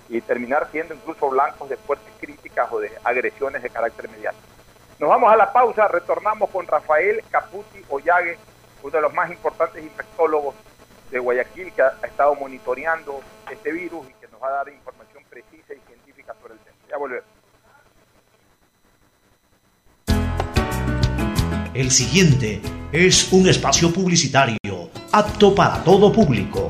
[0.09, 4.50] y terminar siendo incluso blancos de fuertes críticas o de agresiones de carácter mediático.
[5.01, 8.37] Nos vamos a la pausa, retornamos con Rafael Caputi Ollague,
[8.83, 10.53] uno de los más importantes infectólogos
[11.09, 13.19] de Guayaquil que ha, estado monitoreando
[13.51, 16.75] este virus y que nos va a dar información precisa y científica sobre el tema.
[16.87, 17.25] Ya volvemos.
[21.73, 24.59] El siguiente es un espacio publicitario
[25.11, 26.69] apto para todo público.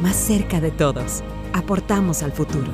[0.00, 1.22] más cerca de todos.
[1.52, 2.72] Aportamos al futuro.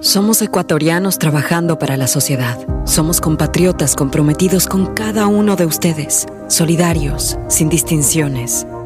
[0.00, 2.58] Somos ecuatorianos trabajando para la sociedad.
[2.84, 8.66] Somos compatriotas comprometidos con cada uno de ustedes, solidarios, sin distinciones.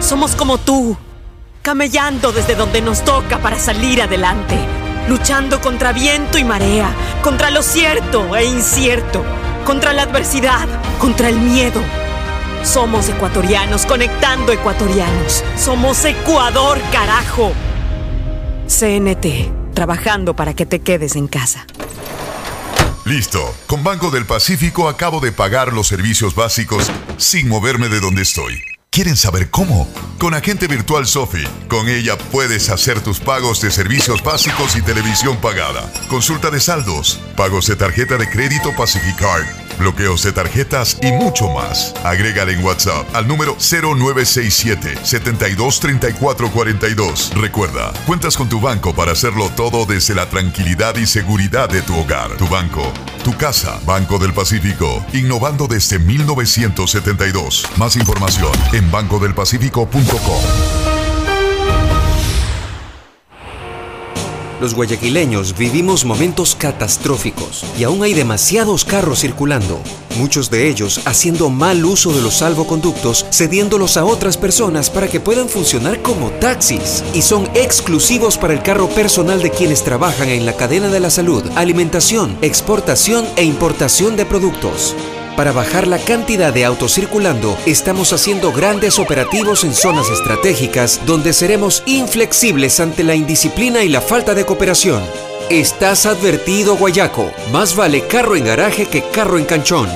[0.00, 0.96] Somos como tú,
[1.62, 4.56] camellando desde donde nos toca para salir adelante,
[5.08, 6.90] luchando contra viento y marea,
[7.22, 9.22] contra lo cierto e incierto,
[9.64, 10.66] contra la adversidad,
[10.98, 11.80] contra el miedo.
[12.64, 15.44] Somos ecuatorianos conectando ecuatorianos.
[15.56, 17.52] Somos Ecuador, carajo.
[18.66, 21.66] CNT, trabajando para que te quedes en casa.
[23.04, 23.54] Listo.
[23.66, 28.69] Con Banco del Pacífico acabo de pagar los servicios básicos sin moverme de donde estoy.
[28.92, 29.88] ¿Quieren saber cómo?
[30.18, 31.44] Con Agente Virtual Sofi.
[31.68, 35.88] Con ella puedes hacer tus pagos de servicios básicos y televisión pagada.
[36.08, 39.46] Consulta de saldos, pagos de tarjeta de crédito Pacificard,
[39.78, 41.94] bloqueos de tarjetas y mucho más.
[42.02, 47.30] Agrégale en WhatsApp al número 0967 723442.
[47.36, 51.96] Recuerda, cuentas con tu banco para hacerlo todo desde la tranquilidad y seguridad de tu
[51.96, 52.36] hogar.
[52.36, 57.68] Tu banco, tu casa, Banco del Pacífico, innovando desde 1972.
[57.76, 60.80] Más información en bancodelpacifico.com.
[64.60, 69.80] Los guayaquileños vivimos momentos catastróficos y aún hay demasiados carros circulando,
[70.18, 75.18] muchos de ellos haciendo mal uso de los salvoconductos, cediéndolos a otras personas para que
[75.18, 80.44] puedan funcionar como taxis y son exclusivos para el carro personal de quienes trabajan en
[80.44, 84.94] la cadena de la salud, alimentación, exportación e importación de productos.
[85.36, 91.32] Para bajar la cantidad de autos circulando, estamos haciendo grandes operativos en zonas estratégicas donde
[91.32, 95.02] seremos inflexibles ante la indisciplina y la falta de cooperación.
[95.48, 97.32] Estás advertido, Guayaco.
[97.52, 99.88] Más vale carro en garaje que carro en canchón.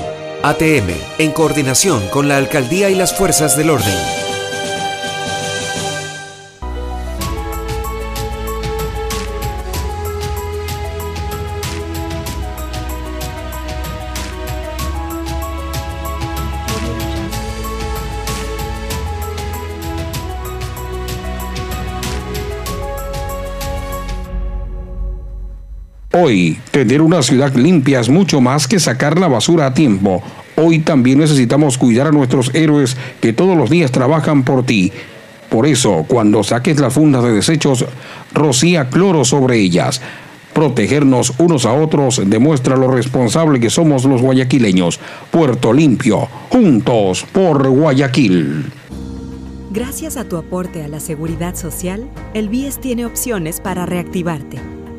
[0.42, 4.23] ATM, en coordinación con la alcaldía y las fuerzas del orden.
[26.24, 30.22] Hoy, tener una ciudad limpia es mucho más que sacar la basura a tiempo.
[30.56, 34.90] Hoy también necesitamos cuidar a nuestros héroes que todos los días trabajan por ti.
[35.50, 37.84] Por eso, cuando saques las fundas de desechos,
[38.32, 40.00] rocía cloro sobre ellas.
[40.54, 44.98] Protegernos unos a otros demuestra lo responsable que somos los guayaquileños.
[45.30, 48.72] Puerto Limpio, juntos por Guayaquil.
[49.72, 54.58] Gracias a tu aporte a la seguridad social, el BIES tiene opciones para reactivarte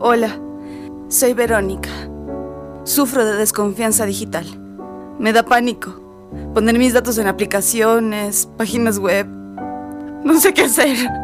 [0.00, 0.40] Hola.
[1.08, 1.88] Soy Verónica.
[2.82, 4.44] Sufro de desconfianza digital.
[5.20, 6.00] Me da pánico
[6.52, 9.26] poner mis datos en aplicaciones, páginas web.
[10.24, 11.23] No sé qué hacer.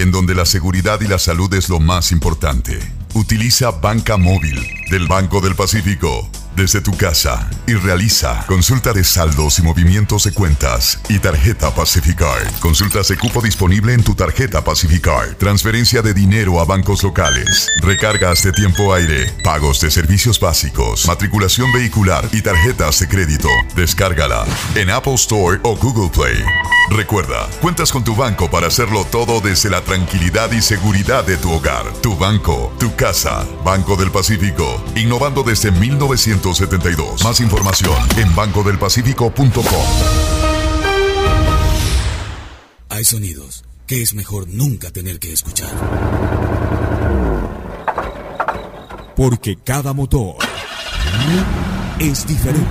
[0.00, 2.78] en donde la seguridad y la salud es lo más importante,
[3.12, 9.58] utiliza Banca Móvil del Banco del Pacífico desde tu casa y realiza consulta de saldos
[9.58, 12.50] y movimientos de cuentas y tarjeta Pacificard.
[12.60, 15.36] Consultas de cupo disponible en tu tarjeta Pacificard.
[15.36, 17.68] Transferencia de dinero a bancos locales.
[17.82, 19.30] Recargas de tiempo aire.
[19.44, 21.06] Pagos de servicios básicos.
[21.06, 23.48] Matriculación vehicular y tarjetas de crédito.
[23.76, 24.44] Descárgala
[24.74, 26.42] en Apple Store o Google Play.
[26.90, 31.52] Recuerda, cuentas con tu banco para hacerlo todo desde la tranquilidad y seguridad de tu
[31.52, 31.84] hogar.
[32.02, 33.46] Tu banco, tu casa.
[33.64, 34.82] Banco del Pacífico.
[34.96, 36.49] Innovando desde 1900
[37.24, 39.64] más información en bancodelpacífico.com.
[42.88, 45.70] Hay sonidos que es mejor nunca tener que escuchar.
[49.16, 50.36] Porque cada motor
[51.98, 52.68] es diferente.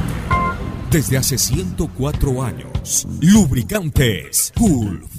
[0.91, 5.18] Desde hace 104 años, lubricantes Gulf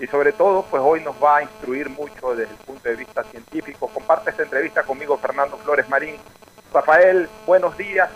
[0.00, 3.22] y sobre todo pues hoy nos va a instruir mucho desde el punto de vista
[3.24, 3.88] científico.
[3.88, 6.16] Comparte esta entrevista conmigo Fernando Flores Marín.
[6.72, 8.10] Rafael, buenos días.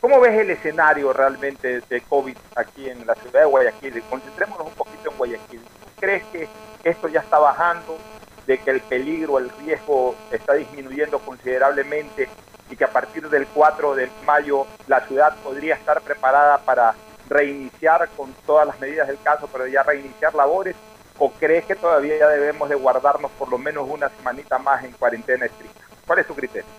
[0.00, 4.02] ¿Cómo ves el escenario realmente de COVID aquí en la ciudad de Guayaquil?
[4.08, 5.60] Concentrémonos un poquito en Guayaquil.
[5.60, 6.48] ¿Tú crees que
[6.84, 7.98] esto ya está bajando,
[8.46, 12.30] de que el peligro, el riesgo está disminuyendo considerablemente
[12.70, 16.94] y que a partir del 4 de mayo la ciudad podría estar preparada para
[17.28, 20.76] reiniciar con todas las medidas del caso, pero ya reiniciar labores?
[21.18, 25.44] ¿O crees que todavía debemos de guardarnos por lo menos una semanita más en cuarentena
[25.44, 25.84] estricta?
[26.06, 26.70] ¿Cuál es tu criterio?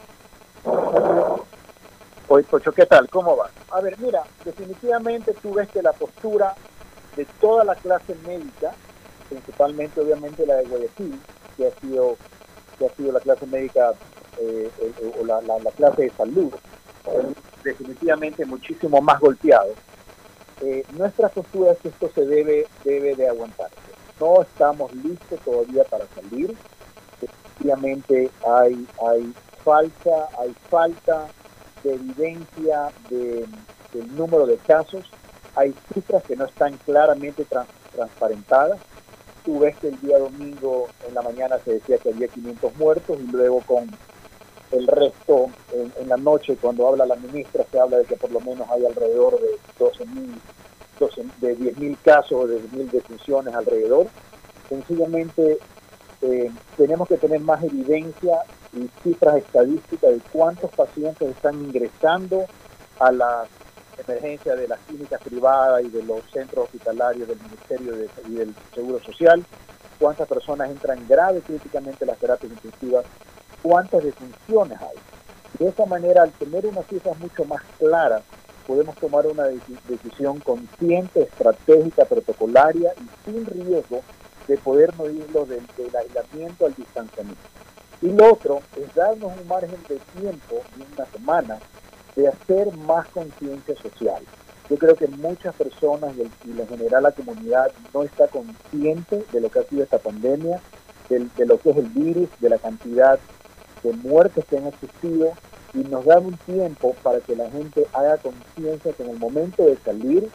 [2.33, 3.09] Oye, Cocho, ¿qué tal?
[3.09, 3.49] ¿Cómo va?
[3.71, 6.55] A ver, mira, definitivamente tú ves que la postura
[7.17, 8.71] de toda la clase médica,
[9.27, 11.19] principalmente obviamente la de Guayaquil,
[11.57, 12.15] que ha sido,
[12.79, 13.91] que ha sido la clase médica
[14.39, 16.53] eh, eh, o la, la, la, clase de salud,
[17.07, 17.33] eh,
[17.65, 19.73] definitivamente muchísimo más golpeado.
[20.93, 23.75] nuestra postura es que esto se debe, debe de aguantarse.
[24.21, 26.55] No estamos listos todavía para salir.
[27.19, 29.33] Definitivamente hay, hay
[29.65, 31.27] falta, hay falta
[31.83, 33.45] de evidencia de,
[33.93, 35.05] del número de casos.
[35.55, 38.79] Hay cifras que no están claramente trans, transparentadas.
[39.43, 43.19] Tú ves que el día domingo en la mañana se decía que había 500 muertos
[43.19, 43.89] y luego con
[44.71, 48.31] el resto en, en la noche cuando habla la ministra se habla de que por
[48.31, 50.33] lo menos hay alrededor de 12 mil,
[50.99, 54.07] 12, de 10 mil casos o de 10 mil defunciones alrededor.
[54.69, 55.57] Sencillamente
[56.21, 58.41] eh, tenemos que tener más evidencia
[58.73, 62.45] y cifras estadísticas de cuántos pacientes están ingresando
[62.99, 63.47] a las
[64.07, 68.53] emergencias de las clínicas privadas y de los centros hospitalarios del Ministerio de, y del
[68.73, 69.43] Seguro Social,
[69.99, 73.05] cuántas personas entran grave críticamente a las terapias intensivas,
[73.61, 74.97] cuántas defunciones hay.
[75.59, 78.23] De esa manera, al tener unas cifras mucho más claras,
[78.65, 84.01] podemos tomar una decisión consciente, estratégica, protocolaria y sin riesgo
[84.51, 87.41] de poder medirlo del, del aislamiento al distanciamiento.
[88.01, 91.57] Y lo otro es darnos un margen de tiempo, de una semana,
[92.17, 94.21] de hacer más conciencia social.
[94.69, 99.49] Yo creo que muchas personas y, en general la comunidad no está consciente de lo
[99.49, 100.59] que ha sido esta pandemia,
[101.07, 103.19] de, de lo que es el virus, de la cantidad
[103.83, 105.31] de muertes que han existido
[105.73, 109.63] y nos da un tiempo para que la gente haga conciencia que en el momento
[109.63, 110.29] de salir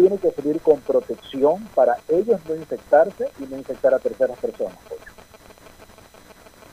[0.00, 4.78] tiene que salir con protección para ellos no infectarse y no infectar a terceras personas.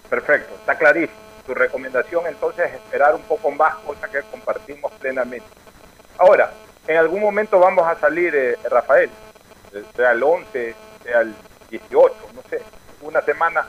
[0.09, 1.19] Perfecto, está clarísimo.
[1.45, 5.47] Tu recomendación entonces es esperar un poco más, cosa que compartimos plenamente.
[6.17, 6.51] Ahora,
[6.87, 9.09] en algún momento vamos a salir, eh, Rafael,
[9.95, 11.35] sea el 11, sea el
[11.69, 12.61] 18, no sé,
[13.01, 13.67] una semana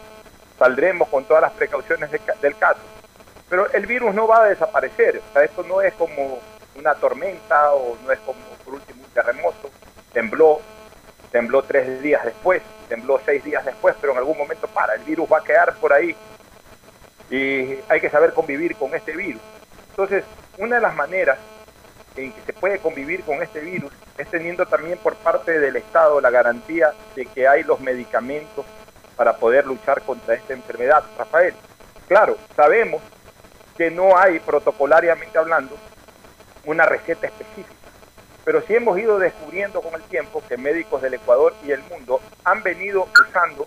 [0.56, 2.80] saldremos con todas las precauciones de, del caso.
[3.48, 6.40] Pero el virus no va a desaparecer, o sea, esto no es como
[6.78, 9.70] una tormenta o no es como, por último, terremoto.
[10.12, 10.60] Tembló,
[11.32, 15.28] tembló tres días después, tembló seis días después, pero en algún momento para, el virus
[15.30, 16.14] va a quedar por ahí
[17.30, 19.42] y hay que saber convivir con este virus.
[19.90, 20.24] Entonces,
[20.56, 21.38] una de las maneras
[22.16, 26.20] en que se puede convivir con este virus es teniendo también por parte del Estado
[26.20, 28.64] la garantía de que hay los medicamentos
[29.16, 31.04] para poder luchar contra esta enfermedad.
[31.16, 31.54] Rafael,
[32.06, 33.02] claro, sabemos
[33.76, 35.76] que no hay protocolariamente hablando
[36.64, 37.77] una receta específica,
[38.48, 42.18] pero sí hemos ido descubriendo con el tiempo que médicos del Ecuador y el mundo
[42.44, 43.66] han venido usando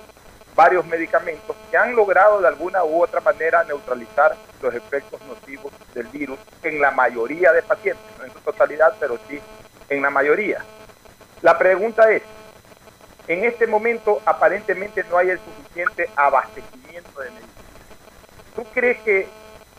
[0.55, 6.07] varios medicamentos que han logrado de alguna u otra manera neutralizar los efectos nocivos del
[6.07, 9.39] virus en la mayoría de pacientes, no en su totalidad, pero sí
[9.87, 10.65] en la mayoría.
[11.43, 12.23] La pregunta es,
[13.27, 17.65] en este momento aparentemente no hay el suficiente abastecimiento de medicinas.
[18.55, 19.27] ¿Tú crees que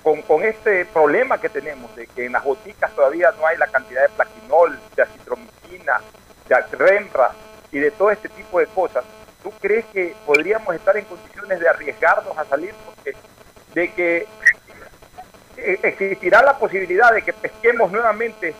[0.03, 3.69] con, con este problema que tenemos de que en las boticas todavía no hay la
[3.69, 6.01] cantidad de plaquinol, de acitromicina,
[6.49, 7.31] de Remra
[7.71, 9.05] y de todo este tipo de cosas,
[9.43, 12.75] ¿tú crees que podríamos estar en condiciones de arriesgarnos a salir?
[12.85, 13.15] Porque
[13.75, 14.27] de que
[15.57, 18.55] eh, existirá la posibilidad de que pesquemos nuevamente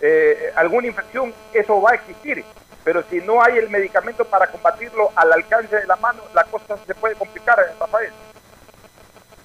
[0.00, 2.44] eh, alguna infección, eso va a existir.
[2.84, 6.76] Pero si no hay el medicamento para combatirlo al alcance de la mano, la cosa
[6.86, 8.12] se puede complicar, Rafael.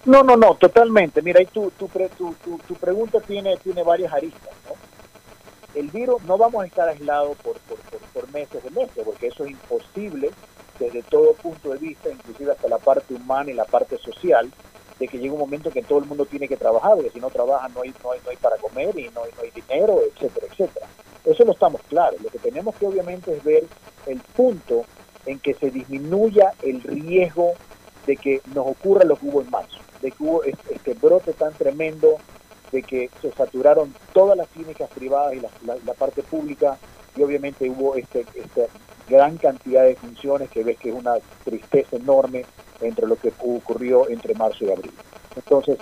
[0.05, 1.21] No, no, no, totalmente.
[1.21, 2.35] Mira, ahí tu, tu, tu,
[2.67, 4.53] tu, pregunta tiene, tiene varias aristas.
[4.67, 4.75] ¿no?
[5.79, 7.77] El virus no vamos a estar aislados por, por,
[8.13, 10.31] por, meses de meses, porque eso es imposible
[10.77, 14.51] desde todo punto de vista, inclusive hasta la parte humana y la parte social,
[14.99, 17.29] de que llega un momento que todo el mundo tiene que trabajar, porque si no
[17.29, 20.01] trabaja no hay, no hay, no hay para comer y no hay, no hay dinero,
[20.01, 20.87] etcétera, etcétera.
[21.23, 22.21] Eso no estamos claros.
[22.21, 23.63] Lo que tenemos que obviamente es ver
[24.05, 24.83] el punto
[25.25, 27.53] en que se disminuya el riesgo
[28.05, 31.33] de que nos ocurra lo que hubo en marzo, de que hubo es- este brote
[31.33, 32.17] tan tremendo,
[32.71, 36.77] de que se saturaron todas las clínicas privadas y la, parte pública,
[37.15, 38.61] y obviamente hubo este, esta
[39.09, 42.45] gran cantidad de funciones que ves que es una tristeza enorme
[42.81, 44.91] entre lo que ocurrió entre marzo y abril.
[45.35, 45.77] Entonces,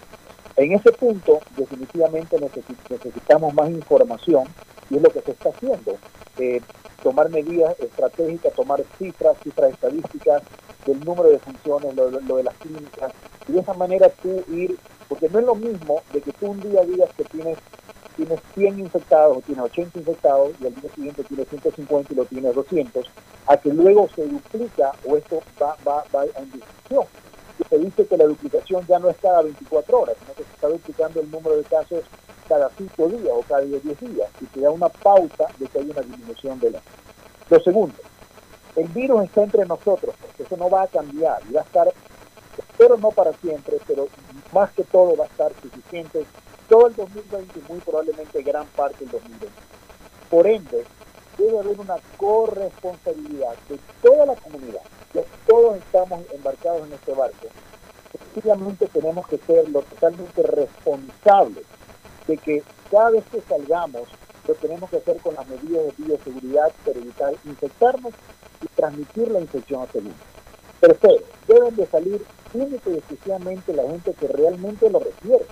[0.58, 4.44] en ese punto, definitivamente necesi- necesitamos más información
[4.90, 5.96] y es lo que se está haciendo.
[6.38, 6.62] Eh,
[7.02, 10.44] tomar medidas estratégicas, tomar cifras, cifras estadísticas
[10.86, 13.12] del número de funciones, lo, lo de las clínicas,
[13.48, 14.78] y de esa manera tú ir,
[15.08, 17.58] porque no es lo mismo de que tú un día digas que tienes
[18.16, 22.26] tienes 100 infectados o tienes 80 infectados y al día siguiente tienes 150 y lo
[22.26, 23.06] tienes 200,
[23.48, 27.06] a que luego se duplica o esto va, va, va en discusión.
[27.60, 30.52] Y se dice que la duplicación ya no es cada 24 horas, sino que se
[30.52, 32.04] está duplicando el número de casos
[32.48, 35.90] cada 5 días o cada 10 días y te da una pauta de que hay
[35.90, 36.82] una disminución de la.
[37.50, 37.96] Lo segundo,
[38.76, 41.94] el virus está entre nosotros, eso no va a cambiar y va a estar,
[42.58, 44.08] espero no para siempre, pero
[44.54, 46.26] más que todo va a estar suficiente
[46.70, 49.48] todo el 2020 y muy probablemente gran parte del 2020.
[50.30, 50.86] Por ende,
[51.38, 57.48] debe haber una corresponsabilidad de toda la comunidad, que todos estamos embarcados en este barco.
[58.34, 61.66] Sencillamente tenemos que ser lo totalmente responsables
[62.28, 64.08] de que cada vez que salgamos
[64.48, 68.14] lo tenemos que hacer con las medidas de bioseguridad para evitar infectarnos
[68.62, 70.16] y transmitir la infección a segundo.
[70.80, 72.22] Tercero, deben de salir
[72.54, 75.46] única y exclusivamente la gente que realmente lo requiere.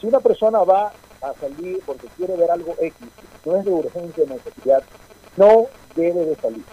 [0.00, 0.92] Si una persona va
[1.22, 2.94] a salir porque quiere ver algo X,
[3.44, 4.82] no es de urgencia o necesidad,
[5.36, 6.64] no debe de salir.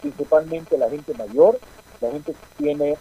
[0.00, 1.58] Principalmente la gente mayor,
[2.00, 2.96] la gente que tiene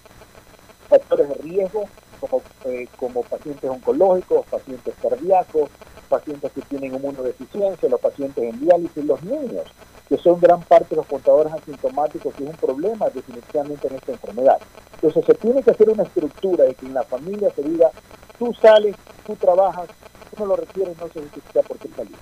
[0.90, 1.86] factores de riesgo,
[2.20, 5.70] como, eh, como pacientes oncológicos, pacientes cardíacos,
[6.10, 9.66] pacientes que tienen inmunodeficiencia, los pacientes en diálisis, los niños,
[10.10, 14.12] que son gran parte de los portadores asintomáticos, que es un problema definitivamente en esta
[14.12, 14.57] enfermedad.
[14.95, 17.91] Entonces se tiene que hacer una estructura de que en la familia se diga,
[18.39, 18.95] tú sales,
[19.26, 19.88] tú trabajas,
[20.30, 22.16] tú no lo requieres, no se justifica por qué salir.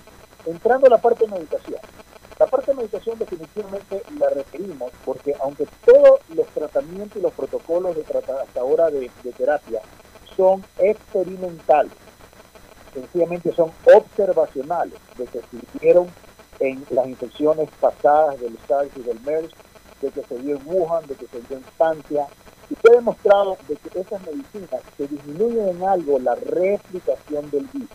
[0.46, 1.80] Entrando a la parte de medicación.
[2.38, 7.96] La parte de medicación definitivamente la requerimos porque aunque todos los tratamientos y los protocolos
[7.96, 9.82] de hasta ahora de, terapia
[10.36, 11.94] son experimentales,
[12.94, 16.08] sencillamente son observacionales de que se hicieron
[16.60, 19.52] en las infecciones pasadas del SARS y del MERS,
[20.02, 22.28] de que se dio en Wuhan, de que se dio en Francia,
[22.70, 27.66] y se ha demostrado de que esas medicinas que disminuyen en algo la replicación del
[27.74, 27.90] virus.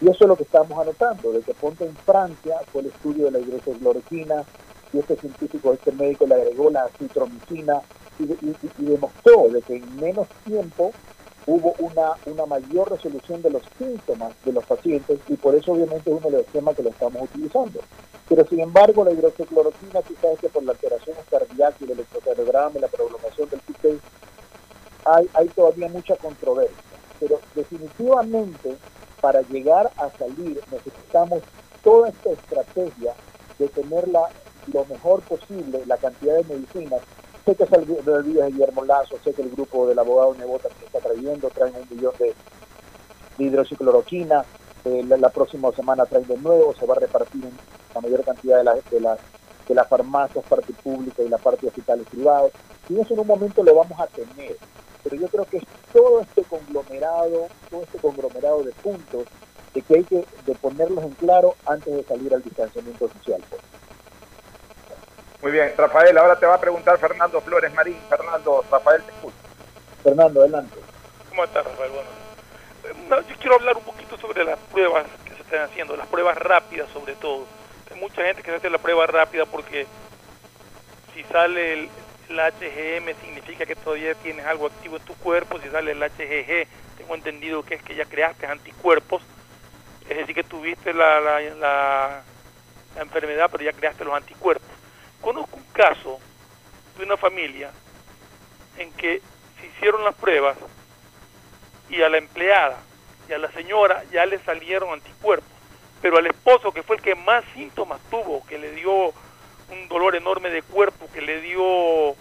[0.00, 3.26] Y eso es lo que estamos anotando, de que ponte en Francia fue el estudio
[3.26, 4.44] de la hidroxicloroquina,
[4.92, 7.80] y este científico, este médico le agregó la citromicina
[8.18, 10.90] y, y- y demostró de que en menos tiempo
[11.50, 16.08] hubo una, una mayor resolución de los síntomas de los pacientes y por eso obviamente
[16.08, 17.80] es uno de los temas que lo estamos utilizando.
[18.28, 22.80] Pero sin embargo la hidroxicloroquina, tú sabes que por la alteración cardíaca el electrocardiograma y
[22.80, 23.88] la prolongación del PK,
[25.06, 26.76] hay, hay todavía mucha controversia.
[27.18, 28.76] Pero definitivamente
[29.20, 31.42] para llegar a salir necesitamos
[31.82, 33.12] toda esta estrategia
[33.58, 34.28] de tenerla
[34.72, 37.00] lo mejor posible, la cantidad de medicinas.
[37.44, 40.84] Sé que es el de Guillermo Lazo, sé que el grupo del abogado Nebota que
[40.84, 42.34] está trayendo, traen un millón de,
[43.38, 44.44] hidroxicloroquina,
[44.84, 47.52] eh, la, la próxima semana traen de nuevo, se va a repartir en
[47.94, 49.18] la mayor cantidad de, las de, las
[49.68, 52.52] de las farmacias, parte pública y la parte de hospitales privados.
[52.88, 54.56] Y eso en un momento lo vamos a tener.
[55.02, 59.24] Pero yo creo que es todo este conglomerado, todo este conglomerado de puntos
[59.74, 63.42] de que hay que de ponerlos en claro antes de salir al distanciamiento social.
[63.48, 63.62] pues.
[65.42, 67.98] Muy bien, Rafael, ahora te va a preguntar Fernando Flores Marín.
[68.08, 69.36] Fernando, Rafael, te escucho.
[70.02, 70.78] Fernando, adelante.
[71.30, 71.90] ¿Cómo estás, Rafael?
[71.90, 72.08] Bueno,
[72.84, 76.06] eh, no, yo quiero hablar un poquito sobre las pruebas que se están haciendo, las
[76.08, 77.46] pruebas rápidas sobre todo.
[77.90, 79.86] Hay mucha gente que se hace la prueba rápida porque
[81.14, 81.88] si si sale el,
[82.28, 86.66] el HGM significa que todavía tienes algo activo en tu cuerpo, si sale el HGG,
[86.98, 89.22] tengo entendido que es que ya creaste anticuerpos,
[90.08, 92.22] es decir, que tuviste la, la, la,
[92.94, 94.69] la enfermedad, pero ya creaste los anticuerpos.
[95.20, 96.18] Conozco un caso
[96.96, 97.70] de una familia
[98.78, 99.20] en que
[99.60, 100.56] se hicieron las pruebas
[101.88, 102.78] y a la empleada
[103.28, 105.48] y a la señora ya le salieron anticuerpos,
[106.00, 109.12] pero al esposo, que fue el que más síntomas tuvo, que le dio
[109.70, 112.16] un dolor enorme de cuerpo, que le dio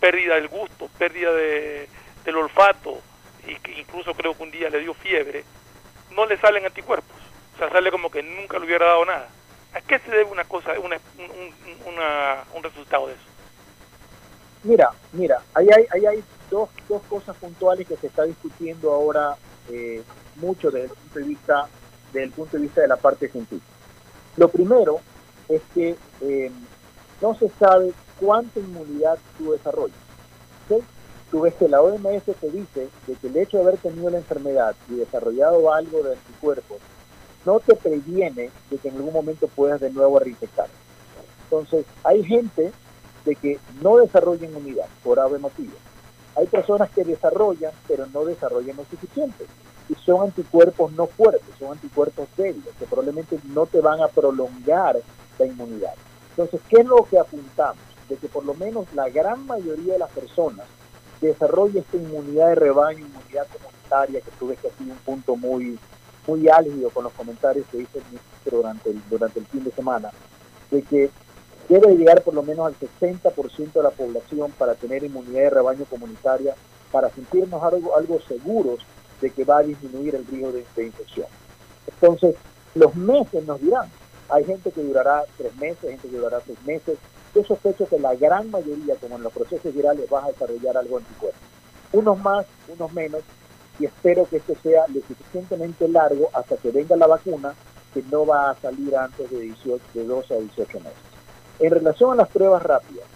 [0.00, 1.88] pérdida del gusto, pérdida de,
[2.24, 3.00] del olfato,
[3.46, 5.44] y que incluso creo que un día le dio fiebre,
[6.10, 7.16] no le salen anticuerpos.
[7.54, 9.28] O sea, sale como que nunca le hubiera dado nada.
[9.74, 11.94] ¿A qué se debe una cosa, una, un,
[12.54, 13.22] un resultado de eso?
[14.64, 19.36] Mira, mira, ahí hay, ahí hay dos, dos cosas puntuales que se está discutiendo ahora
[19.70, 20.02] eh,
[20.36, 21.68] mucho desde el punto de vista
[22.12, 23.72] desde el punto de vista de la parte científica.
[24.36, 25.00] Lo primero
[25.48, 26.50] es que eh,
[27.20, 29.98] no se sabe cuánta inmunidad tú desarrollas.
[30.68, 30.76] ¿sí?
[31.30, 34.18] Tú ves que la OMS te dice de que el hecho de haber tenido la
[34.18, 36.78] enfermedad y desarrollado algo de anticuerpos
[37.44, 40.68] no te previene de que en algún momento puedas de nuevo reinfectar.
[41.44, 42.72] Entonces, hay gente
[43.24, 45.72] de que no desarrolla inmunidad por ave motivo.
[46.36, 49.46] Hay personas que desarrollan, pero no desarrollan lo suficiente.
[49.88, 54.98] Y son anticuerpos no fuertes, son anticuerpos débiles, que probablemente no te van a prolongar
[55.38, 55.94] la inmunidad.
[56.30, 57.82] Entonces, ¿qué es lo que apuntamos?
[58.08, 60.66] De que por lo menos la gran mayoría de las personas
[61.20, 65.36] desarrolle esta inmunidad de rebaño, inmunidad comunitaria, que tú ves que ha sido un punto
[65.36, 65.78] muy,
[66.28, 69.72] muy álgido con los comentarios que hizo el ministro durante el, durante el fin de
[69.72, 70.10] semana,
[70.70, 71.10] de que
[71.68, 75.84] debe llegar por lo menos al 60% de la población para tener inmunidad de rebaño
[75.86, 76.54] comunitaria,
[76.92, 78.80] para sentirnos algo, algo seguros
[79.20, 81.26] de que va a disminuir el riesgo de, infección.
[81.86, 82.36] Entonces,
[82.74, 83.90] los meses nos dirán,
[84.28, 86.98] hay gente que durará tres meses, gente que durará seis meses.
[87.34, 90.98] Yo sospecho que la gran mayoría, como en los procesos virales, va a desarrollar algo
[90.98, 91.38] anticuerpo.
[91.92, 93.22] Unos más, unos menos,
[93.78, 97.54] y espero que esto sea lo suficientemente largo hasta que venga la vacuna,
[97.94, 100.98] que no va a salir antes de, 18, de 12 a 18 meses.
[101.60, 103.06] En relación a las pruebas rápidas,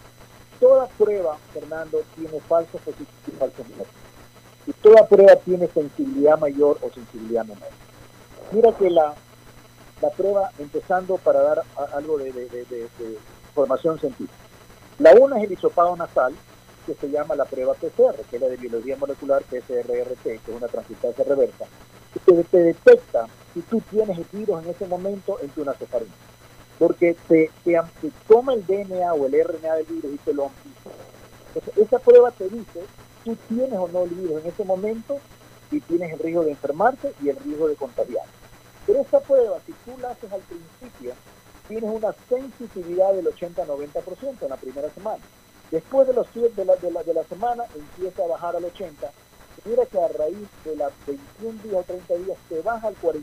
[0.61, 4.03] toda prueba, Fernando, tiene falsos positivos y falsos negativos.
[4.67, 7.69] Y toda prueba tiene sensibilidad mayor o sensibilidad menor.
[8.53, 9.15] Mira que la,
[10.01, 11.63] la prueba, empezando para dar
[11.95, 12.33] algo de,
[13.49, 14.33] información científica.
[14.99, 16.35] La una es el hisopado nasal,
[16.87, 20.57] que se llama la prueba PCR, que es la de biología molecular PCR-RT, que es
[20.57, 21.67] una transcriptasa reversa,
[22.13, 26.13] que te, te detecta si tú tienes el virus en ese momento en tu nasofaringe.
[26.79, 30.47] Porque te, te, te toma el DNA o el RNA del virus y te lo
[30.47, 30.91] amplifica.
[31.77, 32.81] Esa prueba te dice
[33.25, 35.19] tú tienes o no el virus en ese momento
[35.71, 38.25] y tienes el riesgo de enfermarte y el riesgo de contagiar.
[38.87, 41.13] Pero esta prueba, si tú la haces al principio,
[41.69, 45.23] tienes una sensitividad del 80-90% en la primera semana.
[45.73, 49.11] Después de los de la, de, la, de la semana empieza a bajar al 80.
[49.65, 52.97] Y Mira que a raíz de las 21 días o 30 días te baja al
[53.01, 53.17] 45%.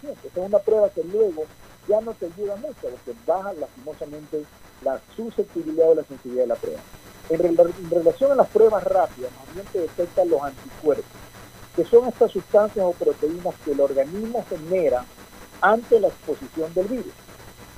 [0.00, 1.44] Esa es una prueba que luego
[1.86, 4.44] ya no te ayuda mucho porque baja lastimosamente
[4.82, 6.80] la susceptibilidad o la sensibilidad de la prueba.
[7.28, 11.04] En relación a las pruebas rápidas, más bien te detectan los anticuerpos
[11.76, 15.04] que son estas sustancias o proteínas que el organismo genera
[15.60, 17.12] ante la exposición del virus.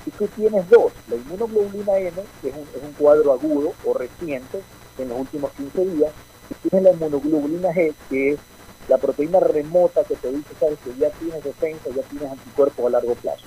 [0.05, 3.93] Y tú tienes dos, la inmunoglobulina M, que es un, es un cuadro agudo o
[3.93, 4.61] reciente
[4.97, 6.11] en los últimos 15 días,
[6.49, 8.39] y tienes la inmunoglobulina G, que es
[8.87, 12.89] la proteína remota que te dice, sabes, que ya tienes defensa, ya tienes anticuerpos a
[12.89, 13.45] largo plazo.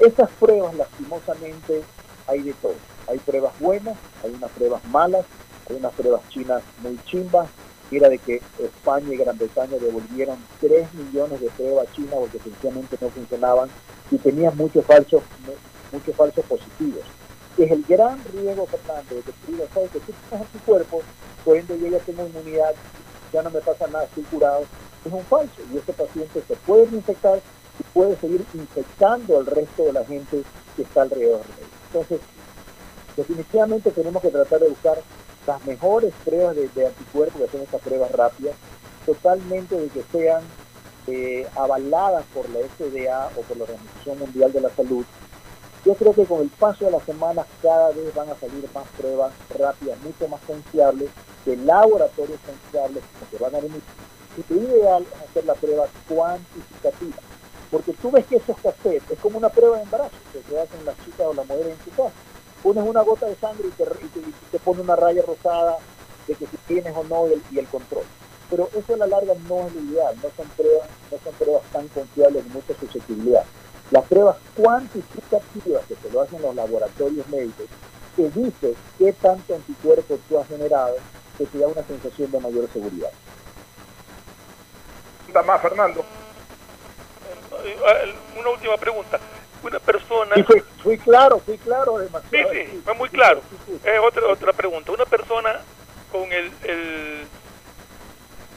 [0.00, 1.82] Esas pruebas, lastimosamente,
[2.26, 2.74] hay de todo.
[3.08, 5.26] Hay pruebas buenas, hay unas pruebas malas,
[5.68, 7.48] hay unas pruebas chinas muy chimbas.
[7.90, 12.96] Mira de que España y Gran Bretaña devolvieron 3 millones de pruebas chinas porque sencillamente
[12.98, 13.68] no funcionaban
[14.10, 15.22] y tenían muchos falsos,
[15.92, 17.02] muchos falsos positivos.
[17.58, 21.04] Es el gran riesgo, Fernando, de que tú digas, sabes que tú tienes anticuerpos,
[21.44, 22.74] por ende yo ya tengo inmunidad,
[23.32, 24.64] ya no me pasa nada, estoy curado.
[25.04, 27.40] Es un falso y este paciente se puede infectar
[27.78, 30.42] y puede seguir infectando al resto de la gente
[30.76, 31.68] que está alrededor de él.
[31.88, 32.20] Entonces,
[33.16, 34.98] definitivamente tenemos que tratar de buscar
[35.46, 38.54] las mejores pruebas de, de anticuerpos, que son estas pruebas rápidas,
[39.04, 40.42] totalmente de que sean
[41.08, 45.04] eh, avaladas por la FDA o por la Organización Mundial de la Salud.
[45.84, 48.86] Yo creo que con el paso de las semanas cada vez van a salir más
[48.96, 51.10] pruebas rápidas, mucho más confiables,
[51.44, 53.82] de laboratorios confiables que van a venir.
[54.36, 57.16] Y lo ideal es hacer la prueba cuantificativa,
[57.70, 60.84] porque tú ves que esos cassettes es como una prueba de embarazo que se hacen
[60.84, 62.14] las chicas o las mujeres en su casa.
[62.62, 65.78] Pones una gota de sangre y te, y te, y te pone una raya rosada
[66.28, 68.04] de que si tienes o no el- y el control.
[68.48, 71.62] Pero eso a la larga no es lo ideal, no son pruebas, no son pruebas
[71.72, 73.44] tan confiables de mucha susceptibilidad.
[73.92, 77.66] Las pruebas cuantificativas que se lo hacen los laboratorios médicos
[78.16, 80.96] te dice qué tanto anticuerpo tú has generado
[81.36, 83.10] que te da una sensación de mayor seguridad.
[85.44, 86.04] más, Fernando.
[87.64, 89.20] Eh, una última pregunta.
[89.62, 90.36] Una persona...
[90.36, 92.50] Y fui, fui claro, fui claro demasiado.
[92.50, 93.42] Sí, sí, fue muy claro.
[93.84, 94.90] Eh, otra, otra pregunta.
[94.90, 95.60] Una persona
[96.10, 97.26] con el, el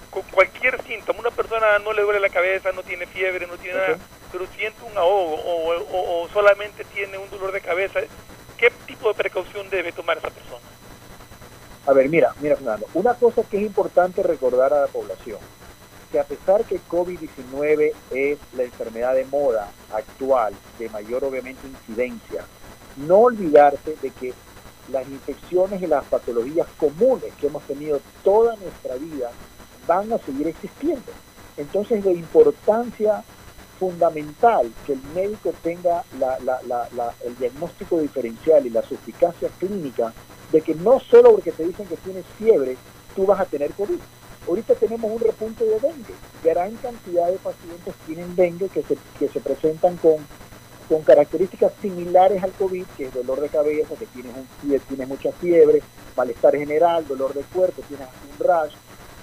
[0.09, 3.77] con cualquier síntoma, una persona no le duele la cabeza, no tiene fiebre, no tiene
[3.77, 3.97] nada,
[4.55, 7.99] siente un ahogo o, o, solamente tiene un dolor de cabeza,
[8.57, 10.63] ¿qué tipo de precaución debe tomar esa persona?
[11.87, 15.39] A ver, mira, mira Fernando, una cosa que es importante recordar a la población,
[16.11, 22.43] que a pesar que COVID-19 es la enfermedad de moda actual, de mayor obviamente incidencia,
[22.97, 24.33] no olvidarse de que
[24.91, 29.31] las infecciones y las patologías comunes que hemos tenido toda nuestra vida
[29.87, 31.11] van a seguir existiendo.
[31.57, 33.23] Entonces, la importancia
[33.79, 36.03] fundamental que el médico tenga
[37.23, 40.13] el diagnóstico diferencial y la suficacia clínica
[40.51, 42.77] de que no solo porque te dicen que tienes fiebre,
[43.15, 43.99] tú vas a tener COVID.
[44.47, 46.13] Ahorita tenemos un repunte de dengue.
[46.43, 50.17] Gran cantidad de pacientes tienen dengue que se, que se presentan con,
[50.87, 55.31] con características similares al COVID, que es dolor de cabeza, que tienes, un, tienes mucha
[55.33, 55.81] fiebre,
[56.15, 58.73] malestar general, dolor de cuerpo, tienes un rash.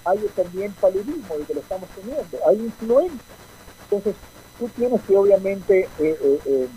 [0.05, 2.39] Hay también paludismo, de que lo estamos teniendo.
[2.49, 3.23] Hay influenza.
[3.85, 4.16] Entonces,
[4.62, 6.68] tú tienes que obviamente eh, eh, eh,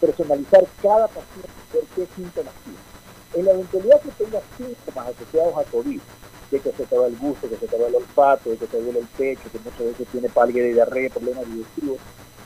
[0.00, 2.78] personalizar cada paciente, ver qué síntomas tiene.
[3.34, 6.00] En la eventualidad que tengas síntomas asociados a COVID,
[6.50, 8.66] de que se te va el gusto, que se te va el olfato, de que
[8.66, 11.98] te duele el pecho, que muchas veces tiene pálida de diarrea, problemas digestivos,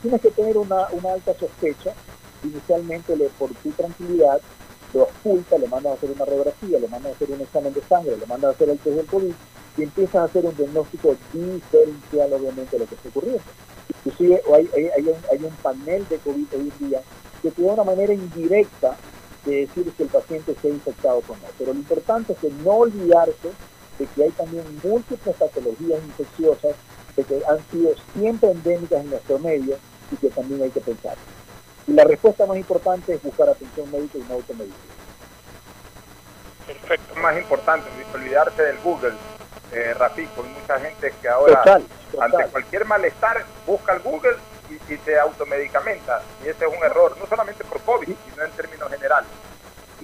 [0.03, 1.95] tienes que tener una, alta sospecha.
[2.45, 4.39] Inicialmente, le, por tu tranquilidad,
[4.93, 7.81] lo oculta, le mandas a hacer una radiografía, le mandas a hacer un examen de
[7.89, 9.33] sangre, le mandas a hacer el test del COVID
[9.79, 13.43] y empiezas a hacer un diagnóstico diferencial, obviamente, de lo que está ocurriendo.
[14.05, 17.03] Inclusive hay, hay, hay, un, hay un panel de COVID hoy en día
[17.41, 18.97] que te da una manera indirecta
[19.45, 21.53] de decir que el paciente se ha infectado con él.
[21.59, 23.51] Pero lo importante es que no olvidarse
[23.99, 26.75] de que hay también múltiples patologías infecciosas
[27.15, 29.77] que han sido siempre endémicas en nuestro medio
[30.11, 31.17] y que también hay que pensar.
[31.87, 34.93] Y la respuesta más importante es buscar atención médica y no automedicina.
[36.67, 37.15] Perfecto.
[37.17, 39.15] Más importante, olvidarse del Google,
[39.73, 41.81] eh, Rafi, con mucha gente que ahora
[42.21, 44.37] ante cualquier malestar busca el Google
[44.71, 46.23] y, se automedicamenta.
[46.45, 49.29] Y ese es un error, no solamente por COVID, sino en términos generales.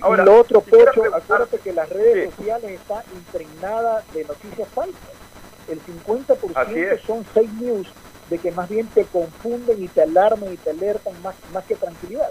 [0.01, 4.95] Ahora, y lo otro, Pecho, acuérdate que las redes sociales están impregnadas de noticias falsas.
[5.69, 7.89] El 50% son fake news
[8.31, 11.75] de que más bien te confunden y te alarman y te alertan más, más que
[11.75, 12.31] tranquilidad.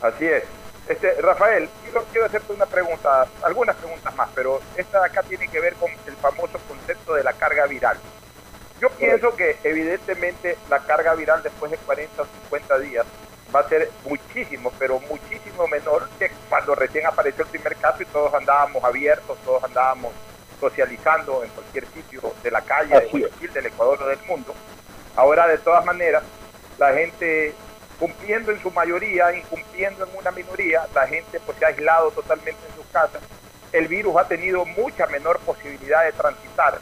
[0.00, 0.44] Así es.
[0.88, 1.68] Este, Rafael,
[2.12, 5.90] quiero, hacerte una pregunta, algunas preguntas más, pero esta de acá tiene que ver con
[5.90, 7.98] el famoso concepto de la carga viral.
[8.80, 13.06] Yo pienso que evidentemente la carga viral después de 40 o 50 días
[13.54, 18.06] va a ser muchísimo, pero muchísimo menor que cuando recién apareció el primer caso y
[18.06, 20.12] todos andábamos abiertos, todos andábamos
[20.60, 24.54] socializando en cualquier sitio de la calle, de Guayaquil, del Ecuador o del mundo.
[25.16, 26.22] Ahora, de todas maneras,
[26.78, 27.54] la gente
[27.98, 32.60] cumpliendo en su mayoría, incumpliendo en una minoría, la gente pues se ha aislado totalmente
[32.68, 33.22] en sus casas.
[33.72, 36.80] El virus ha tenido mucha menor posibilidad de transitar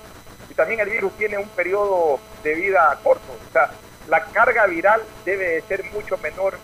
[0.54, 3.32] también el virus tiene un periodo de vida corto.
[3.32, 3.70] O sea,
[4.08, 6.54] la carga viral debe de ser mucho menor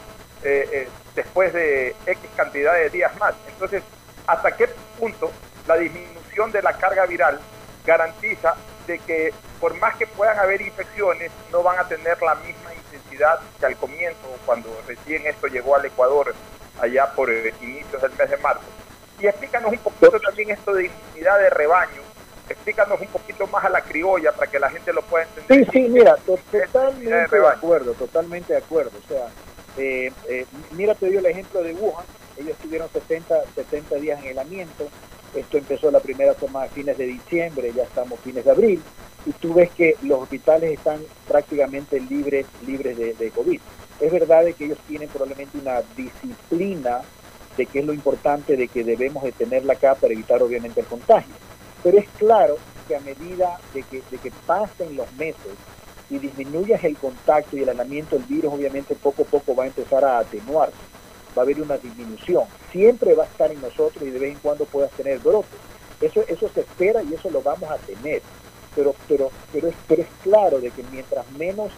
[0.43, 3.35] eh, eh, después de X cantidad de días más.
[3.49, 3.83] Entonces,
[4.27, 4.69] ¿hasta qué
[4.99, 5.31] punto
[5.67, 7.41] la disminución de la carga viral
[7.85, 8.55] garantiza
[8.87, 12.73] de que por más que puedan haber infecciones, no van a tener la misma
[13.21, 16.35] intensidad que al comienzo, cuando recién esto llegó al Ecuador,
[16.81, 18.63] allá por eh, inicios del mes de marzo?
[19.21, 22.03] Y explícanos un poquito también esto de inmunidad de rebaño,
[22.49, 25.67] explícanos un poquito más a la criolla para que la gente lo pueda entender.
[25.67, 28.93] Sí, sí, mira, totalmente de acuerdo, totalmente de acuerdo.
[29.05, 29.29] O sea,
[29.77, 32.05] eh, eh, mira, te dio el ejemplo de Wuhan,
[32.39, 34.89] ellos tuvieron 70, 70 días en aislamiento,
[35.35, 38.83] esto empezó la primera semana a fines de diciembre, ya estamos fines de abril,
[39.27, 43.61] y tú ves que los hospitales están prácticamente libres, libres de, de COVID.
[44.01, 47.03] Es verdad que ellos tienen probablemente una disciplina
[47.57, 50.87] de qué es lo importante de que debemos de tenerla acá para evitar obviamente el
[50.87, 51.35] contagio
[51.83, 52.57] pero es claro
[52.89, 55.55] que a medida de que, de que pasen los meses
[56.11, 59.69] y disminuyas el contacto y el aislamiento del virus, obviamente poco a poco va a
[59.69, 60.77] empezar a atenuarse.
[61.37, 62.45] Va a haber una disminución.
[62.73, 65.59] Siempre va a estar en nosotros y de vez en cuando puedas tener brotes.
[66.01, 68.23] Eso, eso se espera y eso lo vamos a tener.
[68.75, 71.73] Pero, pero, pero, es, pero es claro de que mientras menos,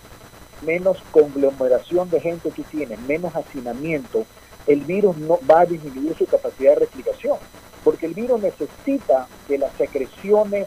[0.62, 4.26] menos conglomeración de gente tú tienes, menos hacinamiento,
[4.66, 7.38] el virus no va a disminuir su capacidad de replicación
[7.84, 10.66] porque el virus necesita de las secreciones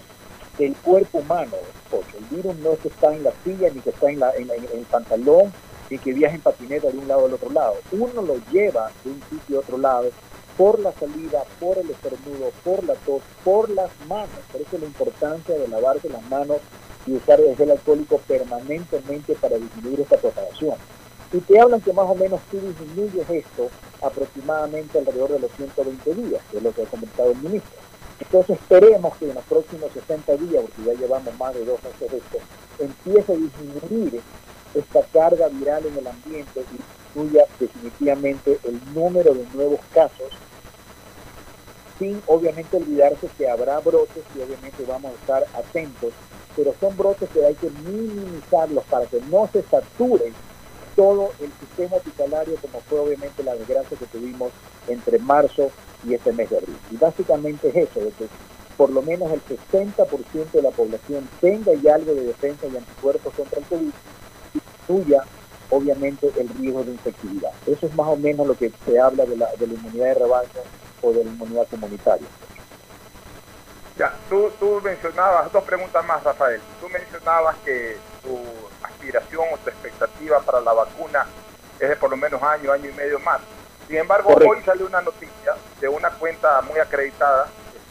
[0.58, 1.54] del cuerpo humano,
[1.90, 4.86] porque el virus no es que está en la silla ni que está en, el
[4.90, 5.52] pantalón
[5.90, 7.76] y que viaja en patineta de un lado al otro lado.
[7.92, 10.10] Uno lo lleva de un sitio a otro lado
[10.58, 14.30] por la salida, por el estornudo, por la tos, por las manos.
[14.52, 16.58] Por eso la importancia de lavarse las manos
[17.06, 20.76] y usar el gel alcohólico permanentemente para disminuir esta propagación.
[21.34, 23.70] Y te hablan que más o menos tú disminuyes esto
[24.02, 27.80] aproximadamente alrededor de los 120 días, que es lo que ha comentado el ministro.
[28.20, 32.12] Entonces esperemos que en los próximos 60 días, porque ya llevamos más de dos meses
[32.12, 32.38] de esto,
[32.80, 34.22] empiece a disminuir
[34.74, 40.32] esta carga viral en el ambiente y disminuya definitivamente el número de nuevos casos,
[42.00, 46.14] sin obviamente olvidarse que habrá brotes y obviamente vamos a estar atentos,
[46.56, 50.34] pero son brotes que hay que minimizarlos para que no se saturen
[50.96, 54.52] todo el sistema hospitalario como fue obviamente la desgracia que tuvimos
[54.88, 55.70] entre marzo
[56.08, 56.78] y este mes de abril.
[56.92, 58.28] Y básicamente es eso, de que
[58.78, 63.34] por lo menos el 60% de la población tenga ya algo de defensa y anticuerpos
[63.34, 63.92] contra el COVID
[64.54, 65.24] y disminuya
[65.70, 67.52] obviamente el riesgo de infectividad.
[67.66, 70.14] Eso es más o menos lo que se habla de la, de la inmunidad de
[70.16, 70.50] rebaño
[71.02, 72.28] o de la inmunidad comunitaria.
[73.98, 76.60] Ya, tú, tú mencionabas, dos preguntas más, Rafael.
[76.82, 78.38] Tú mencionabas que tu
[78.86, 81.26] aspiración o tu expectativa para la vacuna
[81.80, 83.40] es de por lo menos año, año y medio más.
[83.88, 87.48] Sin embargo, hoy salió una noticia de una cuenta muy acreditada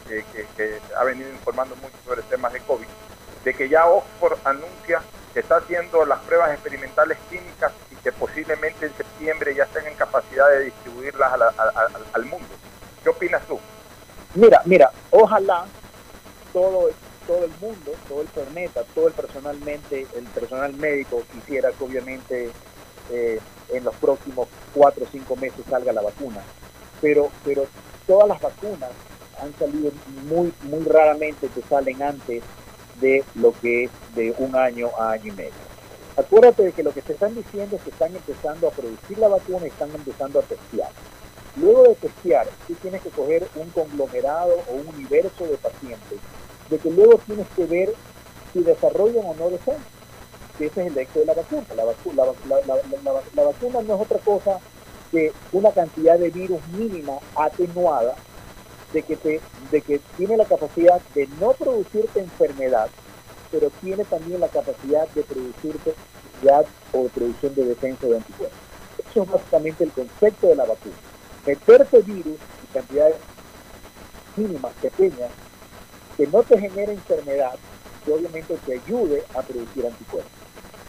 [0.09, 2.87] este, que, ha venido informando mucho sobre temas de COVID,
[3.43, 5.01] de que ya Oxford anuncia
[5.33, 9.95] que está haciendo las pruebas experimentales clínicas y que posiblemente en septiembre ya estén en
[9.95, 11.33] capacidad de distribuirlas
[12.13, 12.47] al mundo.
[13.03, 13.59] ¿Qué opinas tú?
[14.33, 15.65] Mira, mira, ojalá
[16.51, 16.89] todo,
[17.25, 22.51] todo el mundo, todo el planeta, todo el personalmente, el personal médico quisiera que obviamente
[23.11, 23.39] eh,
[23.69, 26.41] en los próximos cuatro o cinco meses salga la vacuna.
[27.01, 27.65] Pero, pero
[28.07, 28.91] todas las vacunas
[29.41, 29.91] han salido
[30.29, 32.43] muy, muy raramente que salen antes
[33.01, 35.65] de lo que es de un año a año y medio.
[36.17, 39.27] Acuérdate de que lo que se están diciendo es que están empezando a producir la
[39.27, 40.89] vacuna y están empezando a testear.
[41.57, 46.19] Luego de testear, tú tienes que coger un conglomerado o un universo de pacientes
[46.69, 47.93] de que luego tienes que ver
[48.53, 49.83] si desarrollan o no defensa.
[50.59, 51.65] Ese es el éxito de la vacuna.
[51.75, 54.59] La, vacuna no es otra cosa
[55.11, 58.15] que una cantidad de virus mínima atenuada
[58.93, 59.41] de que, te,
[59.71, 62.89] de que tiene la capacidad de no producirte enfermedad,
[63.51, 65.93] pero tiene también la capacidad de producirte
[66.41, 66.63] ya
[66.93, 68.57] o producción de defensa de anticuerpos.
[68.97, 70.95] Eso es básicamente el concepto de la vacuna.
[71.45, 73.15] Meterte virus y cantidades
[74.35, 75.29] mínimas, pequeñas,
[76.17, 77.55] que no te genere enfermedad,
[78.03, 80.44] que obviamente te ayude a producir anticuerpos.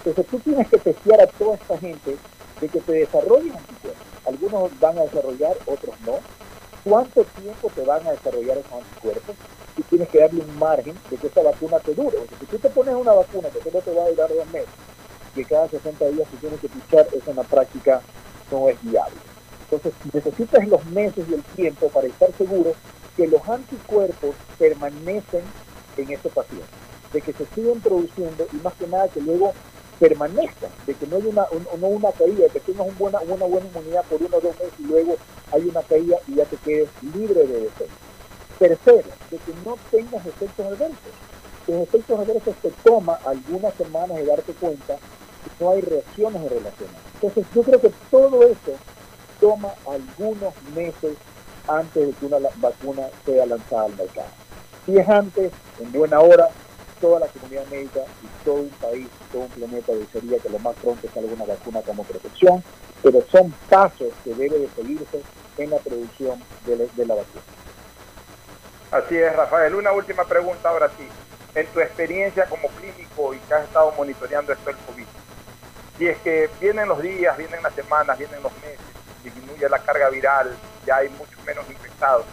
[0.07, 2.17] Entonces tú tienes que testear a toda esta gente
[2.61, 4.07] de que te desarrollen anticuerpos.
[4.25, 6.21] Algunos van a desarrollar, otros no.
[6.85, 9.35] ¿Cuánto tiempo te van a desarrollar esos anticuerpos?
[9.77, 12.19] Y tienes que darle un margen de que esa vacuna te dure.
[12.19, 14.69] Porque si tú te pones una vacuna que solo te va a durar dos meses,
[15.35, 18.01] que cada 60 días tú tienes que pichar, eso en la práctica
[18.53, 19.17] no es viable.
[19.69, 22.75] Entonces necesitas los meses y el tiempo para estar seguro
[23.17, 25.43] que los anticuerpos permanecen
[25.97, 26.69] en ese paciente,
[27.13, 29.53] de que se siguen produciendo y más que nada que luego
[29.99, 31.47] permanezcan, de que no hay una,
[31.79, 34.59] no una caída, de que tengas un buena, una buena inmunidad por uno o dos
[34.59, 35.17] meses y luego
[35.53, 37.95] hay una caída y ya te quedes libre de defensa.
[38.59, 41.13] Tercero, de que no tengas efectos adversos.
[41.67, 47.03] Los efectos adversos te toma algunas semanas de darte cuenta que no hay reacciones relacionadas.
[47.15, 48.73] Entonces yo creo que todo eso
[49.41, 51.17] toma algunos meses
[51.69, 54.29] antes de que una vacuna sea lanzada al mercado.
[54.85, 56.49] Si es antes, en buena hora,
[57.01, 60.75] toda la comunidad médica y todo un país, todo un planeta desearía que lo más
[60.77, 62.63] pronto salga una vacuna como protección,
[63.03, 65.23] pero son pasos que debe de seguirse
[65.59, 67.43] en la producción de la, vacuna.
[68.91, 69.75] Así es, Rafael.
[69.75, 71.07] Una última pregunta ahora sí.
[71.55, 75.07] En tu experiencia como clínico y que has estado monitoreando esto del COVID,
[75.99, 78.81] si es que vienen los días, vienen las semanas, vienen los meses,
[79.25, 80.55] disminuye la carga viral,
[80.87, 82.27] ya hay mucho menos infectados.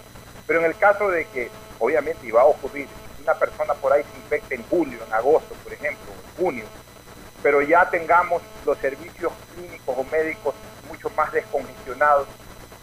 [0.46, 1.50] Pero en el caso de que,
[1.80, 2.90] obviamente, iba a ocurrir,
[3.24, 6.66] una persona por ahí se infecte en julio, en agosto, por ejemplo, en junio,
[7.42, 10.54] pero ya tengamos los servicios clínicos o médicos
[10.88, 12.28] mucho más descongestionados,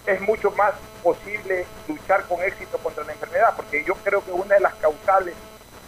[0.06, 4.54] es mucho más posible luchar con éxito contra la enfermedad, porque yo creo que una
[4.54, 5.34] de las causales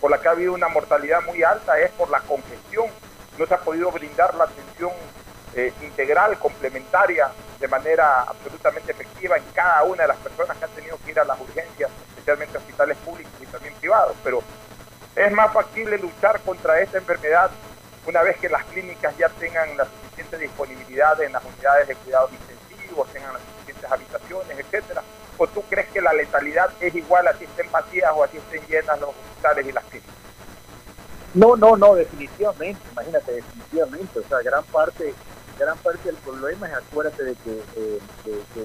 [0.00, 2.86] por la que ha habido una mortalidad muy alta es por la congestión.
[3.38, 4.90] No se ha podido brindar la atención
[5.54, 7.30] eh, integral, complementaria,
[7.60, 11.20] de manera absolutamente efectiva en cada una de las personas que han tenido que ir
[11.20, 14.16] a las urgencias, especialmente hospitales públicos también privados.
[14.24, 14.42] Pero
[15.14, 17.50] es más factible luchar contra esta enfermedad
[18.06, 22.30] una vez que las clínicas ya tengan la suficiente disponibilidad en las unidades de cuidados
[22.32, 25.02] intensivos, tengan las suficientes habitaciones, etcétera.
[25.38, 28.98] ¿O tú crees que la letalidad es igual así estén vacías o así estén llenas
[28.98, 30.14] los hospitales y las clínicas?
[31.34, 35.14] No, no, no, definitivamente, imagínate, definitivamente, o sea, gran parte
[35.58, 37.98] gran parte del problema es acuérdate de que, eh,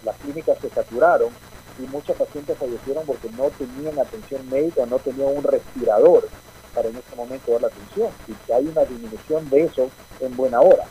[0.03, 1.29] las clínicas se saturaron
[1.79, 6.27] y muchos pacientes fallecieron porque no tenían atención médica, no tenían un respirador
[6.73, 9.89] para en este momento dar la atención y que hay una disminución de eso
[10.19, 10.85] en buena hora.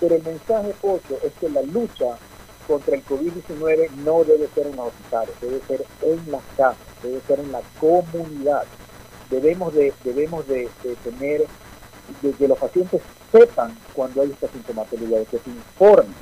[0.00, 2.18] Pero el mensaje 8 es que la lucha
[2.66, 7.20] contra el COVID-19 no debe ser en los hospitales, debe ser en las casas, debe
[7.26, 8.64] ser en la comunidad.
[9.30, 10.68] Debemos de, debemos de,
[11.02, 11.46] tener,
[12.20, 13.00] de que los pacientes
[13.30, 16.14] sepan cuando hay esta sintomatología, de que se informen,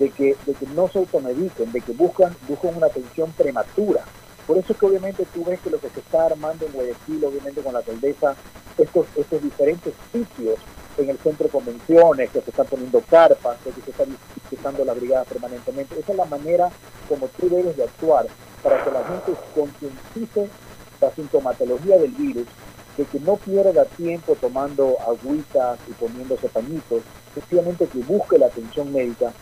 [0.00, 4.02] de que, de que no se automediquen, de que buscan, buscan una atención prematura.
[4.46, 7.24] Por eso es que obviamente tú ves que lo que se está armando en Guayaquil,
[7.24, 8.34] obviamente con la alcaldesa,
[8.78, 10.58] estos, estos diferentes sitios
[10.96, 14.04] en el centro de convenciones, que se están poniendo carpas, que se está
[14.50, 15.98] visitando la brigada permanentemente.
[16.00, 16.70] Esa es la manera
[17.08, 18.26] como tú debes de actuar
[18.62, 20.48] para que la gente concientice
[21.00, 22.46] la sintomatología del virus,
[22.96, 27.02] de que no pierda tiempo tomando agüitas y poniéndose pañitos,
[27.34, 29.32] sencillamente que busque la atención médica.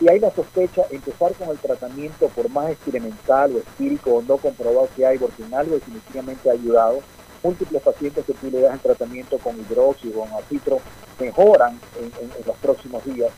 [0.00, 4.38] Si hay la sospecha, empezar con el tratamiento, por más experimental o espírico o no
[4.38, 7.00] comprobado que hay, porque en algo definitivamente ha ayudado,
[7.42, 10.80] múltiples pacientes que tú le das el tratamiento con hidróxido, con acitro,
[11.18, 13.30] mejoran en, los próximos días.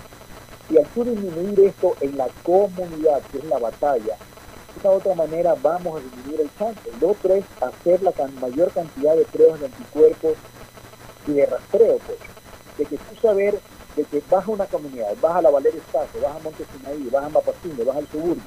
[0.71, 5.17] Y al tú disminuir esto en la comunidad, que es la batalla, de esta otra
[5.17, 6.81] manera vamos a disminuir el chance.
[7.01, 10.35] Lo otro es hacer la mayor cantidad de pruebas de anticuerpos
[11.27, 12.19] y de rastreo, pues.
[12.79, 13.59] De que tú saber
[13.97, 17.09] de que vas a una comunidad, vas a la Valeria Estacio, vas a Monte Sinaí,
[17.11, 18.43] vas a Mapacine, vas al suburbio,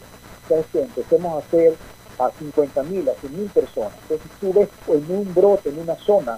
[0.47, 0.81] ¿sabes qué?
[0.81, 1.75] Empecemos a hacer
[2.17, 3.93] a 50 mil, a 100 mil personas.
[4.03, 6.37] Entonces tú ves en un brote, en una zona,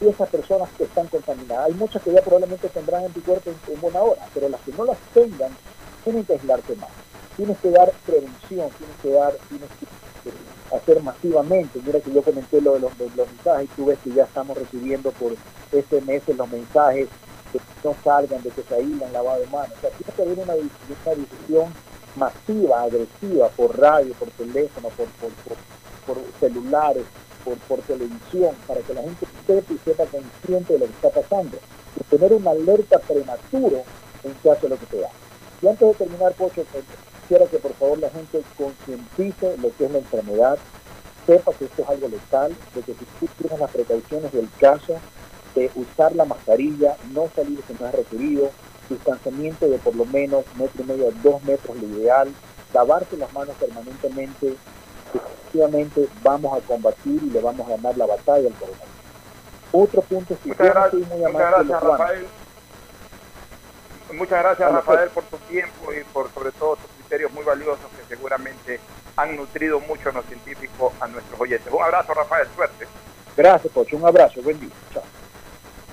[0.00, 1.66] y esas personas que están contaminadas.
[1.66, 4.84] Hay muchas que ya probablemente tendrán anticuerpos en, en buena hora, pero las que no
[4.84, 5.50] las tengan,
[6.04, 6.90] tienen que aislarte más.
[7.36, 11.80] Tienes que dar prevención, tienes que dar, tienes que hacer masivamente.
[11.84, 15.10] Mira que yo comenté lo de los, mensajes y tú ves que ya estamos recibiendo
[15.12, 15.32] por
[15.72, 17.08] SMS los mensajes
[17.58, 19.70] que no salgan, de que se aíslan, lavado de manos.
[19.76, 21.72] O sea, tiene que haber una, una decisión
[22.16, 25.06] masiva, agresiva, por radio, por teléfono, por,
[26.06, 27.04] por, celulares,
[27.44, 31.10] por, por televisión, para que la gente sepa y sepa consciente de lo que está
[31.10, 31.58] pasando.
[31.98, 33.82] Y tener una alerta prematuro
[34.24, 35.08] en caso de lo que sea.
[35.62, 36.82] Y antes de terminar, Pocho, eh,
[37.22, 40.58] quisiera que por favor la gente concientice lo que es la enfermedad,
[41.26, 44.96] sepa que esto es algo letal, de que si tú tienes las precauciones del caso,
[45.54, 48.50] de usar la mascarilla, no salir si no es requerido,
[48.88, 52.32] distanciamiento de por lo menos metro y medio, dos metros lo ideal,
[52.72, 54.54] lavarse las manos permanentemente,
[55.14, 58.94] efectivamente vamos a combatir y le vamos a ganar la batalla al coronavirus.
[59.72, 62.26] Otro punto, si muchas gracias, muy muchas gracias Rafael.
[64.12, 68.14] Muchas gracias Rafael por tu tiempo y por sobre todo tus criterios muy valiosos que
[68.14, 68.78] seguramente
[69.16, 71.72] han nutrido mucho a los científicos, a nuestros oyentes.
[71.72, 72.86] Un abrazo Rafael, suerte.
[73.36, 74.70] Gracias Pocho, un abrazo, buen día.
[74.92, 75.02] Chao.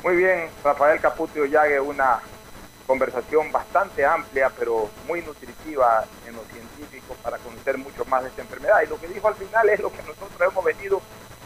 [0.03, 2.19] Muy bien, Rafael Caputio Yague, una
[2.87, 8.41] conversación bastante amplia, pero muy nutritiva en los científicos para conocer mucho más de esta
[8.41, 8.81] enfermedad.
[8.83, 10.99] Y lo que dijo al final es lo que nosotros hemos venido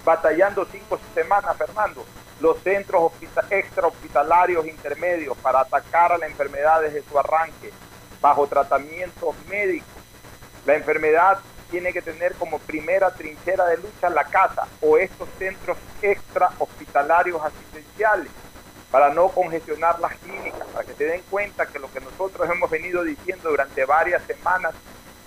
[0.05, 2.05] batallando cinco semanas, Fernando.
[2.39, 3.11] Los centros
[3.49, 7.73] extrahospitalarios intermedios para atacar a la enfermedad desde su arranque,
[8.21, 9.89] bajo tratamientos médicos.
[10.65, 15.77] La enfermedad tiene que tener como primera trinchera de lucha la casa o estos centros
[16.01, 18.31] extrahospitalarios asistenciales
[18.91, 22.69] para no congestionar las clínicas, para que se den cuenta que lo que nosotros hemos
[22.69, 24.73] venido diciendo durante varias semanas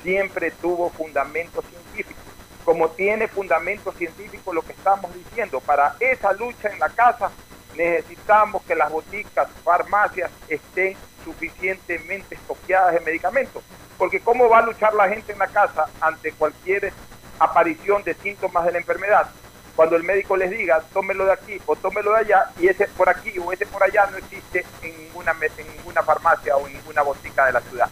[0.02, 2.20] siempre tuvo fundamento científico.
[2.64, 7.30] Como tiene fundamento científico lo que estamos diciendo, para esa lucha en la casa
[7.76, 13.62] necesitamos que las boticas, farmacias estén suficientemente estoqueadas de medicamentos.
[13.96, 16.92] Porque ¿cómo va a luchar la gente en la casa ante cualquier
[17.38, 19.30] aparición de síntomas de la enfermedad?
[19.78, 23.08] Cuando el médico les diga, tómelo de aquí o tómelo de allá, y ese por
[23.08, 27.02] aquí o ese por allá no existe en ninguna, en ninguna farmacia o en ninguna
[27.02, 27.88] botica de la ciudad.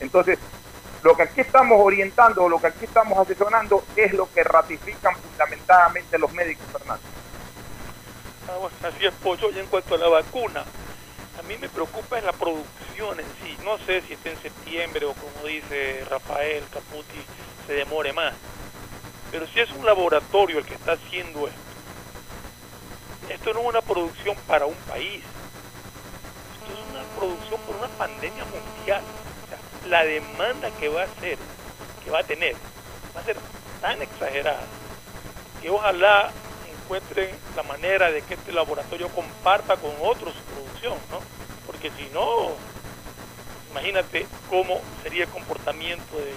[0.00, 0.38] Entonces,
[1.02, 6.18] lo que aquí estamos orientando lo que aquí estamos asesorando es lo que ratifican fundamentadamente
[6.18, 7.04] los médicos, Fernando.
[8.46, 9.50] Ah, así es, Pocho.
[9.50, 10.60] Y en cuanto a la vacuna,
[11.38, 13.56] a mí me preocupa es la producción en sí.
[13.64, 17.24] No sé si está en septiembre o como dice Rafael Caputi,
[17.66, 18.34] se demore más.
[19.30, 21.60] Pero si es un laboratorio el que está haciendo esto,
[23.28, 25.22] esto no es una producción para un país,
[26.54, 29.02] esto es una producción por una pandemia mundial.
[29.44, 31.38] O sea, la demanda que va a ser,
[32.04, 32.56] que va a tener,
[33.16, 33.36] va a ser
[33.80, 34.62] tan exagerada
[35.62, 36.30] que ojalá
[36.68, 41.20] encuentren la manera de que este laboratorio comparta con otros su producción, ¿no?
[41.66, 42.52] Porque si no,
[43.70, 46.34] imagínate cómo sería el comportamiento de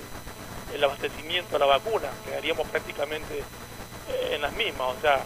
[0.73, 4.95] el abastecimiento a la vacuna, quedaríamos prácticamente eh, en las mismas.
[4.97, 5.19] O sea,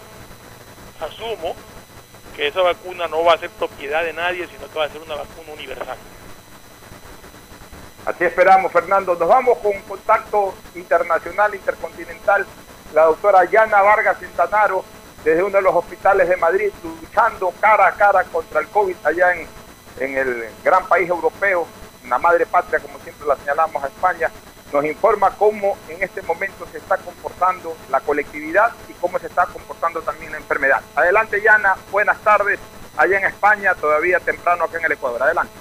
[1.00, 1.56] asumo
[2.36, 5.02] que esa vacuna no va a ser propiedad de nadie, sino que va a ser
[5.02, 5.98] una vacuna universal.
[8.06, 9.16] Así esperamos, Fernando.
[9.16, 12.46] Nos vamos con contacto internacional, intercontinental.
[12.94, 14.86] La doctora Yana Vargas Centanaro,
[15.24, 19.34] desde uno de los hospitales de Madrid, luchando cara a cara contra el COVID allá
[19.36, 19.48] en,
[20.00, 21.68] en el gran país europeo,
[22.08, 24.32] la madre patria, como siempre la señalamos a España,
[24.74, 29.46] nos informa cómo en este momento se está comportando la colectividad y cómo se está
[29.46, 30.82] comportando también la enfermedad.
[30.96, 32.60] Adelante, Yana, buenas tardes.
[32.98, 35.24] Allá en España, todavía temprano acá en el Ecuador.
[35.24, 35.54] Adelante.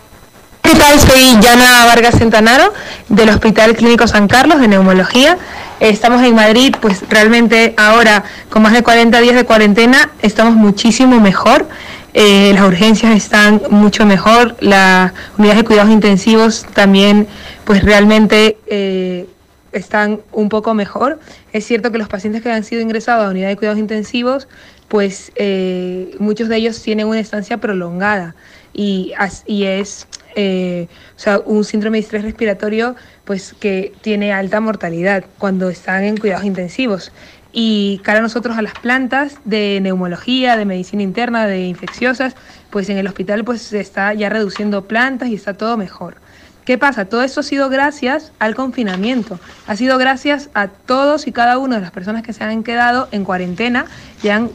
[0.62, 0.98] ¿Qué tal?
[0.98, 2.72] Soy Yana Vargas Centanaro
[3.08, 5.38] del Hospital Clínico San Carlos de Neumología.
[5.78, 11.20] Estamos en Madrid, pues realmente ahora con más de 40 días de cuarentena estamos muchísimo
[11.20, 11.68] mejor.
[12.18, 17.26] Eh, las urgencias están mucho mejor, las unidades de cuidados intensivos también
[17.66, 19.26] pues realmente eh,
[19.72, 21.20] están un poco mejor.
[21.52, 24.48] Es cierto que los pacientes que han sido ingresados a unidades de cuidados intensivos
[24.88, 28.34] pues eh, muchos de ellos tienen una estancia prolongada
[28.72, 29.12] y,
[29.46, 30.06] es
[30.36, 36.16] o sea, un síndrome de estrés respiratorio pues que tiene alta mortalidad cuando están en
[36.16, 37.12] cuidados intensivos.
[37.58, 42.34] Y cara a nosotros a las plantas de neumología, de medicina interna, de infecciosas,
[42.68, 46.16] pues en el hospital pues se está ya reduciendo plantas y está todo mejor.
[46.66, 47.06] ¿Qué pasa?
[47.06, 49.40] Todo eso ha sido gracias al confinamiento.
[49.66, 53.08] Ha sido gracias a todos y cada una de las personas que se han quedado
[53.10, 53.86] en cuarentena
[54.22, 54.50] y han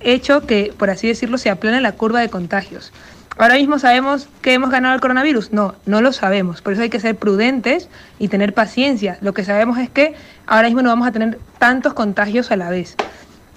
[0.00, 2.90] hecho que, por así decirlo, se aplane la curva de contagios.
[3.38, 5.52] Ahora mismo sabemos que hemos ganado el coronavirus.
[5.52, 6.62] No, no lo sabemos.
[6.62, 7.88] Por eso hay que ser prudentes
[8.18, 9.18] y tener paciencia.
[9.20, 10.14] Lo que sabemos es que
[10.46, 12.96] ahora mismo no vamos a tener tantos contagios a la vez.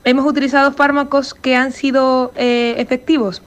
[0.04, 3.42] Hemos utilizado fármacos que han sido eh, efectivos.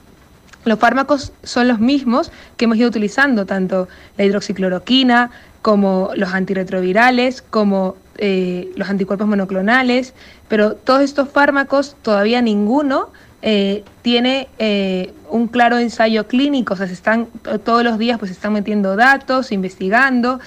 [0.65, 3.87] Los fármacos son los mismos que hemos ido utilizando, tanto
[4.17, 5.29] la hidroxicloroquina
[5.61, 10.13] como los antirretrovirales, como eh, los anticuerpos monoclonales,
[10.47, 13.09] pero todos estos fármacos todavía ninguno
[13.45, 17.27] eh, tiene eh, un claro ensayo clínico, o sea, se están
[17.63, 20.39] todos los días pues se están metiendo datos, investigando,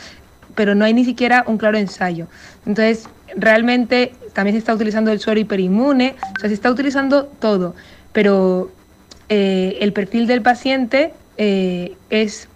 [0.54, 2.26] pero no hay ni siquiera un claro ensayo.
[2.64, 7.74] Entonces, realmente también se está utilizando el suero hiperinmune, o sea, se está utilizando todo,
[8.12, 8.70] pero
[9.28, 12.48] el perfil del paciente es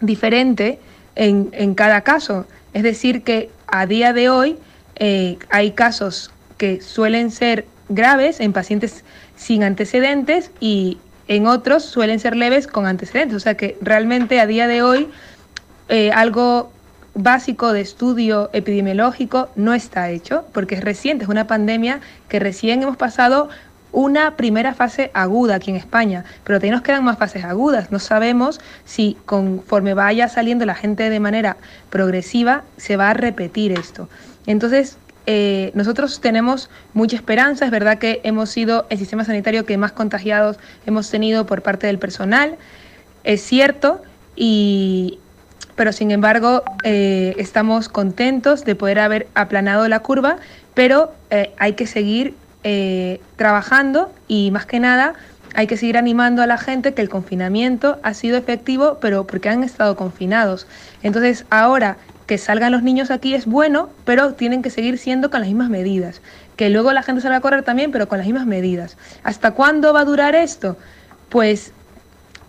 [0.00, 0.78] diferente
[1.14, 2.46] en, en cada caso.
[2.72, 4.58] Es decir, que a día de hoy
[4.96, 9.02] eh, hay casos que suelen ser graves en pacientes
[9.40, 10.98] sin antecedentes y
[11.28, 13.36] en otros suelen ser leves con antecedentes.
[13.36, 15.08] O sea que realmente a día de hoy
[15.88, 16.70] eh, algo
[17.14, 22.82] básico de estudio epidemiológico no está hecho porque es reciente, es una pandemia que recién
[22.82, 23.48] hemos pasado
[23.92, 27.90] una primera fase aguda aquí en España, pero también nos quedan más fases agudas.
[27.90, 31.56] No sabemos si conforme vaya saliendo la gente de manera
[31.88, 34.08] progresiva se va a repetir esto.
[34.46, 34.96] Entonces,
[35.32, 39.92] eh, nosotros tenemos mucha esperanza, es verdad que hemos sido el sistema sanitario que más
[39.92, 42.56] contagiados hemos tenido por parte del personal,
[43.22, 44.02] es cierto,
[44.34, 45.20] y,
[45.76, 50.38] pero sin embargo eh, estamos contentos de poder haber aplanado la curva,
[50.74, 52.34] pero eh, hay que seguir
[53.36, 55.14] trabajando y más que nada
[55.54, 59.48] hay que seguir animando a la gente que el confinamiento ha sido efectivo, pero porque
[59.48, 60.66] han estado confinados.
[61.02, 61.96] Entonces ahora
[62.26, 65.68] que salgan los niños aquí es bueno, pero tienen que seguir siendo con las mismas
[65.68, 66.20] medidas.
[66.54, 68.96] Que luego la gente salga a correr también, pero con las mismas medidas.
[69.24, 70.76] ¿Hasta cuándo va a durar esto?
[71.28, 71.72] Pues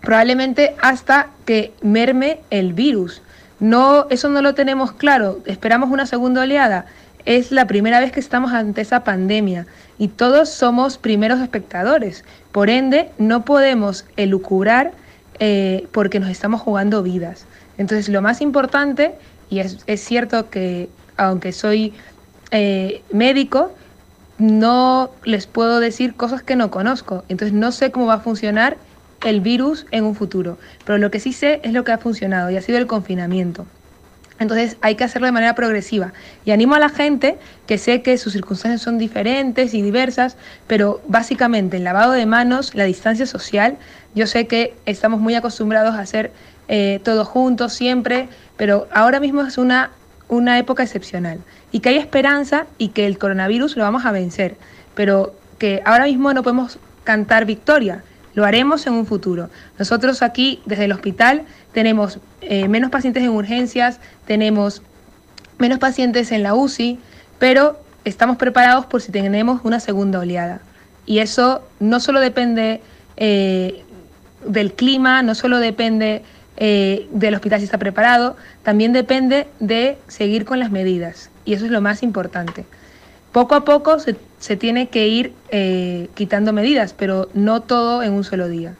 [0.00, 3.22] probablemente hasta que merme el virus.
[3.58, 5.40] No, eso no lo tenemos claro.
[5.46, 6.86] Esperamos una segunda oleada.
[7.24, 9.66] Es la primera vez que estamos ante esa pandemia
[9.98, 12.24] y todos somos primeros espectadores.
[12.52, 14.92] Por ende, no podemos elucubrar
[15.38, 17.46] eh, porque nos estamos jugando vidas.
[17.78, 19.14] Entonces, lo más importante,
[19.48, 21.94] y es, cierto que aunque soy
[22.50, 23.72] eh, médico,
[24.38, 27.24] no les puedo decir cosas que no conozco.
[27.28, 28.76] Entonces, no sé cómo va a funcionar
[29.24, 30.58] el virus en un futuro.
[30.84, 33.66] Pero lo que sí sé es lo que ha funcionado y ha sido el confinamiento.
[34.38, 36.12] Entonces hay que hacerlo de manera progresiva.
[36.44, 40.36] Y animo a la gente que sé que sus circunstancias son diferentes y diversas,
[40.66, 43.76] pero básicamente el lavado de manos, la distancia social,
[44.14, 46.32] yo sé que estamos muy acostumbrados a hacer
[46.68, 49.90] eh, todo juntos siempre, pero ahora mismo es una,
[50.28, 51.40] una época excepcional
[51.70, 54.56] y que hay esperanza y que el coronavirus lo vamos a vencer,
[54.94, 58.02] pero que ahora mismo no podemos cantar victoria,
[58.34, 59.50] lo haremos en un futuro.
[59.78, 61.42] Nosotros aquí, desde el hospital,
[61.72, 64.82] tenemos eh, menos pacientes en urgencias, tenemos
[65.58, 66.98] menos pacientes en la UCI,
[67.38, 70.60] pero estamos preparados por si tenemos una segunda oleada.
[71.06, 72.80] Y eso no solo depende
[73.16, 73.84] eh,
[74.44, 76.22] del clima, no solo depende
[76.56, 81.30] eh, del hospital si está preparado, también depende de seguir con las medidas.
[81.44, 82.64] Y eso es lo más importante.
[83.30, 85.32] Poco a poco se, se tiene que ir
[86.14, 88.74] quitando medidas, pero no todo en un solo día.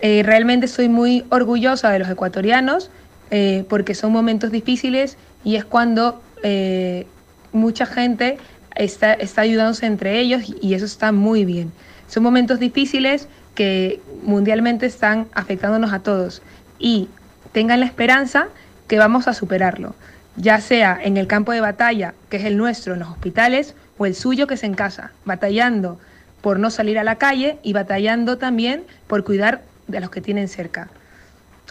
[0.00, 2.90] Realmente estoy muy orgullosa de los ecuatorianos
[3.30, 7.06] eh, porque son momentos difíciles y es cuando eh,
[7.52, 8.38] mucha gente
[8.76, 11.72] está, está ayudándose entre ellos y eso está muy bien.
[12.06, 16.40] Son momentos difíciles que mundialmente están afectándonos a todos
[16.78, 17.08] y
[17.50, 18.46] tengan la esperanza
[18.86, 19.96] que vamos a superarlo,
[20.36, 24.06] ya sea en el campo de batalla, que es el nuestro, en los hospitales, o
[24.06, 25.98] el suyo, que es en casa, batallando
[26.42, 30.48] por no salir a la calle y batallando también por cuidar de los que tienen
[30.48, 30.88] cerca.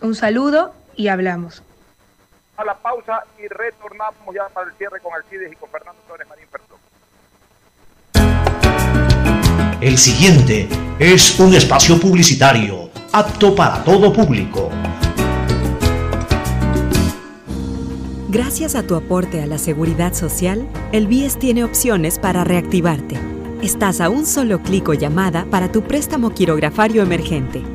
[0.01, 1.63] Un saludo y hablamos.
[2.57, 6.27] A la pausa y retornamos ya para el cierre con Alcides y con Fernando Flores
[6.27, 6.77] Marín Pertón.
[9.81, 10.69] El siguiente
[10.99, 14.69] es un espacio publicitario apto para todo público.
[18.29, 23.17] Gracias a tu aporte a la seguridad social, el BIES tiene opciones para reactivarte.
[23.61, 27.74] Estás a un solo clic o llamada para tu préstamo quirografario emergente.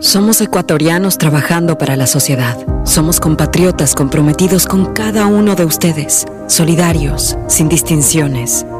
[0.00, 2.56] Somos ecuatorianos trabajando para la sociedad.
[2.84, 8.64] Somos compatriotas comprometidos con cada uno de ustedes, solidarios, sin distinciones.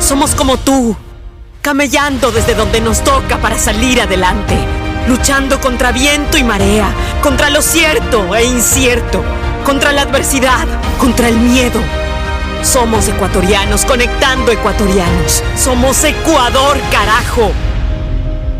[0.00, 0.96] Somos como tú,
[1.60, 4.54] camellando desde donde nos toca para salir adelante,
[5.08, 6.90] luchando contra viento y marea,
[7.22, 9.22] contra lo cierto e incierto,
[9.64, 10.66] contra la adversidad,
[10.98, 11.80] contra el miedo.
[12.62, 15.42] Somos ecuatorianos conectando ecuatorianos.
[15.56, 17.52] Somos Ecuador, carajo.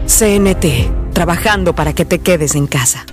[0.07, 3.05] CNT, trabajando para que te quedes en casa.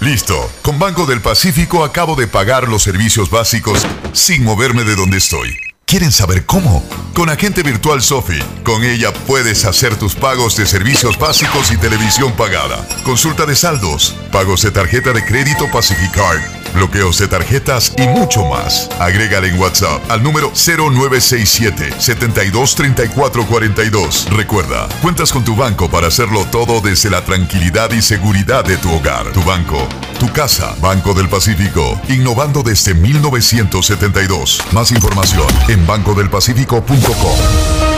[0.00, 0.50] Listo.
[0.62, 5.63] Con Banco del Pacífico acabo de pagar los servicios básicos sin moverme de donde estoy.
[5.94, 6.84] ¿Quieren saber cómo?
[7.14, 8.40] Con Agente Virtual Sofi.
[8.64, 12.84] Con ella puedes hacer tus pagos de servicios básicos y televisión pagada.
[13.04, 16.40] Consulta de saldos, pagos de tarjeta de crédito Pacificard,
[16.74, 18.88] bloqueos de tarjetas y mucho más.
[18.98, 24.26] Agrégale en WhatsApp al número 0967 723442.
[24.30, 28.92] Recuerda, cuentas con tu banco para hacerlo todo desde la tranquilidad y seguridad de tu
[28.92, 29.32] hogar.
[29.32, 29.88] Tu banco,
[30.18, 30.74] tu casa.
[30.80, 32.00] Banco del Pacífico.
[32.08, 34.60] Innovando desde 1972.
[34.72, 37.93] Más información en bancodelpacifico.com.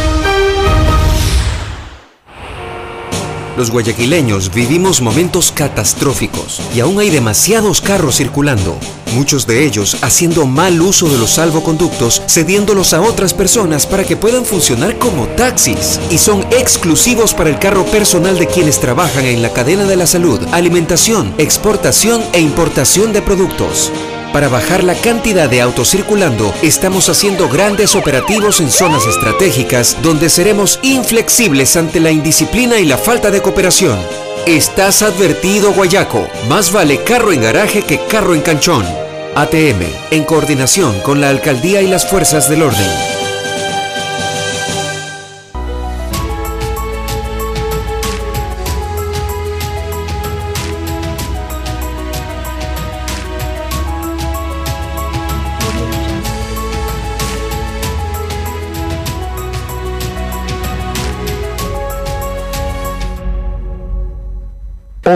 [3.57, 8.78] Los guayaquileños vivimos momentos catastróficos y aún hay demasiados carros circulando,
[9.15, 14.16] muchos de ellos haciendo mal uso de los salvoconductos, cediéndolos a otras personas para que
[14.16, 19.41] puedan funcionar como taxis y son exclusivos para el carro personal de quienes trabajan en
[19.41, 23.91] la cadena de la salud, alimentación, exportación e importación de productos.
[24.37, 30.29] Para bajar la cantidad de autos circulando, estamos haciendo grandes operativos en zonas estratégicas donde
[30.29, 33.99] seremos inflexibles ante la indisciplina y la falta de cooperación.
[34.45, 36.29] Estás advertido, Guayaco.
[36.51, 38.85] Más vale carro en garaje que carro en canchón.
[39.35, 39.81] ATM,
[40.11, 43.15] en coordinación con la alcaldía y las fuerzas del orden.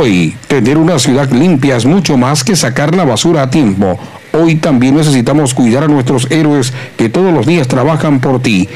[0.01, 3.99] Hoy, tener una ciudad limpia es mucho más que sacar la basura a tiempo.
[4.33, 8.67] Hoy también necesitamos cuidar a nuestros héroes que todos los días trabajan por ti.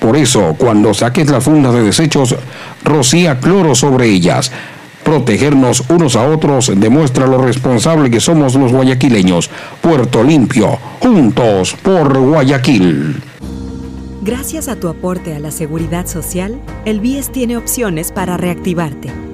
[0.00, 2.34] Por eso, cuando saques las fundas de desechos,
[2.82, 4.50] rocía cloro sobre ellas.
[5.04, 9.50] Protegernos unos a otros demuestra lo responsable que somos los guayaquileños.
[9.80, 13.22] Puerto Limpio, juntos por Guayaquil.
[14.22, 19.33] Gracias a tu aporte a la seguridad social, el BIES tiene opciones para reactivarte.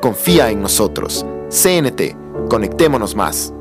[0.00, 1.26] Confía en nosotros.
[1.50, 2.16] CNT.
[2.48, 3.52] Conectémonos más.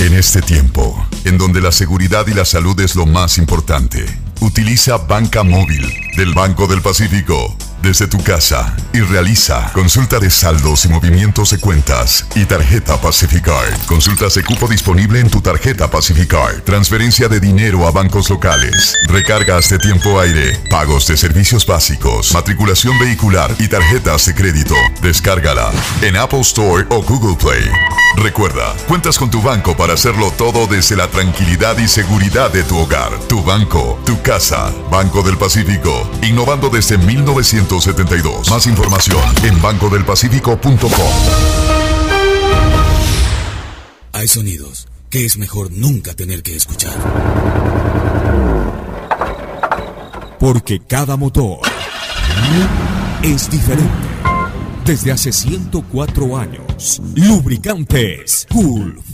[0.00, 4.04] En este tiempo, en donde la seguridad y la salud es lo más importante,
[4.40, 5.86] utiliza Banca Móvil
[6.16, 7.54] del Banco del Pacífico
[7.84, 13.78] desde tu casa y realiza consulta de saldos y movimientos de cuentas y tarjeta Pacificard.
[13.86, 16.62] Consultas de cupo disponible en tu tarjeta Pacificard.
[16.62, 18.96] Transferencia de dinero a bancos locales.
[19.08, 20.58] Recargas de tiempo aire.
[20.70, 22.32] Pagos de servicios básicos.
[22.32, 24.74] Matriculación vehicular y tarjetas de crédito.
[25.02, 25.70] Descárgala
[26.00, 27.70] en Apple Store o Google Play.
[28.16, 32.78] Recuerda, cuentas con tu banco para hacerlo todo desde la tranquilidad y seguridad de tu
[32.78, 34.72] hogar, tu banco, tu casa.
[34.88, 36.96] Banco del Pacífico, innovando desde
[37.74, 38.50] 1972.
[38.50, 40.90] Más información en bancodelpacifico.com.
[44.12, 46.94] Hay sonidos que es mejor nunca tener que escuchar.
[50.38, 51.60] Porque cada motor
[53.22, 53.90] es diferente.
[54.84, 59.13] Desde hace 104 años, Lubricantes Gulf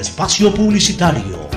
[0.00, 1.48] espacio publicitario.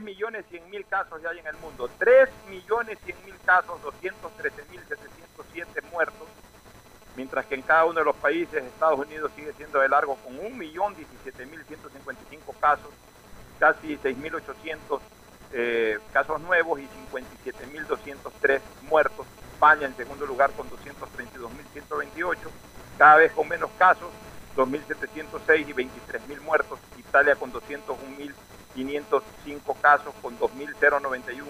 [0.00, 1.88] Millones 100 mil casos ya hay en el mundo.
[1.98, 6.28] 3 millones 100 mil casos, 213 mil 707 muertos.
[7.16, 10.38] Mientras que en cada uno de los países, Estados Unidos sigue siendo de largo con
[10.38, 12.90] 1 millón 17 mil 155 casos,
[13.60, 15.00] casi 6.800
[15.52, 19.26] eh, casos nuevos y 57 mil 203 muertos.
[19.52, 22.50] España en segundo lugar con 232 mil 128,
[22.98, 24.10] cada vez con menos casos,
[24.56, 26.80] 2.706 y 23 mil muertos.
[26.98, 28.34] Italia con 201 mil
[28.74, 31.44] 505 casos con 2.091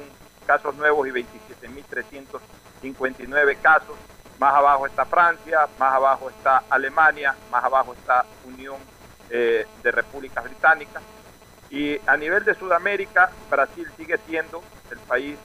[0.46, 3.96] casos nuevos y 27.359 casos.
[4.38, 8.76] Más abajo está Francia, más abajo está Alemania, más abajo está Unión
[9.30, 11.02] eh, de Repúblicas Británicas.
[11.70, 15.38] Y a nivel de Sudamérica, Brasil sigue siendo el país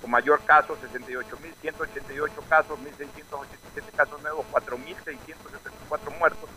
[0.00, 6.50] con mayor casos, 68.188 casos, 1.687 casos nuevos, 4.674 muertos.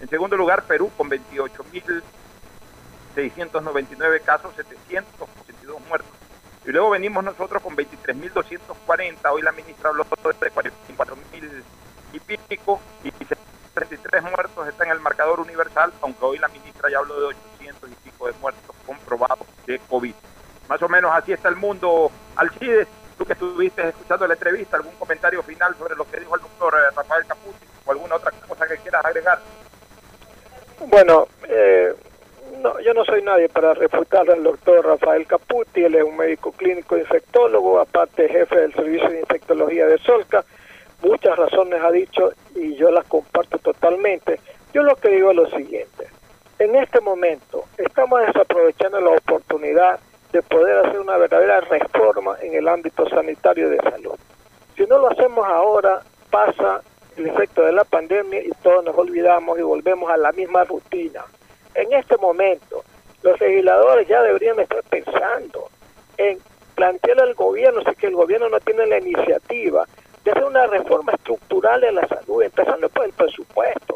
[0.00, 1.08] En segundo lugar, Perú con
[3.18, 6.10] 28.699 casos, 782 muertos.
[6.64, 9.32] Y luego venimos nosotros con 23.240.
[9.32, 11.62] Hoy la ministra habló de 44.000
[12.12, 16.98] y pico y 33 muertos está en el marcador universal, aunque hoy la ministra ya
[16.98, 20.14] habló de 800 y pico de muertos comprobados de COVID.
[20.68, 22.10] Más o menos así está el mundo.
[22.36, 26.42] Alcides, tú que estuviste escuchando la entrevista, ¿algún comentario final sobre lo que dijo el
[26.42, 29.40] doctor eh, Rafael Caputi o alguna otra cosa que quieras agregar?
[30.86, 31.94] Bueno, eh,
[32.58, 36.52] no, yo no soy nadie para refutar al doctor Rafael Caputi, él es un médico
[36.52, 40.44] clínico infectólogo, aparte jefe del Servicio de Infectología de Solca.
[41.02, 44.40] Muchas razones ha dicho y yo las comparto totalmente.
[44.72, 46.08] Yo lo que digo es lo siguiente.
[46.58, 50.00] En este momento estamos desaprovechando la oportunidad
[50.32, 54.18] de poder hacer una verdadera reforma en el ámbito sanitario de salud.
[54.76, 56.82] Si no lo hacemos ahora, pasa
[57.16, 61.24] el efecto de la pandemia y todos nos olvidamos y volvemos a la misma rutina.
[61.78, 62.82] En este momento,
[63.22, 65.68] los legisladores ya deberían estar pensando
[66.16, 66.36] en
[66.74, 69.86] plantear al gobierno, si que el gobierno no tiene la iniciativa
[70.24, 73.94] de hacer una reforma estructural en la salud, empezando por el presupuesto.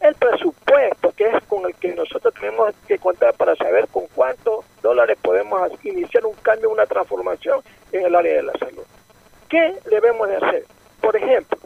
[0.00, 4.64] El presupuesto, que es con el que nosotros tenemos que contar para saber con cuántos
[4.82, 7.60] dólares podemos iniciar un cambio, una transformación
[7.92, 8.82] en el área de la salud.
[9.48, 10.64] ¿Qué debemos de hacer?
[11.00, 11.58] Por ejemplo,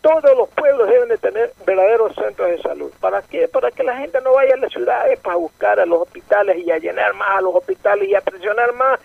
[0.00, 2.92] todos los pueblos deben de tener verdaderos centros de salud.
[3.00, 3.48] ¿Para qué?
[3.48, 6.70] Para que la gente no vaya a las ciudades para buscar a los hospitales y
[6.70, 9.00] a llenar más a los hospitales y a presionar más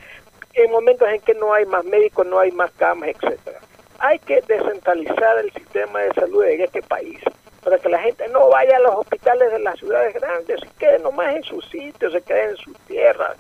[0.54, 3.60] en momentos en que no hay más médicos, no hay más camas, etcétera.
[4.00, 7.20] Hay que descentralizar el sistema de salud en este país
[7.64, 11.00] para que la gente no vaya a los hospitales de las ciudades grandes, se quede
[11.00, 13.38] nomás en sus sitios, se quede en sus tierras.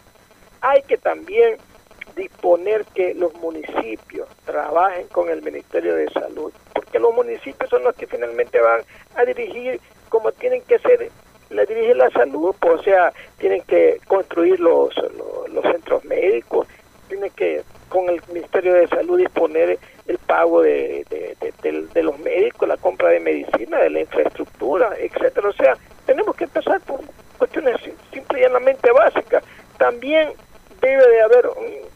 [0.61, 1.57] Hay que también
[2.15, 7.95] disponer que los municipios trabajen con el Ministerio de Salud, porque los municipios son los
[7.95, 8.81] que finalmente van
[9.15, 11.09] a dirigir como tienen que ser,
[11.49, 14.93] le dirige la salud, pues, o sea, tienen que construir los,
[15.51, 16.67] los, centros médicos,
[17.07, 22.77] tienen que con el Ministerio de Salud disponer el pago de, de, los médicos, la
[22.77, 25.49] compra de medicina, de la infraestructura, etcétera.
[25.49, 27.01] O sea, tenemos que empezar por
[27.37, 27.79] cuestiones
[28.11, 29.43] simple y llanamente básicas.
[29.77, 30.29] También
[30.87, 31.49] debe de haber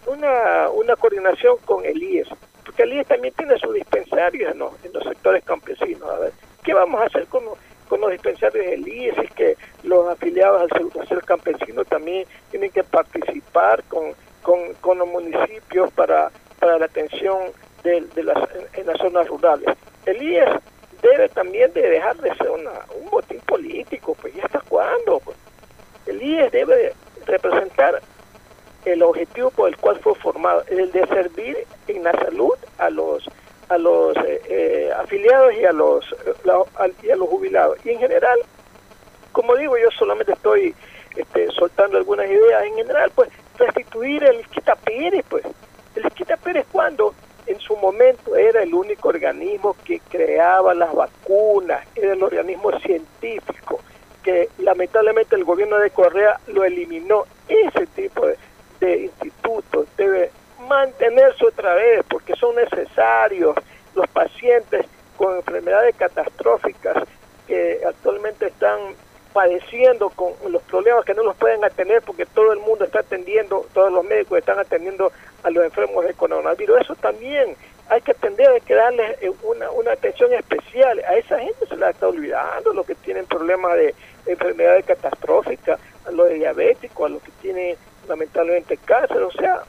[0.05, 2.27] una, una coordinación con el IES,
[2.65, 6.09] porque el IES también tiene sus dispensarios en los, sectores campesinos.
[6.09, 6.33] A ver,
[6.63, 9.17] ¿qué vamos a hacer con los, dispensarios del IES?
[9.17, 10.69] Es que los afiliados al
[11.07, 14.13] Seguro Campesino también tienen que participar con,
[14.81, 17.37] con, los municipios para, para la atención
[17.83, 18.37] de, las,
[18.73, 19.69] en, las zonas rurales.
[20.05, 20.49] El IES
[21.01, 25.19] debe también de dejar de ser una, un botín político, pues ¿y hasta cuándo?
[25.19, 25.37] Pues?
[26.05, 26.93] El IES debe
[27.25, 28.01] representar
[28.85, 31.57] el objetivo por el cual fue formado, el de servir
[31.87, 33.27] en la salud a los
[33.69, 36.05] a los eh, eh, afiliados y a los
[37.03, 37.77] y a los jubilados.
[37.85, 38.39] Y en general
[39.31, 40.73] como digo yo solamente estoy
[41.15, 45.43] este, soltando algunas ideas en general pues restituir el Quita Pérez pues
[45.95, 47.13] el Quita Pérez cuando
[47.45, 53.81] en su momento era el único organismo que creaba las vacunas era el organismo científico
[54.23, 58.37] que lamentablemente el gobierno de Correa lo eliminó ese tipo de
[58.79, 60.31] de institutos debe
[60.67, 63.55] mantenerse otra vez porque son necesarios
[63.95, 64.85] los pacientes
[65.15, 67.03] con enfermedades catastróficas
[67.47, 68.79] que actualmente están
[69.33, 73.65] padeciendo con los problemas que no los pueden atender porque todo el mundo está atendiendo,
[73.73, 75.11] todos los médicos están atendiendo
[75.43, 76.81] a los enfermos de coronavirus.
[76.81, 77.55] Eso también
[77.89, 80.99] hay que atender, hay que darles eh, una, una atención especial.
[81.07, 83.95] A esa gente se la está olvidando, los que tienen problemas de
[84.25, 87.77] enfermedades catastróficas, a los diabéticos, a los que tienen
[88.07, 89.63] lamentablemente cáncer, o sea,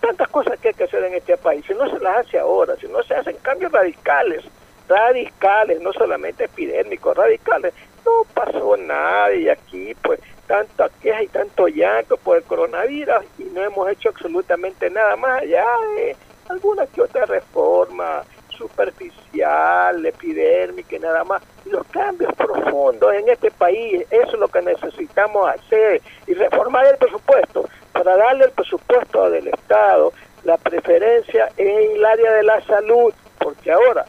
[0.00, 1.64] tantas cosas que hay que hacer en este país.
[1.66, 4.44] Si no se las hace ahora, si no se hacen cambios radicales,
[4.88, 7.72] radicales, no solamente epidémicos, radicales,
[8.04, 13.44] no pasó nada y aquí pues tanta queja y tanto llanto por el coronavirus y
[13.44, 15.64] no hemos hecho absolutamente nada más allá
[15.96, 16.14] de
[16.50, 21.42] alguna que otra reforma superficial, epidérmica y nada más.
[21.64, 26.98] Los cambios profundos en este país, eso es lo que necesitamos hacer y reformar el
[26.98, 30.12] presupuesto para darle el presupuesto del Estado
[30.42, 34.04] la preferencia en el área de la salud, porque ahora,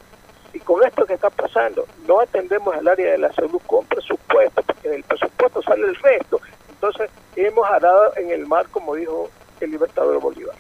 [0.53, 4.61] y con esto que está pasando, no atendemos al área de la salud con presupuesto,
[4.63, 9.29] porque del presupuesto sale el resto, Entonces, hemos arado en el mar, como dijo
[9.61, 10.55] el libertador Bolívar.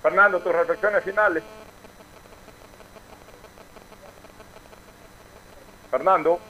[0.00, 1.42] Fernando, tus reflexiones finales.
[6.02, 6.40] Fernando.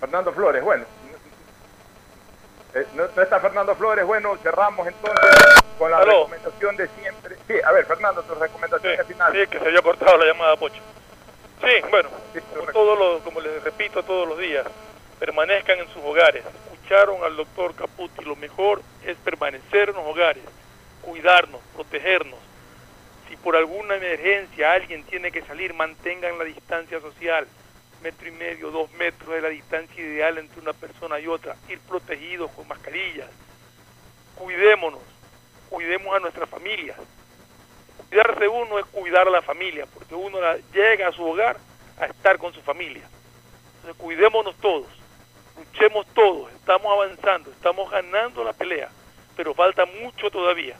[0.00, 0.84] Fernando Flores, bueno.
[2.74, 5.30] Eh, no, no está Fernando Flores, bueno, cerramos entonces
[5.78, 7.36] con la recomendación de siempre.
[7.46, 9.42] Sí, a ver, Fernando, tus recomendaciones finales.
[9.44, 10.80] Sí, que se había cortado la llamada, Pocho.
[11.60, 12.08] Sí, bueno,
[12.52, 14.66] como, todos los- como les repito todos los días,
[15.20, 16.44] permanezcan en sus hogares.
[16.72, 20.42] Escucharon al doctor Caputi, lo mejor es permanecer en los hogares,
[21.02, 22.40] cuidarnos, protegernos.
[23.44, 27.46] Por alguna emergencia alguien tiene que salir, mantengan la distancia social.
[28.02, 31.54] Metro y medio, dos metros es la distancia ideal entre una persona y otra.
[31.68, 33.28] Ir protegidos con mascarillas.
[34.34, 35.02] Cuidémonos,
[35.68, 36.96] cuidemos a nuestras familias.
[38.08, 40.38] Cuidarse uno es cuidar a la familia, porque uno
[40.72, 41.58] llega a su hogar
[41.98, 43.06] a estar con su familia.
[43.76, 44.86] Entonces cuidémonos todos,
[45.58, 48.88] luchemos todos, estamos avanzando, estamos ganando la pelea,
[49.36, 50.78] pero falta mucho todavía.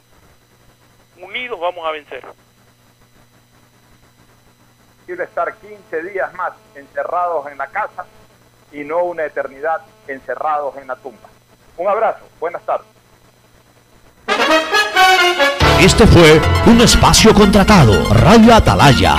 [1.21, 2.25] Unidos vamos a vencer.
[5.07, 8.05] Quiere estar 15 días más encerrados en la casa
[8.73, 11.29] y no una eternidad encerrados en la tumba.
[11.77, 12.87] Un abrazo, buenas tardes.
[15.81, 18.09] Este fue un espacio contratado.
[18.15, 19.13] Radio Atalaya